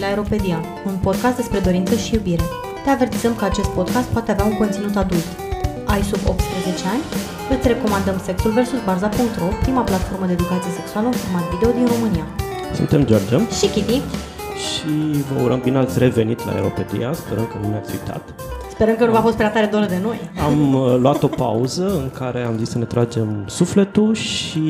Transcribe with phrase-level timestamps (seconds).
[0.00, 2.44] la Aeropedia, un podcast despre dorință și iubire.
[2.84, 5.26] Te avertizăm că acest podcast poate avea un conținut adult.
[5.92, 7.02] Ai sub 18 ani?
[7.54, 8.70] Îți recomandăm Sexul vs.
[8.84, 12.24] Barza.ro, prima platformă de educație sexuală în format video din România.
[12.78, 13.98] Suntem George Și Kitty,
[14.66, 14.92] și
[15.28, 18.22] vă urăm bine ați revenit la Aeropedia, sperăm că nu ne-ați uitat.
[18.74, 20.18] sperăm că nu v-a fost prea tare doră de noi.
[20.46, 24.60] Am uh, luat o pauză în care am zis să ne tragem sufletul și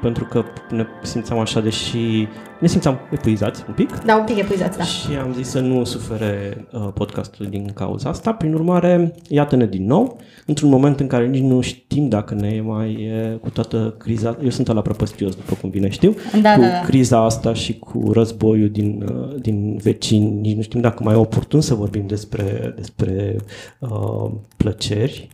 [0.00, 2.28] pentru că ne simțeam așa, deși
[2.60, 4.84] ne simțeam epuizați un pic Da, un pic epuizați, da.
[4.84, 8.32] și am zis să nu sufere uh, podcastul din cauza asta.
[8.32, 12.60] Prin urmare, iată-ne din nou, într-un moment în care nici nu știm dacă ne e
[12.60, 14.38] mai e cu toată criza.
[14.42, 16.80] Eu sunt la prăpăstios, după cum bine știu, Da, cu da, da.
[16.86, 20.40] criza asta și cu războiul din, uh, din vecini.
[20.40, 23.36] Nici nu știm dacă mai e oportun să vorbim despre, despre
[23.78, 25.28] uh, plăceri.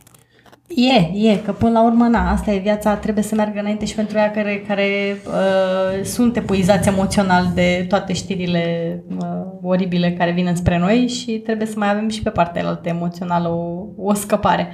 [0.67, 3.95] E, e, că până la urmă, na, asta e viața, trebuie să meargă înainte și
[3.95, 4.85] pentru ea care, care
[5.25, 8.63] uh, sunt epuizați emoțional de toate știrile
[9.19, 9.25] uh,
[9.61, 13.47] oribile care vin spre noi și trebuie să mai avem și pe partea altă emoțională
[13.47, 14.67] o, o scăpare.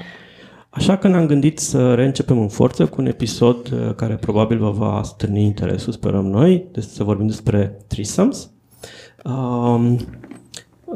[0.70, 4.70] Așa că ne-am gândit să reîncepem în forță cu un episod uh, care probabil vă
[4.72, 8.50] va stârni interesul, sperăm noi, de să vorbim despre threesomes.
[9.24, 9.98] Um,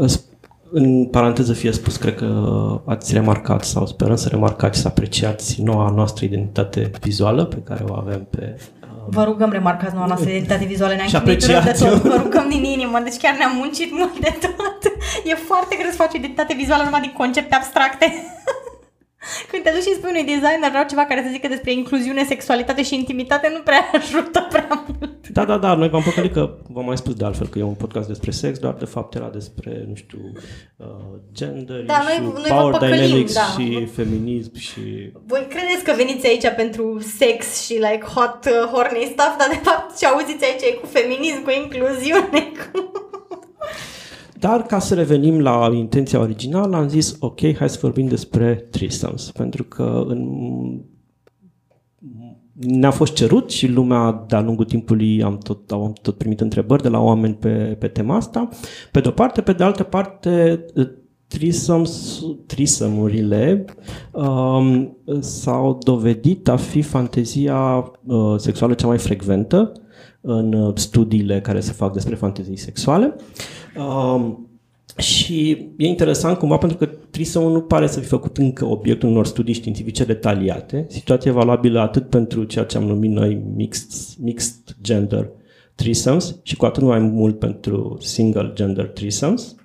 [0.06, 0.26] s-
[0.72, 5.90] în paranteză fie spus, cred că ați remarcat sau sperăm să remarcați, să apreciați noua
[5.90, 10.66] noastră identitate vizuală pe care o avem pe uh, Vă rugăm, remarcați noua noastră identitate
[10.66, 11.90] vizuală, ne-am Și chinuit rău de apreciați-o.
[11.90, 14.80] tot, vă rugăm din inimă, deci chiar ne-am muncit mult de tot.
[15.26, 18.06] E foarte greu să faci o identitate vizuală numai din concepte abstracte.
[19.52, 22.24] Când te duci și îi spui unui designer vreau ceva care să zică despre incluziune,
[22.24, 25.28] sexualitate și intimitate, nu prea ajută prea mult.
[25.28, 27.74] Da, da, da, noi v-am păcălit că v-am mai spus de altfel că e un
[27.74, 30.20] podcast despre sex, doar de fapt era despre, nu știu,
[30.76, 30.86] uh,
[31.34, 33.42] gender, Da, noi- issue, noi vă power păcălim, dynamics da.
[33.42, 35.12] și feminism și...
[35.26, 39.60] Voi credeți că veniți aici pentru sex și like hot, uh, horny stuff, dar de
[39.64, 42.92] fapt ce auziți aici e cu feminism, cu incluziune, cu...
[44.40, 49.32] Dar ca să revenim la intenția originală, am zis, ok, hai să vorbim despre threesomes,
[49.32, 50.30] pentru că în...
[52.54, 56.90] ne-a fost cerut și lumea de-a lungul timpului am tot, am tot primit întrebări de
[56.90, 58.50] la oameni pe, pe tema asta.
[58.92, 60.66] Pe de-o parte, pe de altă parte,
[61.28, 63.66] threesomes, threesome-urile
[64.12, 69.72] um, s-au dovedit a fi fantezia uh, sexuală cea mai frecventă
[70.30, 73.16] în uh, studiile care se fac despre fantezii sexuale.
[73.78, 74.50] Um,
[74.98, 79.26] și e interesant cumva pentru că trisomul nu pare să fi făcut încă obiectul unor
[79.26, 80.86] studii științifice detaliate.
[80.90, 83.90] Situația e valabilă atât pentru ceea ce am numit noi mixed,
[84.24, 85.30] mixed gender
[85.76, 89.56] threesomes și cu atât mai mult pentru single gender threesomes.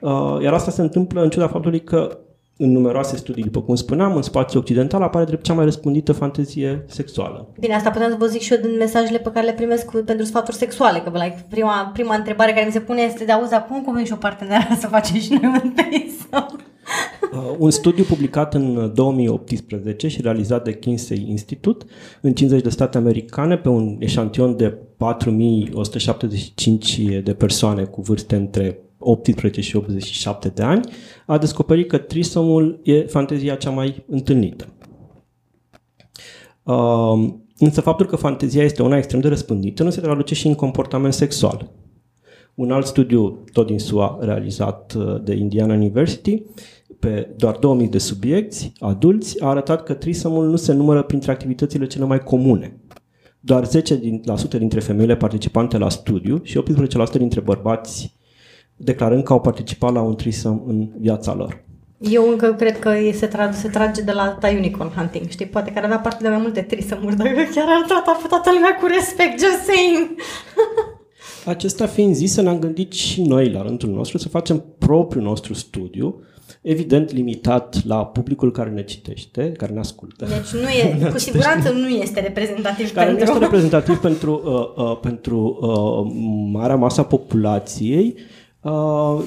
[0.00, 2.18] Uh, iar asta se întâmplă în ciuda faptului că
[2.60, 6.84] în numeroase studii, după cum spuneam, în spațiul occidental apare drept cea mai răspândită fantezie
[6.88, 7.48] sexuală.
[7.60, 10.02] Bine, asta puteam să vă zic și eu din mesajele pe care le primesc cu-
[10.04, 13.50] pentru sfaturi sexuale, că like, prima, prima întrebare care mi se pune este de auzi,
[13.50, 16.62] dar cum convins și o parteneră să facem și noi un threesome?
[17.32, 21.84] Uh, un studiu publicat în 2018 și realizat de Kinsey Institute
[22.20, 28.78] în 50 de state americane pe un eșantion de 4175 de persoane cu vârste între
[28.98, 30.92] 18 și 87 de ani
[31.26, 34.66] a descoperit că trisomul e fantezia cea mai întâlnită.
[36.62, 40.54] Uh, însă faptul că fantezia este una extrem de răspândită nu se traduce și în
[40.54, 41.70] comportament sexual.
[42.54, 46.42] Un alt studiu, tot din SUA, realizat uh, de Indiana University,
[46.98, 51.86] pe doar 2000 de subiecti adulți, a arătat că trisomul nu se numără printre activitățile
[51.86, 52.80] cele mai comune.
[53.40, 53.70] Doar 10%
[54.00, 56.62] din, la sută dintre femeile participante la studiu și
[57.12, 58.17] 18% dintre bărbați
[58.78, 61.66] declarând că au participat la un trisom în viața lor.
[61.98, 65.46] Eu încă cred că e- se, tra- se trage de la ta unicorn hunting, știi?
[65.46, 68.50] Poate că ar avea parte de mai multe trisămuri, dacă chiar ar trata pe toată
[68.52, 70.08] lumea cu respect, just saying.
[71.44, 76.22] Acesta fiind zis, ne-am gândit și noi la rândul nostru să facem propriul nostru studiu,
[76.62, 80.26] evident limitat la publicul care ne citește, care ne ascultă.
[80.26, 80.68] Deci nu
[81.06, 83.32] e, cu siguranță nu este reprezentativ care nu pentru...
[83.32, 86.12] este reprezentativ pentru, uh, uh, pentru uh,
[86.52, 88.22] marea masă a populației, uh,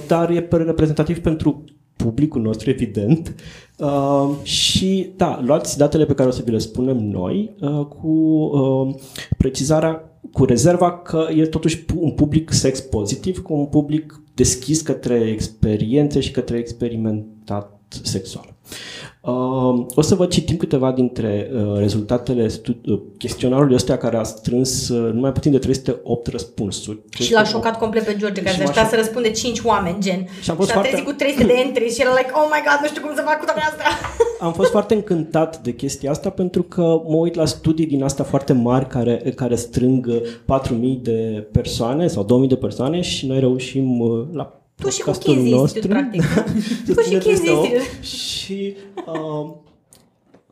[0.07, 1.63] dar e pe- reprezentativ pentru
[1.95, 3.35] publicul nostru, evident.
[3.77, 8.07] Uh, și, da, luați datele pe care o să vi le spunem noi uh, cu
[8.07, 8.95] uh,
[9.37, 14.81] precizarea, cu rezerva că e totuși pu- un public sex pozitiv, cu un public deschis
[14.81, 18.50] către experiențe și către experimentat sexual.
[19.21, 24.23] Uh, o să vă citim câteva dintre uh, rezultatele stu- uh, chestionarului ăsta care a
[24.23, 26.99] strâns uh, numai puțin de 308 răspunsuri.
[27.09, 29.59] Și l-a șocat complet pe George, care Și se m-a aștepta șoc- să răspunde 5
[29.63, 30.27] oameni, gen.
[30.41, 32.47] Și am fost și a foarte- trezit cu 300 de entry și era like, oh
[32.51, 33.87] my god, nu știu cum să fac cu toate astea.
[34.47, 38.23] am fost foarte încântat de chestia asta pentru că mă uit la studii din astea
[38.23, 40.71] foarte mari care, care strâng 4.000
[41.01, 45.51] de persoane sau 2.000 de persoane și noi reușim uh, la tu și cu Kinsey
[45.51, 46.23] nostru, practic.
[46.85, 48.75] tu și Kinsey Și
[49.07, 49.51] uh,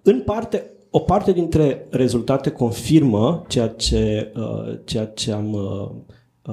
[0.02, 5.90] în parte, o parte dintre rezultate confirmă ceea ce, uh, ceea ce am uh,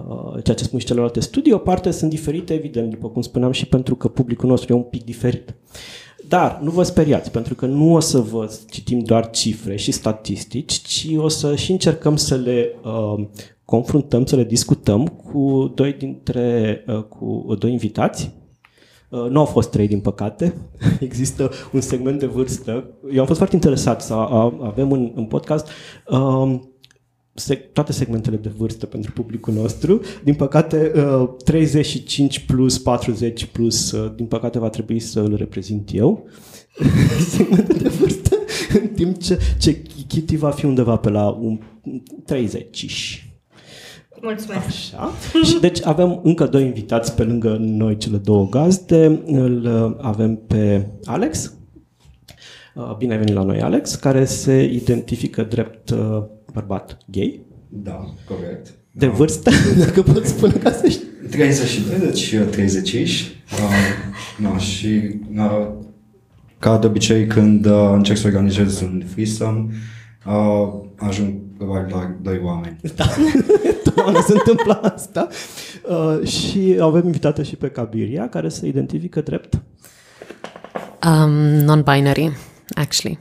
[0.00, 3.52] uh, ceea ce spun și celelalte studii, o parte sunt diferite, evident, după cum spuneam,
[3.52, 5.55] și pentru că publicul nostru e un pic diferit.
[6.28, 10.72] Dar nu vă speriați, pentru că nu o să vă citim doar cifre și statistici,
[10.72, 13.24] ci o să și încercăm să le uh,
[13.64, 18.34] confruntăm, să le discutăm cu doi dintre, uh, cu doi invitați.
[19.08, 20.54] Uh, nu au fost trei, din păcate.
[21.00, 22.90] Există un segment de vârstă.
[23.12, 24.14] Eu am fost foarte interesat să
[24.62, 25.68] avem în, în podcast
[26.08, 26.58] uh,
[27.72, 30.00] toate segmentele de vârstă pentru publicul nostru.
[30.24, 30.92] Din păcate,
[31.44, 36.28] 35 plus, 40 plus, din păcate va trebui să îl reprezint eu.
[37.36, 38.36] segmentul de vârstă,
[38.82, 41.58] în timp ce, ce Kitty va fi undeva pe la un
[42.24, 43.26] 30
[44.20, 44.66] Mulțumesc.
[44.66, 45.12] Așa.
[45.44, 49.22] și deci avem încă doi invitați pe lângă noi, cele două gazde.
[49.26, 51.55] Îl uh, avem pe Alex.
[52.76, 57.40] Uh, bine ai venit la noi, Alex, care se identifică drept uh, bărbat gay.
[57.69, 58.75] Da, corect.
[58.90, 59.50] De vârstă,
[59.84, 61.06] dacă pot spune ca să știi.
[61.31, 63.00] 32, deci 30 uh,
[64.38, 65.69] no, și uh,
[66.58, 69.67] ca de obicei când uh, încerc să organizez un threesome,
[70.26, 72.76] uh, ajung probabil la doi oameni.
[72.94, 73.05] Da,
[73.84, 75.28] totdeauna se întâmplă asta.
[75.88, 79.62] Uh, și avem invitată și pe Cabiria, care se identifică drept?
[81.06, 81.31] Um,
[81.64, 82.31] non-binary,
[82.74, 83.18] actually.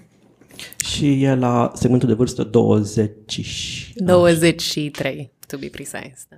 [0.86, 3.94] Și e la segmentul de vârstă 20.
[3.96, 6.28] 23, to be precise.
[6.30, 6.38] Da.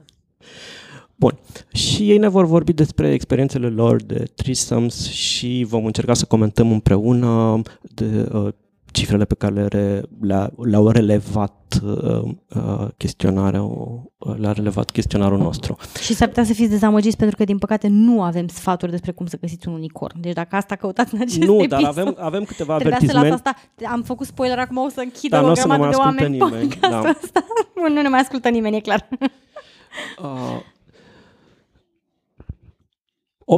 [1.16, 1.40] Bun.
[1.74, 6.72] Și ei ne vor vorbi despre experiențele lor de trisomes și vom încerca să comentăm
[6.72, 8.54] împreună de, uh,
[8.98, 12.22] cifrele pe care le, le, le-au relevat uh,
[12.56, 15.78] uh, chestionarul, le-a relevat chestionarul nostru.
[16.02, 19.26] Și s-ar putea să fiți dezamăgiți pentru că, din păcate, nu avem sfaturi despre cum
[19.26, 20.22] să găsiți un unicorn.
[20.22, 23.30] Deci dacă asta căutați în acest Nu, episod, dar avem, avem câteva avertismente.
[23.30, 23.56] Asta.
[23.92, 26.78] Am făcut spoiler, acum o să închidă da, o grămadă de oameni nimeni.
[26.80, 27.00] Da.
[27.00, 27.46] Asta.
[27.76, 29.08] nu ne mai ascultă nimeni, e clar.
[30.22, 30.62] Uh,
[33.48, 33.56] 88%,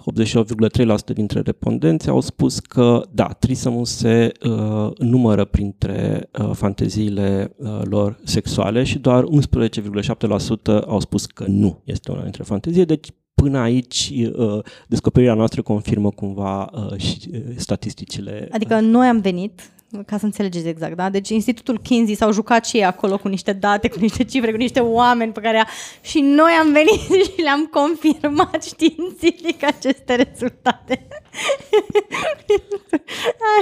[0.00, 7.80] 88,3% dintre respondenți au spus că da, trisomul se uh, numără printre uh, fanteziile uh,
[7.84, 13.58] lor sexuale și doar 11,7% au spus că nu este una dintre fantezie, deci până
[13.58, 14.58] aici uh,
[14.88, 18.48] descoperirea noastră confirmă cumva uh, și, uh, statisticile.
[18.50, 19.72] Adică noi am venit
[20.06, 21.10] ca să înțelegeți exact, da?
[21.10, 24.56] Deci Institutul Kinsey s-au jucat și ei acolo cu niște date, cu niște cifre, cu
[24.56, 25.66] niște oameni pe care a...
[26.00, 27.00] și noi am venit
[27.34, 31.06] și le-am confirmat științific aceste rezultate.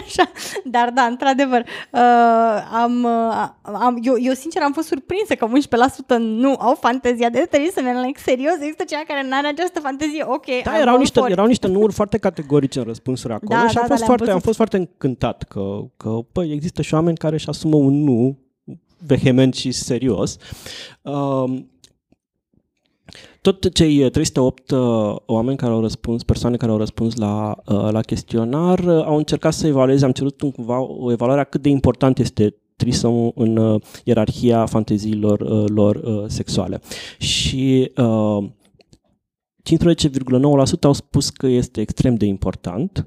[0.00, 0.30] Așa,
[0.64, 1.60] dar da, într-adevăr,
[1.90, 2.00] uh,
[2.72, 5.46] am, uh, am, eu, eu sincer am fost surprinsă că
[6.16, 9.46] 11% nu au fantezia de trebuie să ne like, serios, există cineva care nu are
[9.46, 10.46] această fantezie, ok.
[10.64, 13.86] Da, erau niște, erau niște numuri foarte categorice în răspunsuri acolo da, și da, am,
[13.86, 17.48] fost da, foarte, am fost foarte încântat că, că păi, există și oameni care își
[17.48, 18.38] asumă un nu
[19.06, 20.36] vehement și serios.
[21.02, 21.62] Uh,
[23.42, 24.78] tot cei 308 uh,
[25.26, 29.52] oameni care au răspuns, persoane care au răspuns la, uh, la chestionar, uh, au încercat
[29.52, 33.82] să evalueze, am cerut cumva o evaluare a cât de important este trisomul în uh,
[34.04, 36.80] ierarhia fanteziilor uh, lor uh, sexuale.
[37.18, 38.44] Și uh,
[39.62, 43.06] 15,9% au spus că este extrem de important,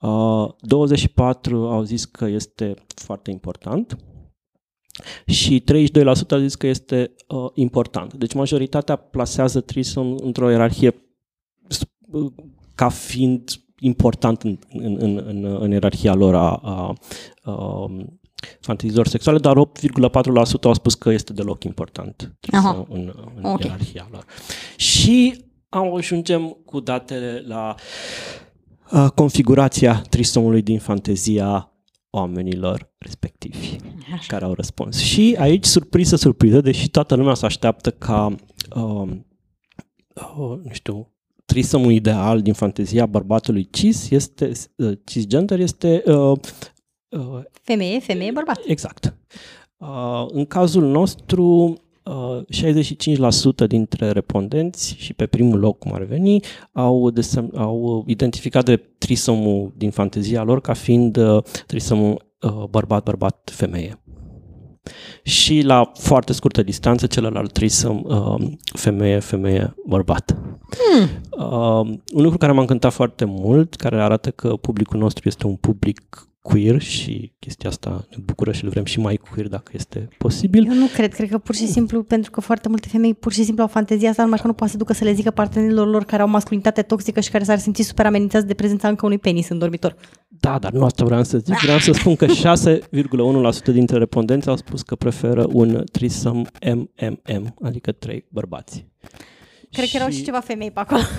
[0.00, 3.98] uh, 24 au zis că este foarte important,
[5.26, 8.14] și 32% a zis că este uh, important.
[8.14, 10.94] Deci majoritatea plasează Trisom într-o ierarhie
[12.10, 12.32] uh,
[12.74, 13.50] ca fiind
[13.80, 16.94] important în, în, în, în, în ierarhia lor a, a,
[17.42, 17.86] a
[18.60, 19.60] fantezilor sexuale, dar 8,4%
[20.62, 22.86] au spus că este deloc important Aha.
[22.88, 23.66] în, în okay.
[23.66, 24.24] ierarhia lor.
[24.76, 28.47] Și am ajungem cu datele la uh,
[29.14, 31.72] configurația trisomului din fantezia
[32.10, 33.76] oamenilor respectivi
[34.12, 34.24] Așa.
[34.26, 34.98] care au răspuns.
[34.98, 38.34] Și aici, surpriză, surpriză, deși toată lumea se așteaptă ca,
[38.74, 39.08] uh,
[40.14, 41.12] uh, nu știu,
[41.44, 46.02] trisomul ideal din fantezia bărbatului cis este, uh, cisgender este...
[46.06, 46.38] Uh,
[47.08, 48.60] uh, femeie, femeie, bărbat.
[48.66, 49.16] Exact.
[49.76, 51.74] Uh, în cazul nostru,
[53.64, 56.40] 65% dintre respondenți și pe primul loc, cum ar veni,
[56.72, 64.02] au, desem- au identificat de trisomul din fantezia lor ca fiind uh, trisomul uh, bărbat-bărbat-femeie.
[65.22, 70.36] și la foarte scurtă distanță celălalt trisăm uh, femeie, femeie, bărbat.
[70.68, 71.08] Hmm.
[71.30, 75.56] Uh, un lucru care m-a încântat foarte mult, care arată că publicul nostru este un
[75.56, 80.08] public queer și chestia asta ne bucură și îl vrem și mai queer dacă este
[80.18, 80.66] posibil.
[80.66, 83.44] Eu nu cred, cred că pur și simplu, pentru că foarte multe femei pur și
[83.44, 86.04] simplu au fantezia asta, numai că nu poate să ducă să le zică partenerilor lor
[86.04, 89.48] care au masculinitate toxică și care s-ar simți super amenințați de prezența încă unui penis
[89.48, 89.96] în dormitor.
[90.28, 91.58] Da, dar nu asta vreau să zic.
[91.58, 96.42] Vreau să spun că 6,1% dintre respondenți au spus că preferă un threesome
[96.74, 98.86] MMM, adică trei bărbați.
[99.72, 101.00] Cred că erau și ceva femei pe acolo.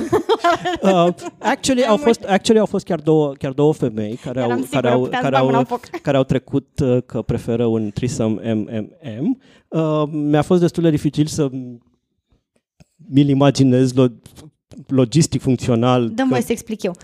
[0.82, 4.58] Uh, actually, au fost, actually, au fost chiar două, chiar două femei care Eram au,
[4.62, 6.02] sigură, care, au, puteam care, să dau mâna au, în foc.
[6.02, 9.42] care au trecut uh, că preferă un threesome MMM.
[9.68, 11.50] Uh, mi-a fost destul de dificil să
[13.10, 14.22] mi-l imaginez lo-
[14.88, 16.10] logistic, funcțional.
[16.10, 16.96] Dăm că- voi să explic eu.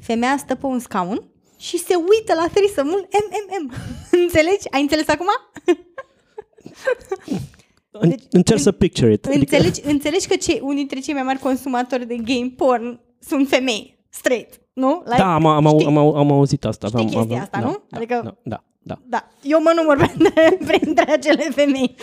[0.00, 1.22] Femeia stă pe un scaun
[1.58, 3.72] și se uită la threesome-ul MMM.
[4.22, 4.70] Înțelegi?
[4.70, 5.26] Ai înțeles acum?
[8.00, 9.24] în, deci- încerc să picture it.
[9.24, 13.98] Înțelegi, înțelegi că cei, unii dintre cei mai mari consumatori de game porn sunt femei,
[14.08, 15.02] straight, nu?
[15.04, 15.86] Like, da, am, am, au- știi?
[15.86, 16.86] am, au- am auzit asta.
[16.86, 17.82] Știi am, chestia am- asta, da, nu?
[17.88, 18.98] Da, Adică- da, da, da.
[19.06, 21.94] Da, eu mă număr printre, printre acele femei.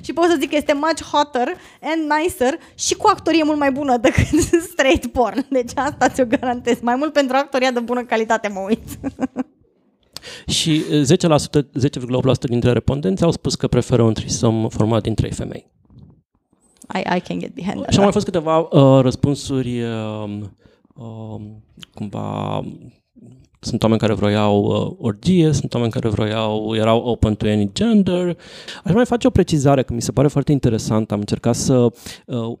[0.00, 1.48] și pot să zic că este much hotter
[1.80, 4.26] and nicer și cu actorie mult mai bună decât
[4.72, 5.46] straight porn.
[5.50, 6.78] Deci asta ți-o garantez.
[6.80, 8.82] Mai mult pentru actoria de bună calitate mă uit.
[10.46, 15.32] Și uh, 10%, 10,8% dintre respondenți au spus că preferă un trisom format din trei
[15.32, 15.66] femei.
[16.94, 17.92] I, I can get behind that.
[17.92, 20.56] Și au mai fost câteva uh, răspunsuri um,
[20.94, 21.62] um,
[21.94, 22.60] cumva
[23.64, 28.36] sunt oameni care vroiau uh, orgie, sunt oameni care vroiau, erau open to any gender.
[28.84, 31.12] Aș mai face o precizare, că mi se pare foarte interesant.
[31.12, 31.92] Am încercat să
[32.26, 32.58] uh,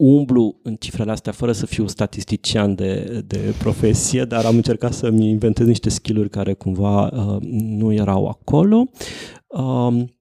[0.00, 5.28] umblu în cifrele astea fără să fiu statistician de, de profesie, dar am încercat să-mi
[5.28, 8.90] inventez niște skill-uri care cumva uh, nu erau acolo.
[9.46, 10.14] Um,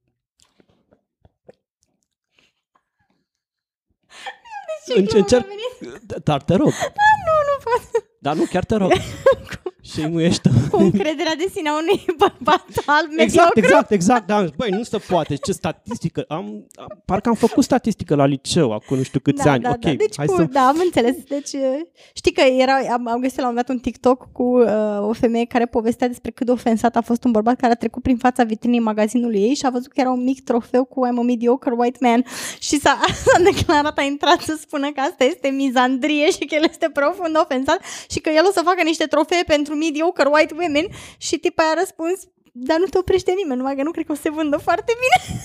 [4.86, 6.24] Ce glumă încerc, mi-a venit?
[6.24, 6.68] dar te rog.
[6.68, 8.04] Nu, nu pot.
[8.20, 8.92] Dar nu, chiar te rog.
[9.92, 10.50] și muiește.
[10.72, 13.60] Cu încrederea de sine a unui bărbat alb Exact, mediocru.
[13.60, 14.28] exact, exact.
[14.28, 14.46] Da.
[14.56, 15.36] Băi, nu se poate.
[15.36, 16.26] Ce statistică.
[16.28, 19.62] Am, am, parcă am făcut statistică la liceu acum nu știu câți da, ani.
[19.62, 19.94] Da, ok, da.
[19.94, 20.44] Deci, hai cu, să...
[20.44, 21.16] da, am înțeles.
[21.28, 21.80] Deci, uh,
[22.14, 25.14] știi că era, am, am găsit la un moment dat un TikTok cu uh, o
[25.14, 28.18] femeie care povestea despre cât de ofensat a fost un bărbat care a trecut prin
[28.18, 31.22] fața vitrinei magazinului ei și a văzut că era un mic trofeu cu I'm a
[31.22, 32.26] mediocre white man
[32.60, 36.64] și s-a, s-a declarat, a intrat să spună că asta este mizandrie și că el
[36.70, 37.80] este profund ofensat
[38.10, 41.80] și că el o să facă niște trofee pentru mediocre white women și tipa a
[41.80, 42.20] răspuns
[42.52, 44.94] dar nu te oprește nimeni, numai că nu cred că o să se vândă foarte
[45.02, 45.18] bine.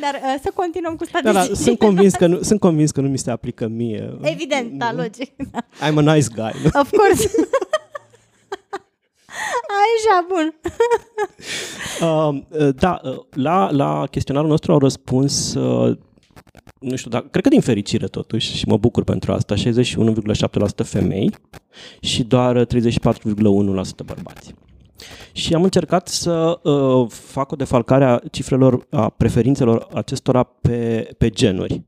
[0.00, 1.64] Dar uh, să continuăm cu Da, da, statisticile.
[1.64, 4.18] sunt convins, că nu, sunt convins că nu mi se aplică mie.
[4.22, 5.32] Evident, da, logic.
[5.36, 5.58] Da.
[5.60, 6.52] I'm a nice guy.
[6.62, 6.80] nu?
[6.80, 7.30] Of course.
[9.84, 10.54] Așa, bun.
[12.00, 15.96] Uh, uh, da, uh, la, la chestionarul nostru au răspuns, uh,
[16.80, 19.60] nu știu, dar cred că din fericire totuși, și mă bucur pentru asta, 61,7%
[20.84, 21.34] femei
[22.00, 22.66] și doar 34,1%
[24.04, 24.54] bărbați.
[25.32, 31.30] Și am încercat să uh, fac o defalcare a cifrelor, a preferințelor acestora pe, pe
[31.30, 31.82] genuri.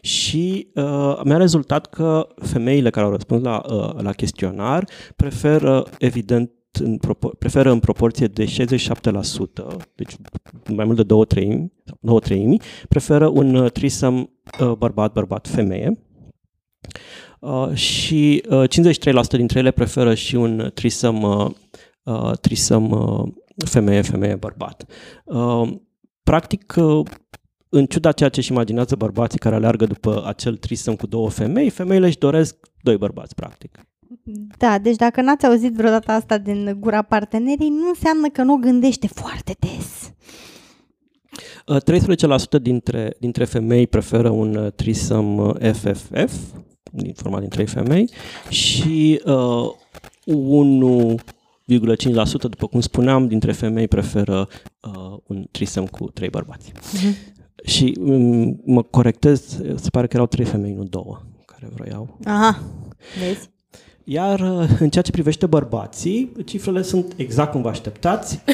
[0.00, 4.84] Și uh, mi-a rezultat că femeile care au răspuns la, uh, la chestionar
[5.16, 10.12] preferă, evident, în propor- preferă în proporție de 67%, deci
[10.74, 15.98] mai mult de două treimi, sau două treimi, preferă un uh, threesome uh, bărbat-bărbat-femeie.
[17.40, 21.50] Uh, și uh, 53% dintre ele preferă și un threesome, uh,
[22.02, 23.28] uh, threesome uh,
[23.64, 24.84] femeie-femeie-bărbat.
[25.24, 25.72] Uh,
[26.22, 27.06] practic, uh,
[27.68, 31.70] în ciuda ceea ce își imaginează bărbații care aleargă după acel threesome cu două femei,
[31.70, 33.89] femeile își doresc doi bărbați, practic.
[34.58, 38.56] Da, deci dacă n-ați auzit vreodată asta din gura partenerii, nu înseamnă că nu o
[38.56, 40.12] gândește foarte des.
[41.66, 41.76] Uh,
[42.58, 46.34] 13% dintre, dintre femei preferă un uh, threesome uh, FFF,
[46.92, 48.10] din format din trei femei,
[48.48, 49.70] și uh,
[51.68, 54.48] 1,5%, după cum spuneam, dintre femei preferă
[54.80, 56.72] uh, un threesome cu trei bărbați.
[56.92, 57.16] Mhm.
[57.64, 62.18] Și um, mă corectez, se pare că erau trei femei, nu două, care vroiau.
[62.24, 62.62] Aha,
[63.18, 63.50] vezi?
[64.04, 68.42] Iar uh, în ceea ce privește bărbații, cifrele sunt exact cum vă așteptați.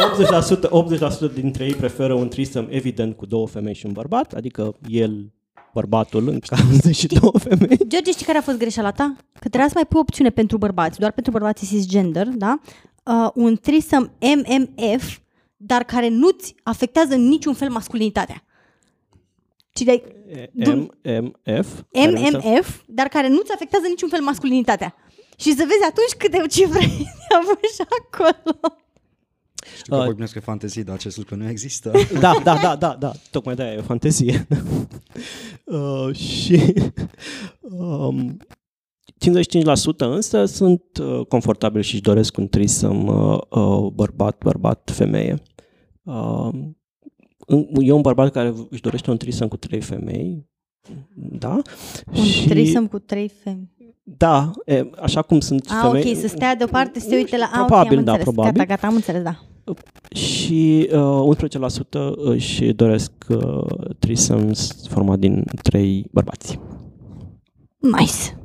[0.00, 4.76] 80%, 80% dintre ei preferă un threesome evident cu două femei și un bărbat, adică
[4.88, 5.32] el,
[5.74, 7.78] bărbatul, în cazul și două femei.
[7.86, 9.16] George, știi care a fost greșeala ta?
[9.32, 12.60] Că trebuia să mai pui opțiune pentru bărbați, doar pentru bărbații cisgender, da?
[13.04, 15.18] Uh, un threesome MMF,
[15.56, 18.44] dar care nu-ți afectează în niciun fel masculinitatea.
[19.72, 20.19] Ci de
[20.52, 21.32] M, M,
[21.62, 21.82] F.
[21.92, 24.94] care înseamnă- MMF, dar care nu-ți afectează în niciun fel masculinitatea.
[25.36, 26.78] și să vezi atunci câte cifre
[27.36, 27.44] am
[27.74, 28.58] și acolo.
[29.76, 31.92] Știu că Uh, vorbim despre fantezii, dar acest lucru nu există.
[32.20, 33.12] Da, da, da, da, da.
[33.30, 34.46] Tocmai de-aia e o fantezie.
[35.64, 36.74] uh, și
[37.60, 45.42] um, 55% însă sunt uh, confortabili și își doresc un trisăm uh, uh, bărbat-bărbat-femeie.
[46.02, 46.48] Uh,
[47.80, 50.48] e un bărbat care își dorește un trisăm cu trei femei,
[51.14, 51.62] da?
[52.16, 52.48] Un și...
[52.48, 53.98] trisăm cu trei femei.
[54.02, 56.10] Da, e, așa cum sunt A, femei.
[56.10, 57.50] ok, să stea deoparte, să se uite la...
[57.52, 58.34] A, Probabil, ok, am da, înțeles.
[58.34, 58.52] probabil.
[58.52, 59.38] Gata, gata, am înțeles, da.
[60.14, 63.64] Și uh, 11% își doresc uh,
[63.98, 66.58] threesomes format din trei bărbați.
[67.78, 68.38] Nice.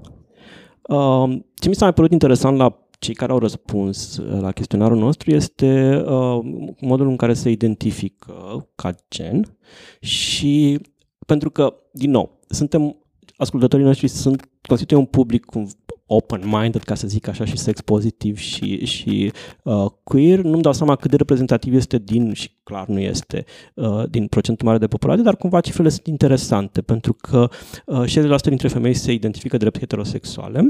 [0.82, 4.98] Uh, ce mi s-a mai părut interesant la cei care au răspuns uh, la chestionarul
[4.98, 6.40] nostru este uh,
[6.82, 9.58] modul în care se identifică ca gen
[10.00, 10.80] și
[11.26, 12.96] pentru că, din nou, suntem
[13.38, 15.70] ascultătorii noștri sunt constituie un public cum
[16.08, 19.32] open-minded, ca să zic așa, și sex pozitiv și, și
[19.64, 20.40] uh, queer.
[20.40, 24.66] Nu-mi dau seama cât de reprezentativ este din, și clar nu este, uh, din procentul
[24.66, 27.50] mare de populație, dar cumva cifrele sunt interesante, pentru că
[27.86, 28.04] uh,
[28.38, 30.70] 60% dintre femei se identifică drept heterosexuale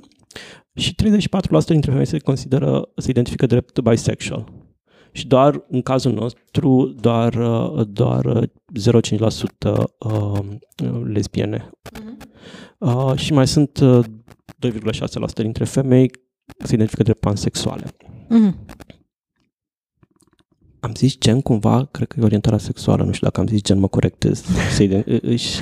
[0.73, 0.97] și 34%
[1.65, 4.51] dintre femei se consideră, se identifică drept bisexual.
[5.11, 10.39] Și doar, în cazul nostru, doar, uh, doar 0,5% uh,
[11.03, 11.69] lesbiene.
[12.77, 14.05] Uh, și mai sunt uh,
[14.71, 16.11] 2,6% dintre femei
[16.63, 17.85] se identifică drept pansexuale.
[18.29, 18.55] Mm.
[20.79, 23.79] Am zis gen cumva, cred că e orientarea sexuală, nu știu dacă am zis gen,
[23.79, 25.61] mă corectez, se ide- își,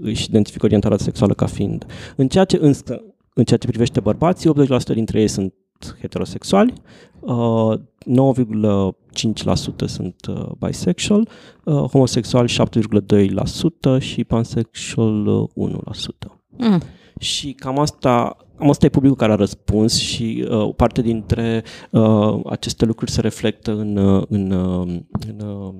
[0.00, 1.86] își identifică orientarea sexuală ca fiind.
[2.16, 3.02] În ceea ce, însă,
[3.34, 5.54] în ceea ce privește bărbații, 80% dintre ei sunt
[6.00, 6.72] heterosexuali,
[7.20, 11.28] uh, 9,5% sunt uh, bisexual,
[11.64, 16.40] uh, homosexual 7,2% și pansexual uh, 1%.
[16.56, 16.82] Mm.
[17.20, 21.64] Și cam asta, cam asta e publicul care a răspuns și uh, o parte dintre
[21.90, 25.74] uh, aceste lucruri se reflectă în, uh, în, uh, în uh,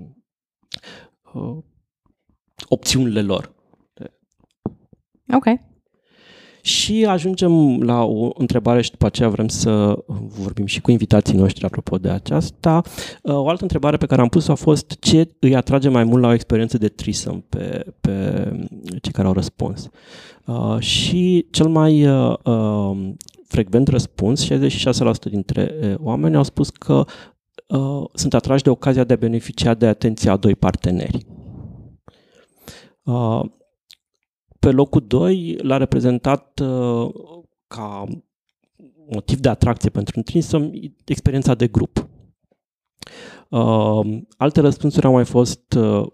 [1.32, 1.56] uh,
[2.68, 3.54] opțiunile lor.
[5.32, 5.70] Ok.
[6.62, 9.99] Și ajungem la o întrebare și după aceea vrem să
[10.40, 12.83] vorbim și cu invitații noștri apropo de aceasta.
[13.23, 16.23] Uh, O altă întrebare pe care am pus-o a fost ce îi atrage mai mult
[16.23, 18.44] la o experiență de trisăm pe, pe
[19.01, 19.88] cei care au răspuns.
[20.46, 23.12] Uh, și cel mai uh, uh,
[23.46, 24.49] frecvent răspuns, 66%
[25.31, 27.05] dintre uh, oameni au spus că
[27.66, 31.27] uh, sunt atrași de ocazia de a beneficia de atenția a doi parteneri.
[34.61, 37.11] Uh, pe locul 2 l-a reprezentat uh,
[37.66, 38.05] ca
[39.12, 40.70] motiv de atracție pentru un trisom
[41.05, 42.09] experiența de grup.
[43.49, 46.07] Uh, alte răspunsuri au mai fost, uh,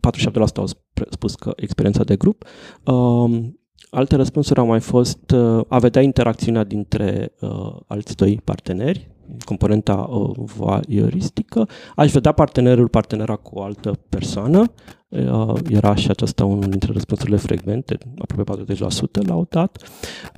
[0.00, 2.44] 47% au spre- spus că experiența de grup,
[2.84, 3.48] uh,
[3.90, 9.10] alte răspunsuri au mai fost uh, a vedea interacțiunea dintre uh, alți doi parteneri,
[9.44, 14.72] componenta uh, voyeuristică, aș vedea partenerul, partenera cu o altă persoană,
[15.08, 19.82] uh, era și aceasta unul dintre răspunsurile frecvente, aproape 40% l-au dat.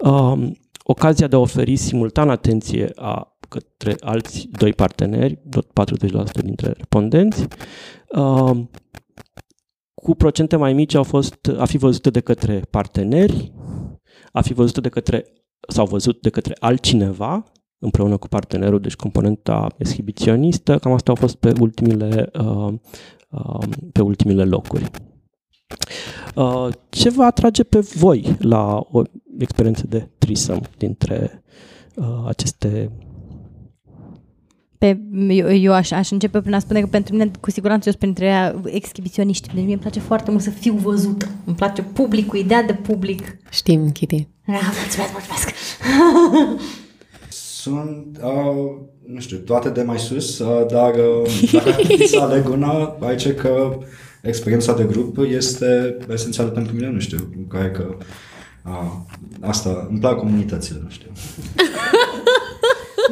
[0.00, 6.72] Um, ocazia de a oferi simultan atenție a către alți doi parteneri, tot 40% dintre
[6.76, 7.46] respondenți.
[8.08, 8.70] Um,
[10.02, 13.52] cu procente mai mici au fost a fi văzute de către parteneri,
[14.32, 15.24] a fi văzute de către
[15.68, 17.44] sau văzut de către altcineva
[17.78, 22.72] împreună cu partenerul, deci componenta exhibiționistă, cam astea au fost pe ultimile, uh,
[23.30, 24.90] uh, pe ultimile locuri.
[26.34, 29.02] Uh, ce vă atrage pe voi la o
[29.38, 31.42] experiență de trisăm dintre
[31.94, 32.90] uh, aceste
[34.80, 37.92] Pe, eu, eu aș, aș începe prin a spune că pentru mine, cu siguranță, eu
[37.98, 39.48] sunt printre ea exhibiționiști.
[39.54, 41.28] Deci mie îmi place foarte mult să fiu văzută.
[41.44, 43.36] Îmi place publicul, ideea de public.
[43.50, 44.28] Știm, Kitty.
[44.46, 45.50] Ah, mulțumesc, mulțumesc.
[47.28, 52.20] Sunt, uh, nu știu, toate de mai sus, uh, dar uh, dacă ar fi să
[52.20, 53.78] aleg una, aici că
[54.22, 57.96] experiența de grup este esențială pentru mine, nu știu, care că
[58.64, 58.92] uh,
[59.40, 61.10] asta, îmi plac comunitățile, nu știu,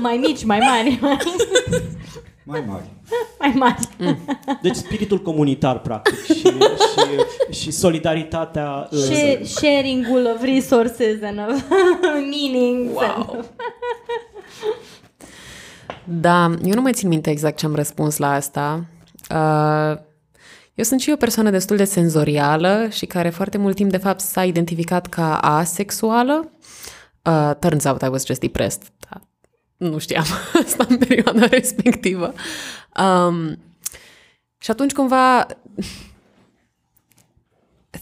[0.00, 0.98] mai mici, mai mari,
[2.44, 2.84] mai mari.
[3.38, 3.88] mai mari.
[4.62, 8.88] Deci spiritul comunitar, practic, și, și, și solidaritatea.
[8.90, 11.62] uh, Share, sharing-ul of resources and of
[12.30, 12.92] meanings.
[12.94, 13.44] Wow.
[16.10, 18.84] Da, eu nu mai țin minte exact ce am răspuns la asta.
[19.30, 19.98] Uh,
[20.74, 24.20] eu sunt și o persoană destul de senzorială și care foarte mult timp, de fapt,
[24.20, 26.50] s-a identificat ca asexuală.
[27.24, 28.82] Uh, turns out I was just depressed.
[29.10, 29.20] Da.
[29.78, 30.24] Nu știam
[30.64, 32.32] asta în perioada respectivă.
[33.00, 33.58] Um,
[34.58, 35.46] și atunci, cumva,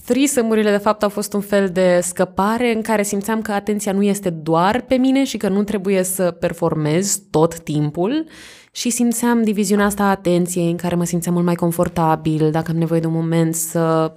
[0.04, 4.02] threesome-urile de fapt au fost un fel de scăpare în care simțeam că atenția nu
[4.02, 8.26] este doar pe mine și că nu trebuie să performez tot timpul
[8.70, 12.76] și simțeam diviziunea asta a atenției în care mă simțeam mult mai confortabil, dacă am
[12.76, 14.12] nevoie de un moment să,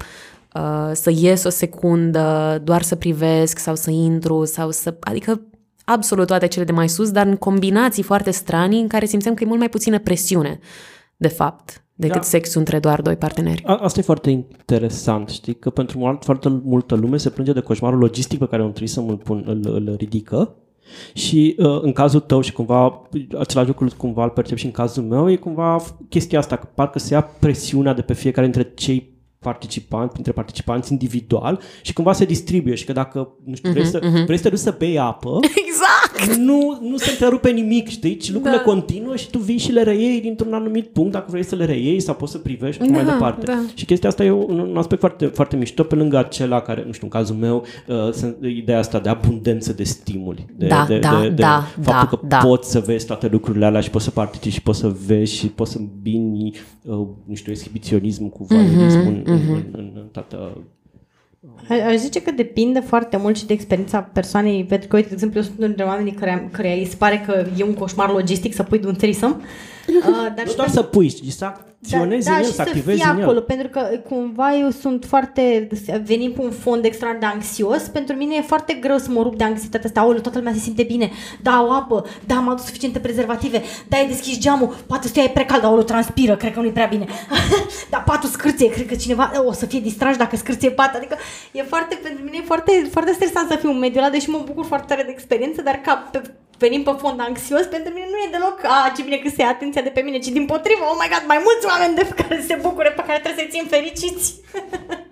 [0.54, 4.98] uh, să ies o secundă, doar să privesc sau să intru sau să...
[5.00, 5.42] Adică
[5.90, 9.44] absolut toate cele de mai sus, dar în combinații foarte stranii în care simțeam că
[9.44, 10.60] e mult mai puțină presiune,
[11.18, 12.22] de fapt, decât da.
[12.22, 13.64] sexul între doar doi parteneri.
[13.66, 17.60] A, asta e foarte interesant, știi, că pentru mult, foarte multă lume se plânge de
[17.60, 20.56] coșmarul logistic pe care un să îl, pun, îl, îl ridică
[21.14, 23.02] și uh, în cazul tău și cumva
[23.40, 27.00] același lucru cumva îl percep și în cazul meu, e cumva chestia asta, că parcă
[27.00, 32.26] se ia presiunea de pe fiecare dintre cei participanți, printre participanți individual și cumva se
[32.26, 34.26] distribuie și că dacă nu știu, vrei, uh-huh, să, uh-huh.
[34.26, 35.89] vrei să te duci să bei apă, exact!
[36.38, 38.18] Nu, nu se întrerupe nimic, știi?
[38.18, 38.72] Ci lucrurile da.
[38.72, 42.00] continuă și tu vii și le reiei dintr-un anumit punct dacă vrei să le reiei
[42.00, 43.46] sau poți să privești da, mai departe.
[43.46, 43.64] Da.
[43.74, 46.92] Și chestia asta e un, un aspect foarte, foarte mișto pe lângă acela care, nu
[46.92, 50.46] știu, în cazul meu, uh, ideea asta de abundență de stimuli.
[50.58, 52.48] De, da, de, da, de, de da, faptul da, că da.
[52.48, 55.48] poți să vezi toate lucrurile alea și poți să participi și poți să vezi și
[55.48, 56.54] poți să îmbini,
[56.84, 59.50] uh, nu știu, exhibiționism cu voyeurism mm-hmm, în, mm-hmm.
[59.50, 60.58] în, în, în toată
[61.70, 65.40] Aș zice că depinde foarte mult și de experiența persoanei, pentru că, uite, de exemplu,
[65.40, 68.64] eu sunt dintre oamenii care, care îi se pare că e un coșmar logistic să
[68.64, 69.42] pui de un trisăm.
[69.88, 71.52] Uh, dar nu doar să pui, ci să
[71.84, 73.42] acționezi da, da, în el, și să activezi fie în acolo, el.
[73.42, 75.68] pentru că cumva eu sunt foarte,
[76.04, 79.36] venim cu un fond extra de anxios, pentru mine e foarte greu să mă rup
[79.36, 81.12] de anxietatea asta, aoleu, toată lumea se simte bine,
[81.42, 85.30] da, o apă, da, am adus suficiente prezervative, da, ai deschis geamul, poate stai e
[85.30, 87.06] prea cald, aoleu, transpiră, cred că nu-i prea bine,
[87.92, 91.16] da, patul scârție, cred că cineva o să fie distrat dacă scârție pat, adică
[91.52, 94.42] e foarte, pentru mine e foarte, foarte stresant să fiu un mediu ăla, deși mă
[94.46, 96.22] bucur foarte tare de experiență, dar ca pe,
[96.64, 99.52] venim pe fond anxios, pentru mine nu e deloc, a, ce bine că se ia
[99.56, 102.38] atenția de pe mine, ci din potrivă, oh my god, mai mulți oameni de care
[102.50, 104.26] se bucure, pe care trebuie să-i țin fericiți.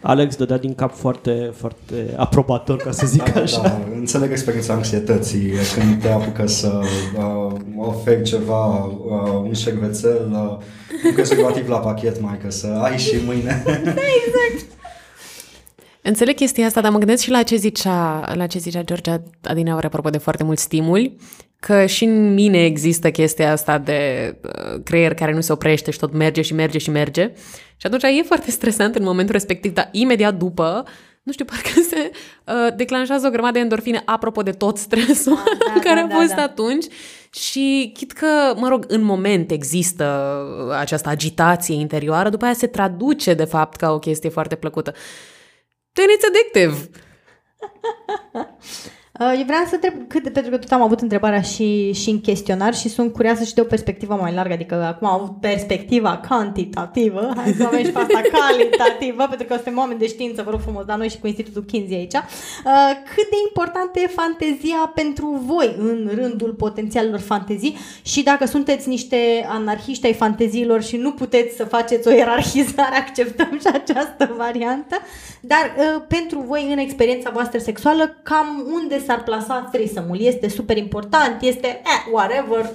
[0.00, 3.60] Alex dădea din cap foarte, foarte aprobator, ca să zic da, așa.
[3.60, 6.80] Da, înțeleg experiența anxietății când te apucă să
[7.16, 10.58] uh, oferi ceva, uh, un șervețel, uh,
[11.04, 13.62] un prezervativ la pachet, mai că să ai și mâine.
[13.66, 14.77] da, exact.
[16.08, 19.84] Înțeleg chestia asta, dar mă gândesc și la ce zicea, la ce zicea Georgia Adineaur
[19.84, 21.16] apropo de foarte mulți stimuli,
[21.60, 25.98] că și în mine există chestia asta de uh, creier care nu se oprește și
[25.98, 27.32] tot merge și merge și merge.
[27.76, 30.84] Și atunci e foarte stresant în momentul respectiv, dar imediat după,
[31.22, 32.10] nu știu, parcă se
[32.46, 36.14] uh, declanșează o grămadă de endorfine apropo de tot stresul Ah, da, da, care da,
[36.14, 36.42] a fost da, da, da.
[36.42, 36.86] atunci.
[37.30, 40.38] Și chit că, mă rog, în moment există
[40.78, 44.92] această agitație interioară, după aia se traduce, de fapt, ca o chestie foarte plăcută.
[45.98, 46.94] Then it's addictive.
[49.20, 52.10] Uh, Eu vreau să întreb, cât, de- pentru că tot am avut întrebarea și, și
[52.10, 55.40] în chestionar și sunt curioasă și de o perspectivă mai largă, adică acum am avut
[55.40, 60.42] perspectiva cantitativă, hai să avem și pe asta calitativă, pentru că suntem oameni de știință,
[60.42, 62.14] vă rog frumos, dar noi și cu Institutul Kinsey aici.
[62.14, 62.20] Uh,
[63.14, 69.46] Cât de importantă e fantezia pentru voi în rândul potențialelor fantezii și dacă sunteți niște
[69.48, 74.96] anarhiști ai fanteziilor și nu puteți să faceți o ierarhizare, acceptăm și această variantă,
[75.40, 80.20] dar uh, pentru voi în experiența voastră sexuală, cam unde s-ar plasa threesome-ul?
[80.20, 81.42] Este super important?
[81.42, 82.70] Este eh, whatever?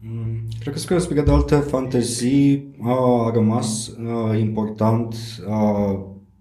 [0.00, 3.92] Mm, Cred că spre spre de alte fantezii a rămas
[4.28, 5.14] a, important
[5.48, 5.96] a,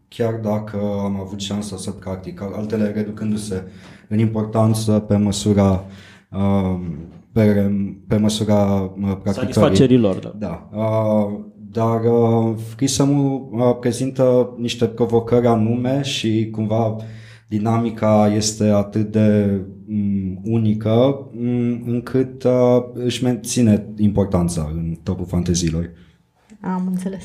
[0.07, 3.63] chiar dacă am avut șansa să practic, altele reducându-se
[4.09, 5.85] în importanță pe măsura
[6.29, 6.79] a,
[7.31, 7.71] pe,
[8.07, 9.53] pe măsura a, practicării.
[9.53, 10.33] Satisfacerilor, da.
[10.37, 10.69] Da.
[10.79, 11.39] Uh,
[11.75, 13.17] dar uh, FreeSum
[13.51, 16.95] uh, prezintă niște provocări anume și cumva
[17.47, 19.59] dinamica este atât de
[19.89, 25.91] um, unică um, încât uh, își menține importanța în topul fanteziilor.
[26.61, 27.23] Am înțeles.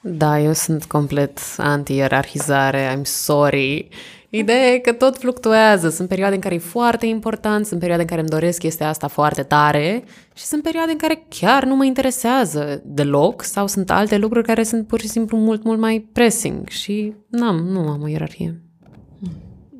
[0.00, 3.88] Da, eu sunt complet anti-ierarhizare, I'm sorry.
[4.36, 5.88] Ideea e că tot fluctuează.
[5.88, 9.08] Sunt perioade în care e foarte important, sunt perioade în care îmi doresc chestia asta
[9.08, 14.16] foarte tare și sunt perioade în care chiar nu mă interesează deloc sau sunt alte
[14.16, 18.08] lucruri care sunt pur și simplu mult, mult mai pressing și n-am, nu am o
[18.08, 18.60] ierarhie.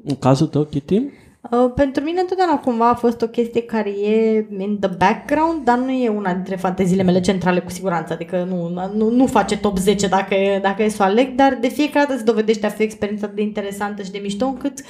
[0.05, 1.03] În cazul tău, Kitty?
[1.51, 5.79] Uh, pentru mine întotdeauna cumva a fost o chestie care e in the background, dar
[5.79, 9.79] nu e una dintre fanteziile mele centrale cu siguranță, adică nu, nu, nu face top
[9.79, 12.69] 10 dacă e, dacă e să o aleg, dar de fiecare dată se dovedește a
[12.69, 14.81] fi o experiență atât de interesantă și de mișto încât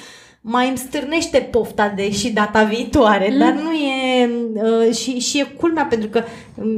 [0.47, 3.39] mai îmi stârnește pofta de și data viitoare, mm.
[3.39, 6.25] dar nu e uh, și, și e culmea pentru că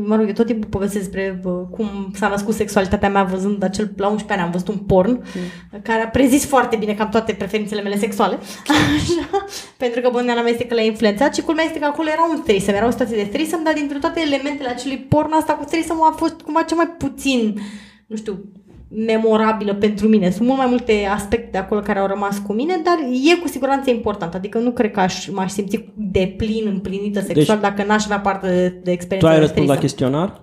[0.07, 3.93] mă rog, eu tot timpul povestesc despre uh, cum s-a născut sexualitatea mea văzând acel,
[3.97, 5.81] la 11 ani am văzut un porn mm.
[5.83, 8.39] care a prezis foarte bine cam toate preferințele mele sexuale
[8.97, 9.45] Așa,
[9.77, 12.43] pentru că bănuiala mea este că l-a influențat și culmea este că acolo era un
[12.43, 16.01] threesome, era o situație de threesome, dar dintre toate elementele acelui porn asta cu threesome
[16.11, 17.61] a fost cumva cel mai puțin
[18.07, 18.45] nu știu,
[18.89, 20.31] memorabilă pentru mine.
[20.31, 22.99] Sunt mult mai multe aspecte de acolo care au rămas cu mine, dar
[23.33, 24.35] e cu siguranță important.
[24.35, 28.21] Adică nu cred că aș, m-aș simți de plin împlinită sexual deci, dacă n-aș avea
[28.21, 30.41] parte de, de experiența Tu ai răspuns la chestionar?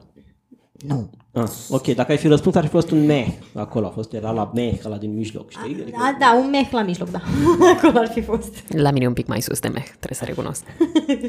[0.87, 1.09] Nu.
[1.35, 4.31] Ah, ok, dacă ai fi răspuns, ar fi fost un meh acolo, a fost, era
[4.31, 5.77] la meh, la din mijloc, știi?
[5.81, 5.97] Adică...
[5.97, 7.21] A, da, un meh la mijloc, da.
[7.77, 8.63] acolo ar fi fost.
[8.67, 10.63] La mine un pic mai sus de meh, trebuie să recunosc.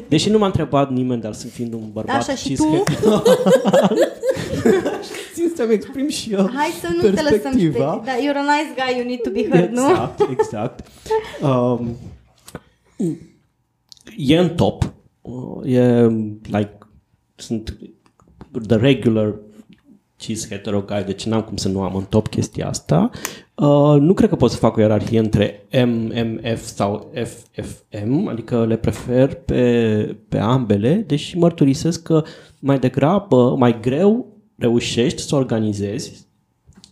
[0.07, 2.83] Deși nu m-a întrebat nimeni, dar sunt fiind un bărbat Așa și tu?
[5.65, 7.71] Țin să-mi exprim și eu Hai să nu te lăsăm știi.
[7.71, 10.31] Da, you're a nice guy, you need to be heard, exact, nu?
[10.31, 10.87] Exact, exact.
[11.41, 11.97] Um,
[14.17, 14.93] e în top.
[15.63, 16.07] E
[16.41, 16.77] like,
[17.35, 17.77] sunt
[18.67, 19.35] the regular
[20.15, 23.09] cis hetero guy, deci n-am cum să nu am în top chestia asta.
[23.55, 28.75] Uh, nu cred că pot să fac o ierarhie între MMF sau FFM, adică le
[28.75, 32.23] prefer pe, pe ambele, deși mărturisesc că
[32.59, 36.27] mai degrabă, mai greu reușești să organizezi,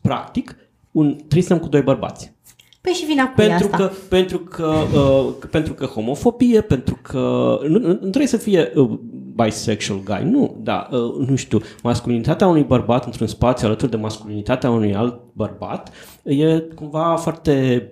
[0.02, 0.56] practic,
[0.91, 2.34] un trisem cu doi bărbați.
[2.82, 3.78] Păi și vine cu pentru asta.
[3.78, 8.71] Că, pentru, că, uh, pentru că homofobie, pentru că nu, nu, nu trebuie să fie
[8.76, 8.89] uh,
[9.36, 14.69] bisexual guy, nu, da, uh, nu știu, masculinitatea unui bărbat într-un spațiu alături de masculinitatea
[14.69, 15.91] unui alt bărbat
[16.23, 17.91] e cumva foarte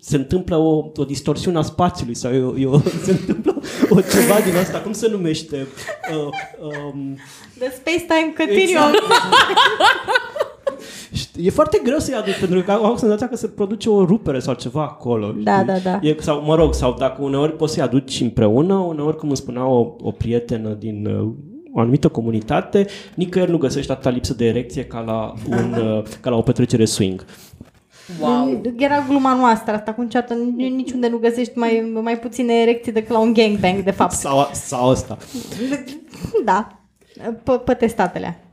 [0.00, 4.40] se întâmplă o, o distorsiune a spațiului sau e, e o, se întâmplă o ceva
[4.44, 5.66] din asta, cum se numește?
[6.14, 6.28] Uh,
[6.92, 7.16] um,
[7.58, 8.60] The space-time continuum.
[8.60, 8.96] Exact.
[11.40, 14.54] E foarte greu să-i aduc, pentru că au senzația că se produce o rupere sau
[14.54, 15.34] ceva acolo.
[15.36, 15.66] Da, știi?
[15.66, 15.98] da, da.
[16.02, 19.66] E, sau, mă rog, sau dacă uneori poți să-i aduci împreună, uneori, cum îmi spunea
[19.66, 21.28] o, o prietenă din uh,
[21.72, 26.30] o anumită comunitate, nicăieri nu găsești atâta lipsă de erecție ca la, un, uh, ca
[26.30, 27.24] la o petrecere swing.
[28.20, 28.62] Wow.
[28.76, 33.18] Era gluma noastră asta cu înceată, niciunde nu găsești mai, mai puține erecții decât la
[33.18, 34.12] un gangbang, de fapt.
[34.12, 35.18] Sau, sau asta.
[36.44, 36.78] Da,
[37.42, 38.44] pe, pe testatele.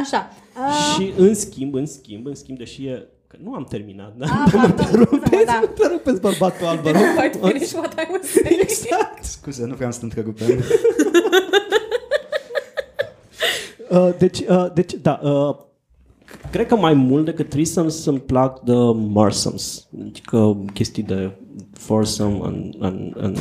[0.00, 0.28] Așa.
[0.56, 0.94] Uh...
[0.94, 4.26] Și în schimb, în schimb, în schimb, deși e Că nu am terminat, da?
[4.26, 5.62] Ah, mă întrerupeți, da.
[5.68, 7.02] întrerupeți bărbatul alb, rog.
[7.16, 8.60] Quite finish what Și was saying.
[8.60, 9.24] Exact.
[9.24, 10.64] Scuze, nu vreau să te întrerupem.
[13.90, 15.56] uh, deci, uh, deci, da, uh,
[16.50, 18.74] cred că mai mult decât threesomes îmi plac de
[19.12, 19.88] Marsomes.
[20.08, 21.30] Adică chestii de
[21.72, 23.38] foursome and, and, and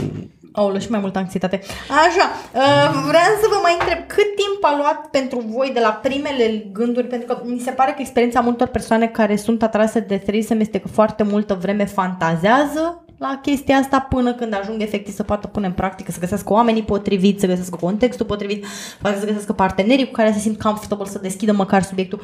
[0.54, 1.62] Aolă, și mai multă anxietate.
[1.90, 5.90] Așa, uh, vreau să vă mai întreb, cât timp a luat pentru voi de la
[5.90, 10.18] primele gânduri, pentru că mi se pare că experiența multor persoane care sunt atrase de
[10.18, 15.24] threesome este că foarte multă vreme fantazează la chestia asta până când ajung efectiv să
[15.24, 18.66] poată pune în practică, să găsească oamenii potriviți, să găsească contextul potrivit,
[19.04, 22.22] să găsească partenerii cu care se simt comfortable să deschidă măcar subiectul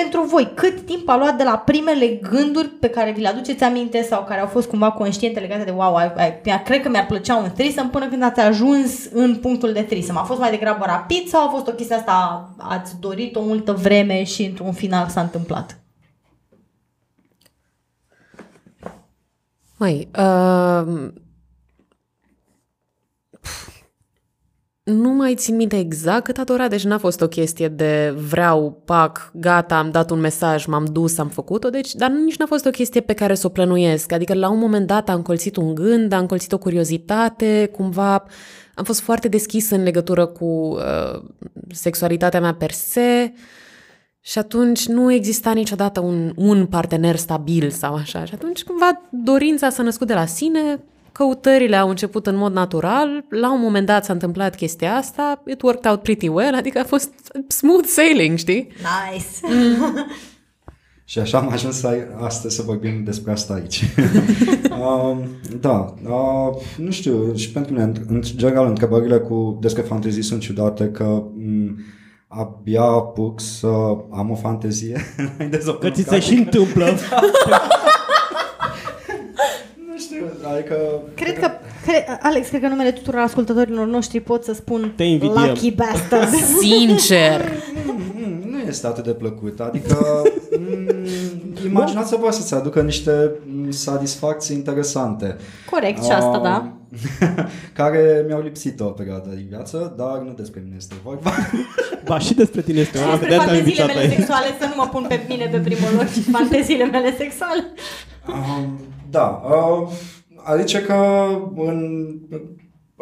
[0.00, 3.64] pentru voi, cât timp a luat de la primele gânduri pe care vi le aduceți
[3.64, 7.06] aminte sau care au fost cumva conștiente legate de wow, ai, ai, cred că mi-ar
[7.06, 10.18] plăcea un threesome până când ați ajuns în punctul de threesome?
[10.18, 13.72] A fost mai degrabă rapid sau a fost o chestie asta, ați dorit o multă
[13.72, 15.78] vreme și într-un final s-a întâmplat?
[19.76, 21.08] Mai, uh,
[24.84, 28.82] nu mai țin minte exact cât a durat, deci n-a fost o chestie de vreau,
[28.84, 32.66] pac, gata, am dat un mesaj, m-am dus, am făcut-o, deci, dar nici n-a fost
[32.66, 34.12] o chestie pe care să o plănuiesc.
[34.12, 38.24] Adică la un moment dat am colțit un gând, am colțit o curiozitate, cumva
[38.74, 41.22] am fost foarte deschis în legătură cu uh,
[41.68, 43.32] sexualitatea mea per se
[44.20, 48.24] și atunci nu exista niciodată un, un partener stabil sau așa.
[48.24, 50.84] Și atunci cumva dorința s-a născut de la sine,
[51.18, 55.62] Căutările au început în mod natural, la un moment dat s-a întâmplat chestia asta, it
[55.62, 57.12] worked out pretty well, adică a fost
[57.48, 58.68] smooth sailing, știi?
[59.12, 59.54] Nice!
[59.54, 60.06] Mm.
[61.06, 63.84] Și așa am ajuns să, astăzi să vorbim despre asta aici.
[64.70, 65.16] uh,
[65.66, 70.84] da, uh, nu știu, și pentru mine, în general, întrebările cu despre fantezii sunt ciudate,
[70.90, 71.74] că m-
[72.28, 73.66] abia apuc să
[74.10, 75.00] am o fantezie.
[75.80, 76.86] că ți se și întâmplă.
[80.52, 80.76] Adică...
[81.14, 81.50] Cred că,
[81.86, 85.44] cre, Alex, cred că numele tuturor ascultătorilor noștri pot să spun Te invidiem.
[85.44, 86.34] Lucky Bastard.
[86.60, 87.52] Sincer!
[87.86, 89.60] Mm, nu este atât de plăcut.
[89.60, 90.22] Adică
[90.58, 95.36] mm, imaginați-vă să-ți aducă niște mm, satisfacții interesante.
[95.70, 96.72] Corect, și asta, da.
[97.80, 101.30] care mi-au lipsit o perioadă din viață, dar nu despre mine este vorba.
[102.08, 103.16] Ba, și despre tine este vorba.
[103.16, 106.84] Despre fanteziile mele sexuale, să nu mă pun pe mine pe primul loc și fanteziile
[106.84, 107.64] mele sexuale.
[108.28, 108.78] Um,
[109.14, 109.88] da, uh,
[110.44, 112.06] adică că în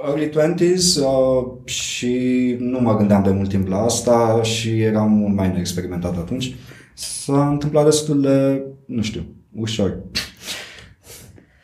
[0.06, 5.34] early 20s uh, și nu mă gândeam de mult timp la asta și eram mult
[5.34, 6.54] mai neexperimentat atunci.
[6.94, 9.22] S-a întâmplat destul de, nu știu,
[9.56, 9.98] ușor.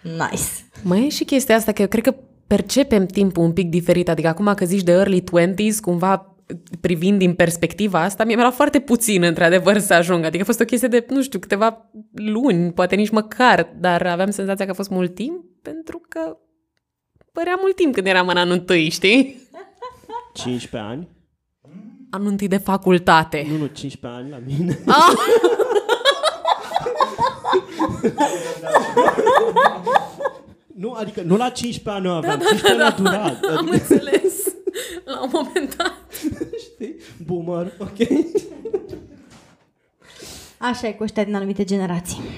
[0.03, 0.43] Nice.
[0.83, 2.15] Mai e și chestia asta că eu cred că
[2.47, 6.37] percepem timpul un pic diferit, adică acum că zici de early 20s, cumva
[6.81, 10.25] privind din perspectiva asta, mi-a luat foarte puțin, într-adevăr, să ajung.
[10.25, 14.31] Adică a fost o chestie de, nu știu, câteva luni, poate nici măcar, dar aveam
[14.31, 16.37] senzația că a fost mult timp, pentru că
[17.33, 19.47] părea mult timp când eram în anul întâi, știi?
[20.33, 21.09] 15 ani?
[22.11, 23.47] Anul întâi de facultate.
[23.51, 24.79] Nu, nu, 15 ani la mine.
[24.87, 25.13] Ah!
[30.83, 33.25] nu, adică nu la 15 ani nu aveam, da, da, 15 ani a durat.
[33.27, 34.57] Adică, Am înțeles.
[35.05, 35.95] La un moment dat.
[36.65, 36.97] știi?
[37.27, 38.09] Boomer, ok.
[40.59, 42.21] Așa e cu ăștia din anumite generații.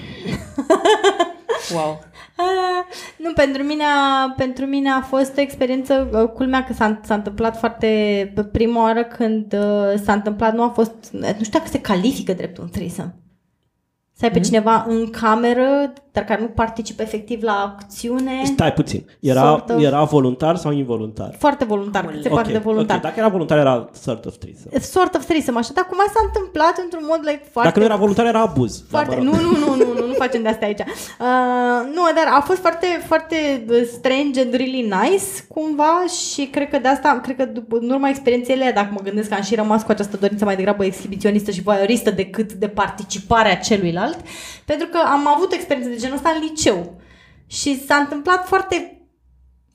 [1.73, 1.99] Wow.
[2.35, 2.85] Ah,
[3.17, 7.13] nu, pentru mine, a, pentru mine a fost o experiență, uh, culmea că s-a, s-a
[7.13, 7.87] întâmplat foarte,
[8.35, 12.33] pe prima oară când uh, s-a întâmplat, nu a fost, nu știu dacă se califică
[12.33, 13.15] drept un threesome.
[14.13, 18.31] Să ai pe cineva în cameră, dar care nu participă efectiv la acțiune.
[18.43, 19.05] Stai puțin.
[19.19, 19.83] Era, Sort of.
[19.83, 21.35] era voluntar sau involuntar?
[21.39, 22.95] Foarte voluntar, cât se Ok, poate de voluntar.
[22.95, 23.01] ok.
[23.01, 24.79] Dacă era voluntar, era sort of threesome.
[24.79, 27.69] Sort of threesome, așa, dar cumva s-a întâmplat într-un mod like, foarte...
[27.69, 28.83] Dacă nu era voluntar, era abuz.
[28.89, 29.41] Foarte, Dar, mă nu, rog.
[29.41, 30.79] nu, nu, nu, nu, nu facem de asta aici.
[30.79, 30.85] Uh,
[31.95, 36.77] nu, dar a fost foarte, foarte uh, strange and really nice, cumva, și cred că
[36.77, 39.55] de asta, cred că după, în urma experienței alea, dacă mă gândesc că am și
[39.55, 44.17] rămas cu această dorință mai degrabă exhibiționistă și voyeuristă decât de participarea celuilalt,
[44.65, 47.01] pentru că am avut experiențe de genul ăsta în liceu.
[47.47, 49.01] Și s-a întâmplat foarte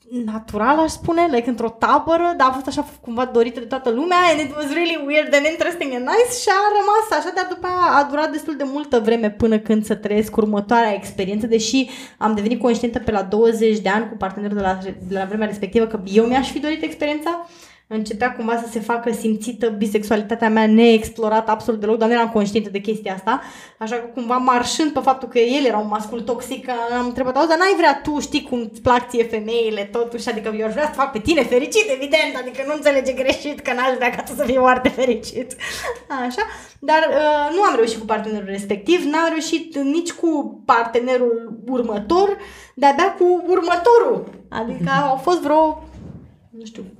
[0.09, 4.17] natural, aș spune, like într-o tabără, dar a fost așa cumva dorită de toată lumea
[4.31, 7.67] and it was really weird and interesting and nice și a rămas așa, dar după
[7.67, 12.35] aia a durat destul de multă vreme până când să trăiesc următoarea experiență, deși am
[12.35, 15.85] devenit conștientă pe la 20 de ani cu partenerul de la, de la vremea respectivă
[15.85, 17.47] că eu mi-aș fi dorit experiența,
[17.87, 22.69] începea cumva să se facă simțită bisexualitatea mea neexplorată absolut deloc, dar nu eram conștientă
[22.69, 23.41] de chestia asta,
[23.79, 26.69] așa că cumva marșând pe faptul că el era un mascul toxic,
[26.99, 30.55] am întrebat, auzi, dar n-ai vrea tu, știi cum îți plac ție femeile, totuși, adică
[30.57, 33.95] eu aș vrea să fac pe tine fericit, evident, adică nu înțelege greșit că n-aș
[33.95, 35.55] vrea ca tu să fii foarte fericit.
[36.27, 36.41] Așa,
[36.79, 42.37] dar uh, nu am reușit cu partenerul respectiv, n-am reușit nici cu partenerul următor,
[42.75, 44.23] de-abia cu următorul.
[44.49, 45.83] Adică au fost vreo,
[46.49, 46.96] nu știu, cred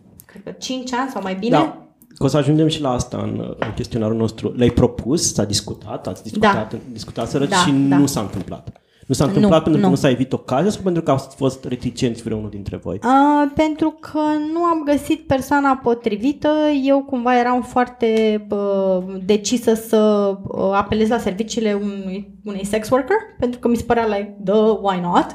[0.48, 1.58] că 5 ani sau mai bine.
[1.58, 1.82] Da.
[2.16, 4.54] Că o să ajungem și la asta în, în chestionarul nostru.
[4.56, 6.78] Le-ai propus, s-a discutat, ați discutat, da.
[6.92, 7.98] discutaseră Da, și da.
[7.98, 8.82] nu s-a întâmplat.
[9.08, 9.90] Nu s-a întâmplat Nu, pentru că nu.
[9.90, 13.00] nu s-a evit ocazia sau pentru că au fost reticenți vreunul dintre voi?
[13.04, 14.20] Uh, pentru că
[14.54, 16.50] nu am găsit persoana potrivită,
[16.84, 23.18] eu cumva eram foarte uh, decisă să uh, apelez la serviciile unui, unei sex worker,
[23.40, 25.26] pentru că mi se părea like, the why not?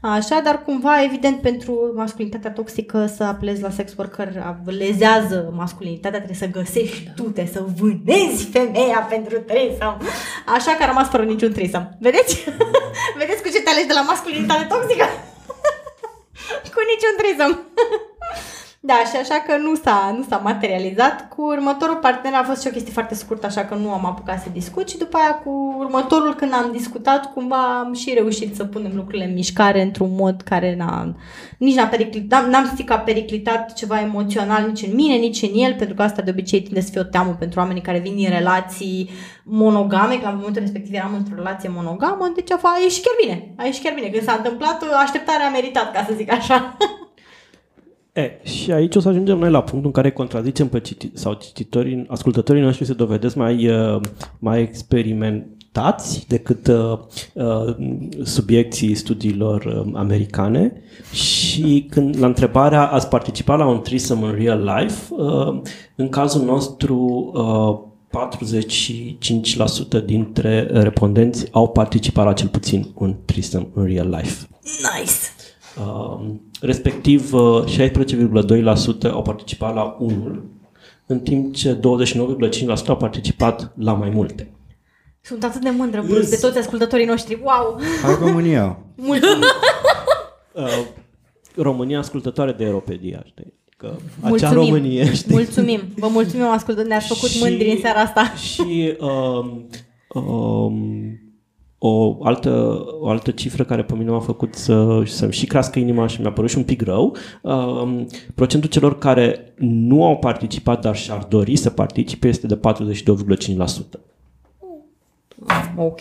[0.00, 6.36] Așa, dar cumva, evident, pentru masculinitatea toxică să apelezi la sex worker lezează masculinitatea, trebuie
[6.36, 10.00] să găsești tute, să vânezi femeia pentru trisam.
[10.46, 11.96] Așa că a rămas fără niciun trisam.
[12.00, 12.44] Vedeți?
[13.18, 15.04] Vedeți cu ce te alegi de la masculinitate toxică?
[16.74, 17.52] cu niciun trisam.
[18.80, 21.28] Da, și așa că nu s-a, nu s-a materializat.
[21.28, 24.42] Cu următorul partener a fost și o chestie foarte scurtă, așa că nu am apucat
[24.42, 28.64] să discut și după aia cu următorul când am discutat, cumva am și reușit să
[28.64, 31.14] punem lucrurile în mișcare într-un mod care n-a,
[31.58, 35.54] nici n-a periclitat, n-am simțit că a periclitat ceva emoțional nici în mine, nici în
[35.54, 38.14] el, pentru că asta de obicei tinde să fie o teamă pentru oamenii care vin
[38.14, 39.10] din relații
[39.44, 43.14] monogame, că la momentul respectiv eram într-o relație monogamă, deci a, f- a ieșit chiar
[43.22, 43.54] bine.
[43.56, 44.08] A ieșit chiar bine.
[44.08, 46.76] Când s-a întâmplat, așteptarea a meritat, ca să zic așa.
[48.18, 51.32] E, și aici o să ajungem noi la punctul în care contrazicem pe citi- sau
[51.32, 54.00] cititorii, ascultătorii noștri se dovedesc mai, uh,
[54.38, 56.98] mai experimentați decât uh,
[57.34, 57.76] uh,
[58.22, 60.72] subiecții studiilor uh, americane
[61.12, 65.60] și când la întrebarea ați participat la un threesome în real life, uh,
[65.96, 67.86] în cazul nostru uh,
[70.00, 74.46] 45% dintre respondenți au participat la cel puțin un threesome în real life.
[74.62, 75.37] Nice!
[75.80, 76.20] Uh,
[76.60, 77.64] respectiv uh,
[79.06, 80.44] 16,2% au participat la unul,
[81.06, 84.52] în timp ce 29,5% au participat la mai multe.
[85.20, 87.40] Sunt atât de mândră, Bruce, de toți ascultătorii noștri.
[87.42, 87.80] Wow!
[88.02, 88.78] Hai România!
[88.96, 89.44] Mulțumim!
[90.52, 90.84] Uh,
[91.56, 93.54] România ascultătoare de Europedia, știi?
[93.76, 93.86] Că
[94.20, 94.54] acea Mulțumim.
[94.54, 95.34] Românie, știi?
[95.34, 95.80] Mulțumim!
[95.96, 98.32] Vă mulțumim, ascultători, ne-ați făcut Și- mândri în seara asta.
[98.34, 99.68] Și um,
[100.22, 100.74] um,
[101.78, 106.06] o, altă, o altă cifră care pe mine m-a făcut să, să-mi și crească inima
[106.06, 110.96] și mi-a părut și un pic rău, um, procentul celor care nu au participat, dar
[110.96, 114.00] și-ar dori să participe, este de 42,5%.
[115.76, 116.00] Ok.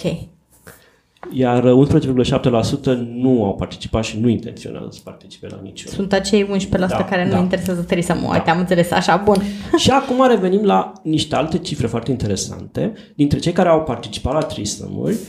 [1.32, 5.92] Iar 11,7% nu au participat și nu intenționează să participe la niciun.
[5.92, 7.38] Sunt acei 11% Da, care nu da.
[7.38, 8.28] interesează Teresa Mo.
[8.32, 8.92] Uite, am înțeles.
[8.92, 9.42] Așa, bun.
[9.84, 12.94] Și acum revenim la niște alte cifre foarte interesante.
[13.16, 15.20] Dintre cei care au participat la trisomuri, uh,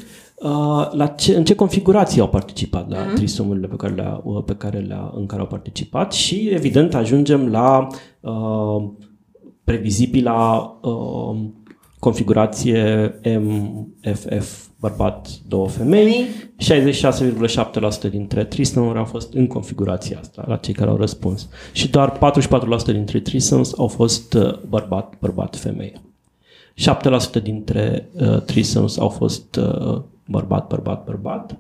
[0.93, 3.15] la ce, în ce configurații au participat la mm-hmm.
[3.15, 7.49] trisomurile pe care le uh, pe care le în care au participat și evident ajungem
[7.49, 7.87] la
[8.21, 8.89] uh,
[9.65, 11.37] previzibila uh,
[11.99, 16.27] configurație MFF bărbat, două femei.
[18.07, 21.49] 66,7% dintre trisoms au fost în configurația asta, la cei care au răspuns.
[21.73, 22.33] Și doar
[22.83, 26.01] 44% dintre trisoms au fost uh, bărbat, bărbat, femeie.
[27.39, 31.57] 7% dintre uh, trisoms au fost uh, bărbat, bărbat, bărbat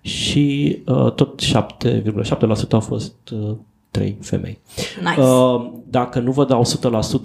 [0.00, 3.56] și uh, tot 7,7% au fost uh,
[3.90, 4.58] trei femei.
[5.04, 5.20] Nice.
[5.20, 6.62] Uh, dacă nu vă dau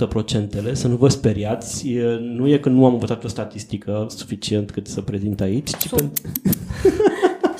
[0.05, 4.05] 100% procentele, să nu vă speriați, uh, nu e că nu am învățat o statistică
[4.09, 6.21] suficient cât să prezint aici, ci Sunt- pentru...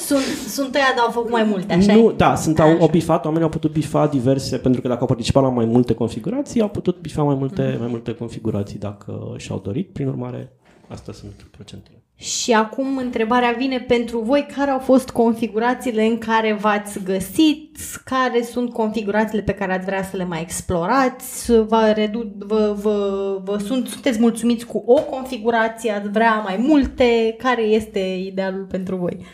[0.07, 3.23] Sunt, sunt ăia, dar au făcut mai multe, așa Nu, da, sunt au, au bifat,
[3.23, 6.69] oamenii au putut bifa diverse, pentru că dacă au participat la mai multe configurații, au
[6.69, 7.79] putut bifa mai multe, Mhm.
[7.79, 9.89] mai multe configurații dacă și-au dorit.
[9.93, 10.51] Prin urmare,
[10.87, 12.00] astea sunt procentele.
[12.21, 18.43] Și acum întrebarea vine pentru voi, care au fost configurațiile în care v-ați găsit, care
[18.43, 23.57] sunt configurațiile pe care ați vrea să le mai explorați, vă, redu- vă, vă, vă
[23.57, 29.25] sunt, sunteți mulțumiți cu o configurație, ați vrea mai multe, care este idealul pentru voi?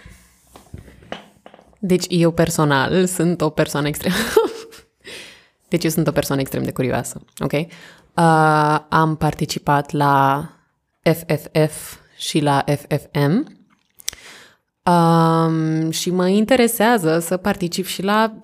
[1.79, 4.11] Deci eu personal sunt o persoană extrem...
[5.69, 7.53] deci eu sunt o persoană extrem de curioasă, ok?
[7.53, 10.45] Uh, am participat la
[11.01, 13.45] FFF și la FFM
[14.83, 18.39] um, și mă interesează să particip și la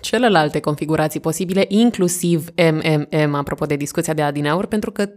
[0.00, 5.08] celelalte configurații posibile, inclusiv MMM, apropo de discuția de adineauri, pentru că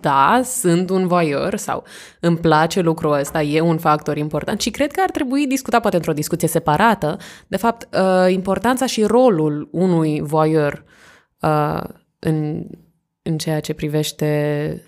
[0.00, 1.84] da, sunt un voyeur sau
[2.20, 5.96] îmi place lucrul ăsta, e un factor important și cred că ar trebui discutat poate
[5.96, 7.16] într-o discuție separată,
[7.46, 10.84] de fapt, uh, importanța și rolul unui voyeur
[11.40, 11.82] uh,
[12.18, 12.66] în,
[13.22, 14.24] în ceea ce privește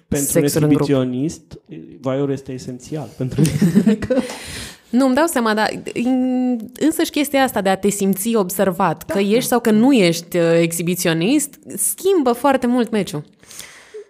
[0.09, 0.81] Pentru un sexul în grup.
[0.81, 1.59] exhibiționist,
[2.01, 3.09] voiorul este esențial.
[3.17, 3.43] Pentru
[4.91, 9.19] Nu, îmi dau seama, dar în- însăși chestia asta de a te simți observat, că
[9.19, 13.23] ești sau că nu ești uh, exhibiționist, schimbă foarte mult meciul.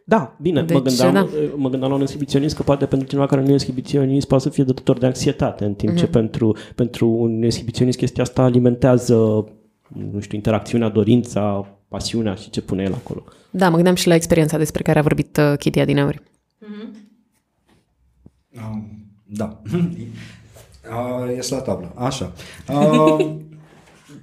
[0.04, 1.28] Da, bine, Deci, mă, gândeam, da.
[1.56, 4.50] mă gândeam la un exhibiționist că poate pentru cineva care nu e exhibiționist poate să
[4.50, 9.14] fie dătător de anxietate, în timp ce pentru, pentru un exhibiționist chestia asta alimentează,
[10.12, 13.24] nu știu, interacțiunea, dorința, pasiunea și ce pune el acolo.
[13.54, 16.22] Da, mă gândeam și la experiența despre care a vorbit uh, Kitty Adineauri.
[18.50, 19.62] Um, da.
[20.90, 21.92] Uh, este la tablă.
[21.96, 22.32] Așa.
[22.68, 23.30] Uh,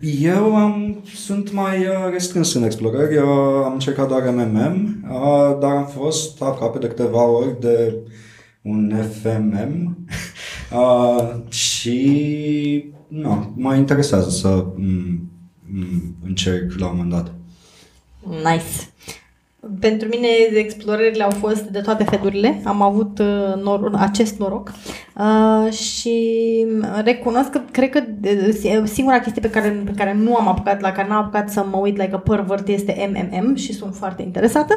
[0.34, 3.18] eu am, sunt mai uh, restrâns în explorări.
[3.18, 3.26] Uh,
[3.66, 7.96] am încercat doar MMM, uh, dar am fost aproape de câteva ori de
[8.62, 9.98] un FMM
[10.74, 15.30] uh, și nu, mă interesează să mm,
[15.66, 17.34] mm, încerc la un moment dat.
[18.24, 18.90] Nice.
[19.80, 22.62] Pentru mine explorările au fost de toate felurile.
[22.64, 24.72] Am avut uh, nor- acest noroc
[25.18, 26.18] uh, și
[27.04, 30.92] recunosc că cred că uh, singura chestie pe care, pe care nu am apucat, la
[30.92, 34.74] care n-am apucat să mă uit like a pervert este MMM și sunt foarte interesată.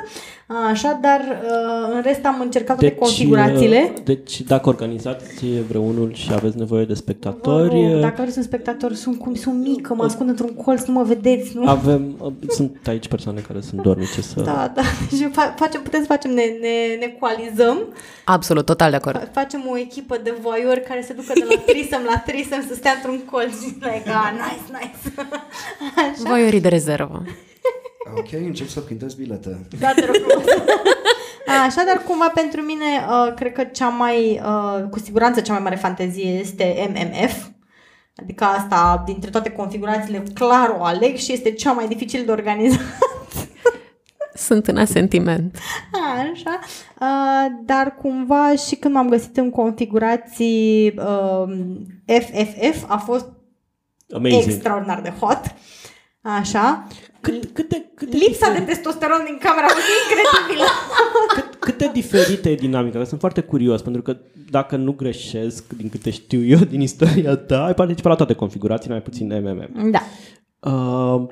[0.49, 3.93] Uh, așa, dar uh, în rest am încercat toate configurațiile.
[3.95, 8.39] uh, Deci dacă organizați vreunul și aveți nevoie de Vă spectatori, rog, uh, dacă vreți
[8.39, 11.69] un spectator, sunt cum sunt mică, mă ascund într-un colț, nu mă vedeți, nu?
[11.69, 14.41] avem, uh, sunt aici persoane care sunt dornice să...
[14.41, 14.83] Da, da.
[15.17, 17.79] Și fa- facem, putem să facem, ne, ne, ne coalizăm,
[18.25, 19.29] Absolut, total de acord.
[19.29, 22.75] fa- facem o echipă de voiori care se ducă de la trisăm la trisăm să
[22.75, 25.29] stea într-un colț și like, ah, nice, nice.
[25.97, 26.29] Așa.
[26.29, 27.23] Voiorii de rezervă.
[28.17, 29.67] Ok, încep să printez bilete.
[29.81, 30.45] Da, te rog frumos.
[31.67, 35.63] Așa, dar cumva pentru mine, uh, cred că cea mai, uh, cu siguranță cea mai
[35.63, 37.35] mare fantezie este MMF.
[38.23, 42.81] Adică asta, dintre toate configurațiile, clar o aleg și este cea mai dificil de organizat.
[44.43, 45.59] Sunt în asentiment.
[46.33, 46.59] Așa,
[47.01, 51.57] uh, dar cumva și când m-am găsit în configurații uh,
[52.07, 53.27] FFF a fost
[54.15, 54.43] Amazing.
[54.43, 55.41] extraordinar de hot.
[56.23, 56.87] Așa.
[57.21, 60.67] Cât, câte, câte, Lipsa de diferite, testosteron din camera a fost incredibilă.
[61.35, 62.99] cât, câte diferite e dinamica?
[62.99, 64.17] Că sunt foarte curios, pentru că
[64.51, 68.95] dacă nu greșesc, din câte știu eu din istoria ta, ai participat la toate configurațiile,
[68.95, 69.91] mai puțin MMM.
[69.91, 70.03] da.
[70.71, 71.29] Uh,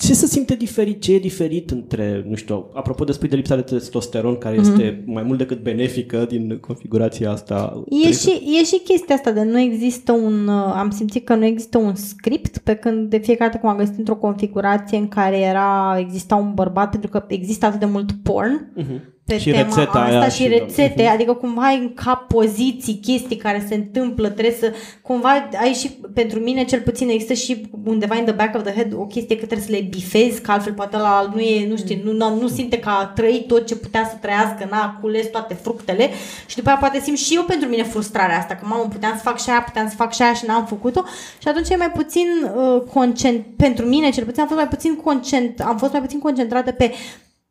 [0.00, 1.00] ce se simte diferit?
[1.00, 4.64] Ce e diferit între, nu știu, apropo de spui de lipsa de testosteron, care Mhm.
[4.70, 7.82] este mai mult decât benefică din configurația asta?
[8.06, 8.30] E și,
[8.60, 11.94] e și chestia asta de nu există un, uh, am simțit că nu există un
[11.94, 16.34] script pe când de fiecare dată când m-am găsit într-o configurație în care era, exista
[16.34, 19.00] un bărbat, pentru că există atât de mult porn Uh-huh.
[19.30, 23.00] Pe Și tema rețeta asta aia și și- rețete, adică cumva ai în cap poziții,
[23.02, 24.72] chestii care se întâmplă, trebuie să,
[25.02, 28.72] cumva ai și, pentru mine cel puțin există și undeva in the back of the
[28.74, 31.76] head o chestie că trebuie să le bifezi, că altfel poate la nu e, nu
[31.76, 35.26] știu, nu, nu, nu simte că a trăit tot ce putea să trăiască, n-a cules
[35.30, 36.10] toate fructele
[36.46, 39.22] și după aia poate simt și eu pentru mine frustrarea asta, că mamă, puteam să
[39.22, 41.04] fac și aia, puteam să fac și aia și n-am făcut-o
[41.42, 42.26] și atunci e mai puțin
[42.56, 46.18] uh, concent, pentru mine cel puțin am fost mai puțin concent, am fost mai puțin
[46.18, 46.92] concentrată pe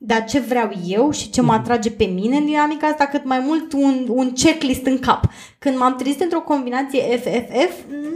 [0.02, 3.39] dar ce vreau eu și ce mă atrage pe mine în dinamica asta, cât mai
[3.45, 5.24] mult un, un checklist în cap.
[5.58, 7.74] Când m-am trezit într-o combinație FFF,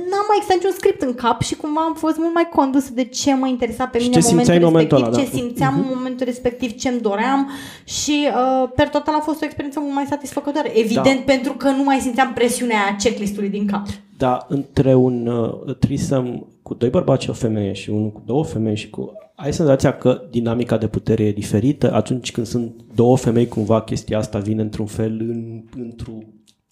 [0.10, 3.04] n-am mai existat niciun script în cap și cumva am fost mult mai condusă de
[3.04, 5.32] ce mă interesa pe Și mine ce în momentul simțeai în respectiv, momentul ăla, ce
[5.32, 5.38] da.
[5.38, 7.50] simțeam în momentul respectiv, ce-mi doream
[7.84, 10.80] și uh, per total a fost o experiență mult mai satisfăcătoare.
[10.80, 11.34] Evident, Da.
[11.34, 13.86] pentru că nu mai simțeam presiunea aia checklistului din cap.
[14.24, 18.44] Dar între un uh, trisăm cu doi bărbați și o femeie și unul cu două
[18.44, 19.12] femei și cu...
[19.36, 24.18] Ai senzația că dinamica de putere e diferită atunci când sunt două femei, cumva chestia
[24.18, 26.12] asta vine într-un fel în, într-o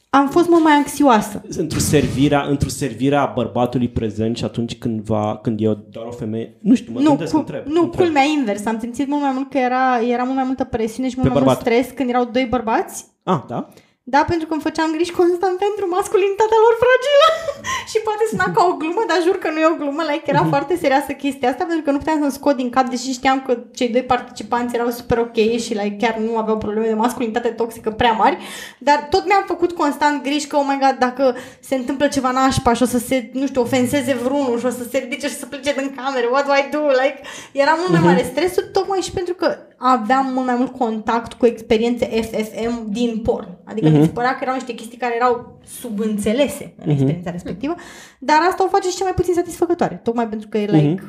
[0.10, 1.42] Am fost mult mai anxioasă.
[1.58, 6.58] într-o servirea, într-o servirea bărbatului prezent și atunci când, va, când e doar o femeie,
[6.62, 7.66] nu știu, mă nu, gândesc, cu, întreb.
[7.66, 8.04] nu întreb.
[8.04, 8.66] culmea invers.
[8.66, 11.34] Am simțit mult mai mult că era, era mult mai multă presiune și mult Pe
[11.34, 11.74] mai mult bărbat.
[11.74, 13.06] stres când erau doi bărbați.
[13.24, 13.70] Ah, da?
[14.04, 17.28] Da, pentru că îmi făceam griji constant pentru masculinitatea lor fragilă.
[17.92, 20.02] și poate suna ca o glumă, dar jur că nu e o glumă.
[20.04, 23.12] Like, era foarte serioasă chestia asta, pentru că nu puteam să-mi scot din cap, deși
[23.12, 26.94] știam că cei doi participanți erau super ok și like, chiar nu aveau probleme de
[26.94, 28.38] masculinitate toxică prea mari.
[28.80, 32.74] Dar tot mi-am făcut constant griji că, oh my god, dacă se întâmplă ceva nașpa
[32.74, 35.46] și o să se, nu știu, ofenseze vreunul și o să se ridice și să
[35.46, 36.88] plece din cameră, what do I do?
[36.88, 37.20] Like,
[37.52, 41.46] era mult mai mare stresul, tocmai și pentru că aveam mult mai mult contact cu
[41.46, 43.48] experiențe FFM din porn.
[43.64, 47.76] Adică mi se părea că erau niște chestii care erau subînțelese în experiența respectivă,
[48.20, 50.00] dar asta o face și cea mai puțin satisfăcătoare.
[50.04, 51.04] Tocmai pentru că e like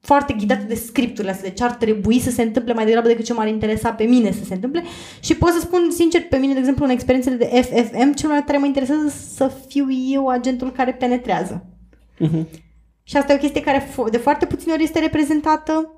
[0.00, 3.24] foarte ghidată de scripturile astea, de ce ar trebui să se întâmple mai degrabă decât
[3.24, 4.82] ce m-ar interesa pe mine să se întâmple.
[5.20, 8.44] Și pot să spun sincer, pe mine, de exemplu, în experiențele de FFM, cel mai
[8.44, 11.66] tare mă interesează să fiu eu agentul care penetrează.
[13.02, 15.97] Și asta e o chestie care fo- de foarte puține ori este reprezentată, uh,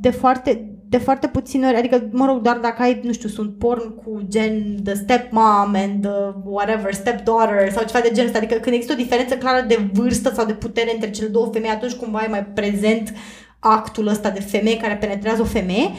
[0.00, 3.58] de foarte, de foarte puține ori, adică, mă rog, doar dacă ai, nu știu, sunt
[3.58, 8.54] porn cu gen the stepmom and the whatever, stepdaughter sau ceva de genul ăsta, adică
[8.54, 11.92] când există o diferență clară de vârstă sau de putere între cele două femei, atunci
[11.92, 13.14] cumva e mai prezent
[13.58, 15.90] actul ăsta de femeie care penetrează o femeie,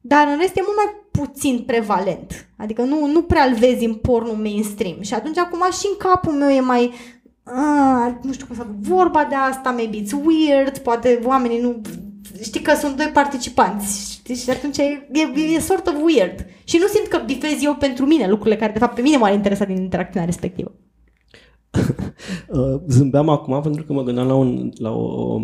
[0.00, 2.48] dar în rest e mult mai puțin prevalent.
[2.56, 4.96] Adică nu, nu prea îl vezi în pornul mainstream.
[5.00, 6.92] Și atunci acum și în capul meu e mai
[7.44, 11.80] ah, nu știu cum să vorba de asta, maybe it's weird, poate oamenii nu
[12.42, 14.34] știi că sunt doi participanți știi?
[14.34, 16.46] și atunci e, e, e sort of weird.
[16.64, 19.32] Și nu simt că bifez eu pentru mine lucrurile care de fapt pe mine m-ar
[19.32, 20.72] interesa din interacțiunea respectivă.
[22.48, 25.40] Uh, zâmbeam acum pentru că mă gândeam la, un, la o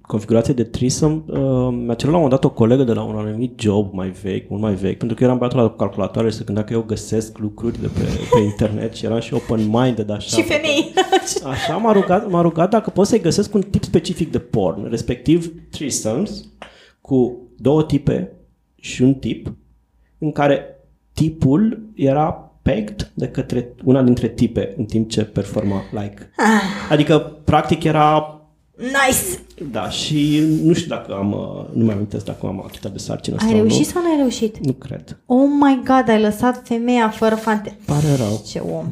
[0.00, 1.22] configurație de threesome.
[1.26, 4.08] Uh, mi-a cerut la un moment dat o colegă de la un anumit job mai
[4.08, 6.82] vechi, mult mai vechi, pentru că eram băiatul la calculatoare și se gândea că eu
[6.82, 8.00] găsesc lucruri de pe,
[8.34, 10.36] pe internet și eram și open-minded așa.
[10.36, 10.92] și femei.
[11.52, 15.52] Așa m-a rugat, m-a rugat dacă pot să-i găsesc un tip specific de porn, respectiv
[15.70, 16.48] threesomes,
[17.00, 18.32] cu două tipe
[18.76, 19.52] și un tip,
[20.18, 20.66] în care
[21.12, 26.30] tipul era pegged de către una dintre tipe în timp ce performa like.
[26.90, 28.38] Adică, practic, era
[28.76, 29.44] nice!
[29.70, 33.36] da, și nu știu dacă am, uh, nu mai amintesc dacă am achitat de sarcină
[33.40, 33.84] Ai sau reușit nu.
[33.84, 34.58] sau nu ai reușit?
[34.58, 35.18] Nu cred.
[35.26, 37.76] Oh my god, ai lăsat femeia fără fante.
[37.84, 38.40] Pare rău.
[38.46, 38.86] Ce om.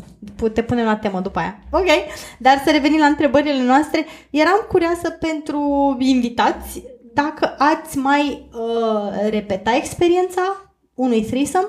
[0.52, 1.58] Te punem la temă după aia.
[1.70, 1.86] Ok,
[2.38, 4.06] dar să revenim la întrebările noastre.
[4.30, 5.60] Eram curioasă pentru
[5.98, 6.82] invitați
[7.14, 11.66] dacă ați mai uh, repeta experiența unui threesome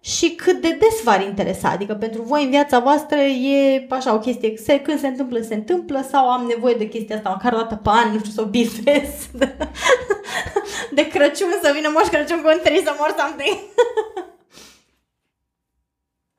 [0.00, 1.68] și cât de des v-ar interesa.
[1.70, 5.54] Adică pentru voi în viața voastră e așa o chestie, se, când se întâmplă, se
[5.54, 8.40] întâmplă sau am nevoie de chestia asta măcar o dată pe an, nu știu, să
[8.40, 9.56] o bifez de,
[10.94, 13.58] de Crăciun, să vină Moș Crăciun cu un threesome or something.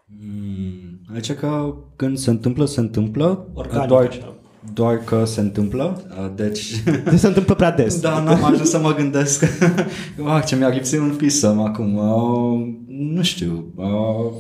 [0.06, 3.48] Mm, Aici că când se întâmplă, se întâmplă.
[3.54, 4.41] Organic, doar, așa.
[4.74, 6.04] Doar că se întâmplă.
[6.20, 8.00] Uh, Deci, Deci se întâmplă prea des.
[8.00, 9.44] da, n-am ajuns să mă gândesc.
[10.26, 11.96] ah, ce mi-a lipsit un pisăm acum.
[11.96, 13.74] Uh, nu știu.
[13.76, 14.32] Uh,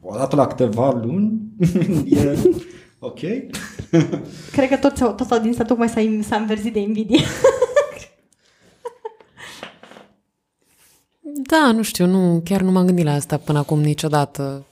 [0.00, 1.40] o dată la câteva luni.
[2.10, 2.38] e
[2.98, 3.20] ok.
[4.52, 7.20] Cred că toți, toți audiența tocmai s-a, s-a înverzit de invidie.
[11.22, 14.64] Da, nu știu, nu, chiar nu m-am gândit la asta până acum niciodată.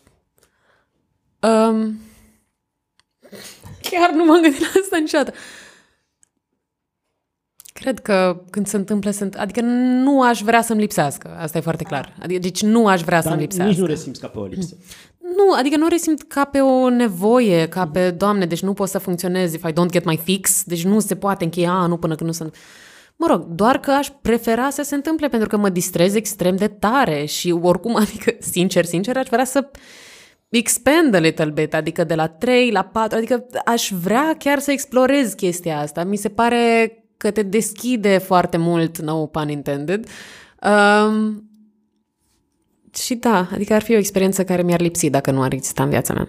[1.41, 1.99] Um,
[3.91, 5.33] chiar nu m-am gândit la asta niciodată.
[7.73, 11.85] Cred că când se întâmplă, sunt, adică nu aș vrea să-mi lipsească, asta e foarte
[11.85, 12.15] clar.
[12.23, 13.71] Adică, deci nu aș vrea Dar să-mi lipsească.
[13.71, 14.77] nici nu resimți ca pe o lipsă.
[15.37, 18.99] Nu, adică nu resimt ca pe o nevoie, ca pe, doamne, deci nu pot să
[18.99, 22.29] funcționez if I don't get my fix, deci nu se poate încheia anul până când
[22.29, 22.55] nu sunt...
[23.17, 26.69] Mă rog, doar că aș prefera să se întâmple pentru că mă distrez extrem de
[26.69, 29.71] tare și oricum, adică, sincer, sincer, aș vrea să
[30.49, 34.71] expand a little bit, adică de la 3 la 4, adică aș vrea chiar să
[34.71, 36.05] explorez chestia asta.
[36.05, 40.07] Mi se pare că te deschide foarte mult, no pun intended.
[40.63, 41.43] Um,
[42.95, 45.89] și da, adică ar fi o experiență care mi-ar lipsi dacă nu ar exista în
[45.91, 46.29] viața mea.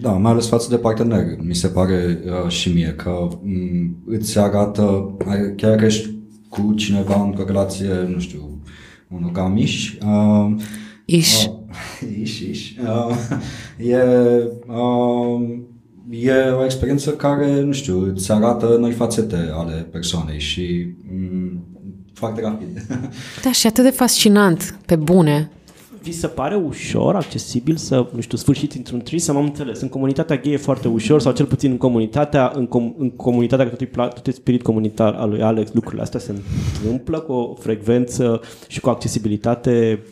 [0.00, 1.24] Da, mai ales față de partener.
[1.42, 6.08] Mi se pare uh, și mie că m- îți arată, ai- chiar că ești
[6.48, 8.62] cu cineva într-o relație, nu știu,
[9.08, 9.92] monogamiș.
[10.06, 10.54] Uh,
[11.12, 11.44] Iș.
[11.44, 11.52] Uh,
[12.22, 12.72] iș, iș.
[12.76, 13.16] Uh,
[13.90, 13.96] e,
[14.66, 15.48] uh,
[16.10, 21.64] e o experiență care, nu știu, îți arată noi fațete ale persoanei și mm,
[22.12, 22.86] foarte rapid.
[23.44, 25.50] Da, și atât de fascinant, pe bune.
[26.02, 29.80] Vi se pare ușor, accesibil să, nu știu, sfârșiți într-un să am înțeles.
[29.80, 33.64] În comunitatea gay e foarte ușor, sau cel puțin în comunitatea, în, com- în comunitatea
[33.64, 36.34] care tot e, tot e spirit comunitar al lui Alex, lucrurile astea se
[36.82, 40.02] întâmplă cu o frecvență și cu o accesibilitate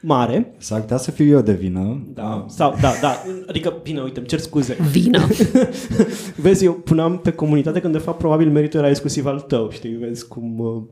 [0.00, 0.54] mare.
[0.58, 2.06] S-ar putea să fiu eu de vină.
[2.14, 4.76] Da, sau, da, da, adică, bine, uite, îmi cer scuze.
[4.90, 5.26] Vină.
[6.44, 9.96] vezi, eu puneam pe comunitate când de fapt probabil meritul era exclusiv al tău, știi,
[9.96, 10.58] vezi cum...
[10.58, 10.82] Uh,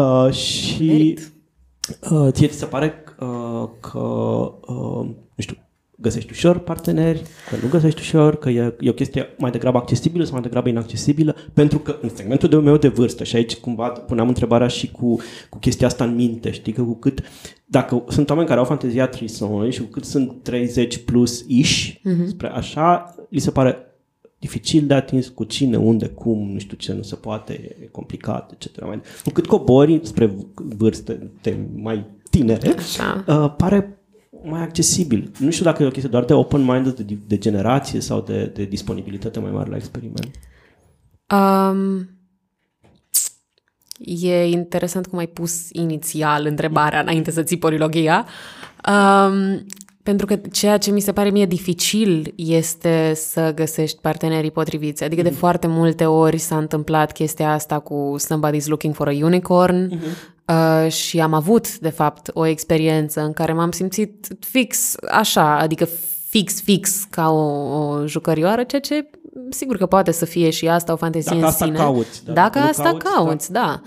[0.00, 0.86] uh, și...
[0.86, 1.32] Merit.
[2.10, 5.56] Uh, ție ți se pare uh, că, uh, nu știu,
[6.02, 10.24] găsești ușor parteneri, că nu găsești ușor, că e, e o chestie mai degrabă accesibilă
[10.24, 13.88] sau mai degrabă inaccesibilă, pentru că în segmentul de meu de vârstă, și aici cumva
[13.88, 17.22] puneam întrebarea și cu, cu chestia asta în minte, știi, că cu cât,
[17.64, 22.26] dacă sunt oameni care au fantezia trisomului și cu cât sunt 30 plus iși, uh-huh.
[22.26, 23.86] spre așa, li se pare
[24.38, 28.52] dificil de atins cu cine, unde, cum, nu știu ce, nu se poate, e complicat,
[28.52, 28.84] etc.
[28.84, 33.24] Mai- Cu cât cobori spre vârste de mai tinere, Așa.
[33.28, 34.01] uh, pare
[34.44, 35.30] mai accesibil.
[35.38, 38.64] Nu știu dacă e o chestie doar de open-minded, de, de generație sau de, de
[38.64, 40.30] disponibilitate mai mare la experiment.
[41.32, 42.08] Um,
[43.98, 48.26] e interesant cum ai pus inițial întrebarea înainte să ții polilogia.
[48.88, 49.66] Um,
[50.02, 55.04] pentru că ceea ce mi se pare mie dificil este să găsești partenerii potriviți.
[55.04, 60.00] Adică de foarte multe ori s-a întâmplat chestia asta cu Somebody's Looking for a Unicorn
[60.52, 65.88] uh, și am avut, de fapt, o experiență în care m-am simțit fix așa, adică
[66.28, 67.40] fix, fix ca o,
[67.78, 69.10] o jucărioară, ceea ce
[69.50, 71.76] sigur că poate să fie și asta o fantezie Dacă în asta sine.
[71.76, 72.32] cauți, da.
[72.32, 73.80] Dacă Nu asta cauți, cauți, da.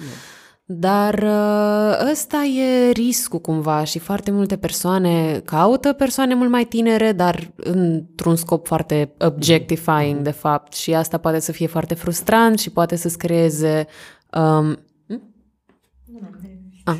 [0.67, 7.11] Dar uh, ăsta e riscul cumva și foarte multe persoane caută persoane mult mai tinere,
[7.11, 10.73] dar într-un scop foarte objectifying, de fapt.
[10.73, 13.87] Și asta poate să fie foarte frustrant și poate să-ți creeze...
[14.31, 14.79] Um,
[16.85, 16.97] Ah.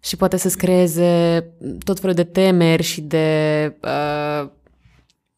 [0.00, 1.44] Și poate să-ți creeze
[1.84, 3.76] tot felul de temeri și de...
[3.82, 4.48] Uh,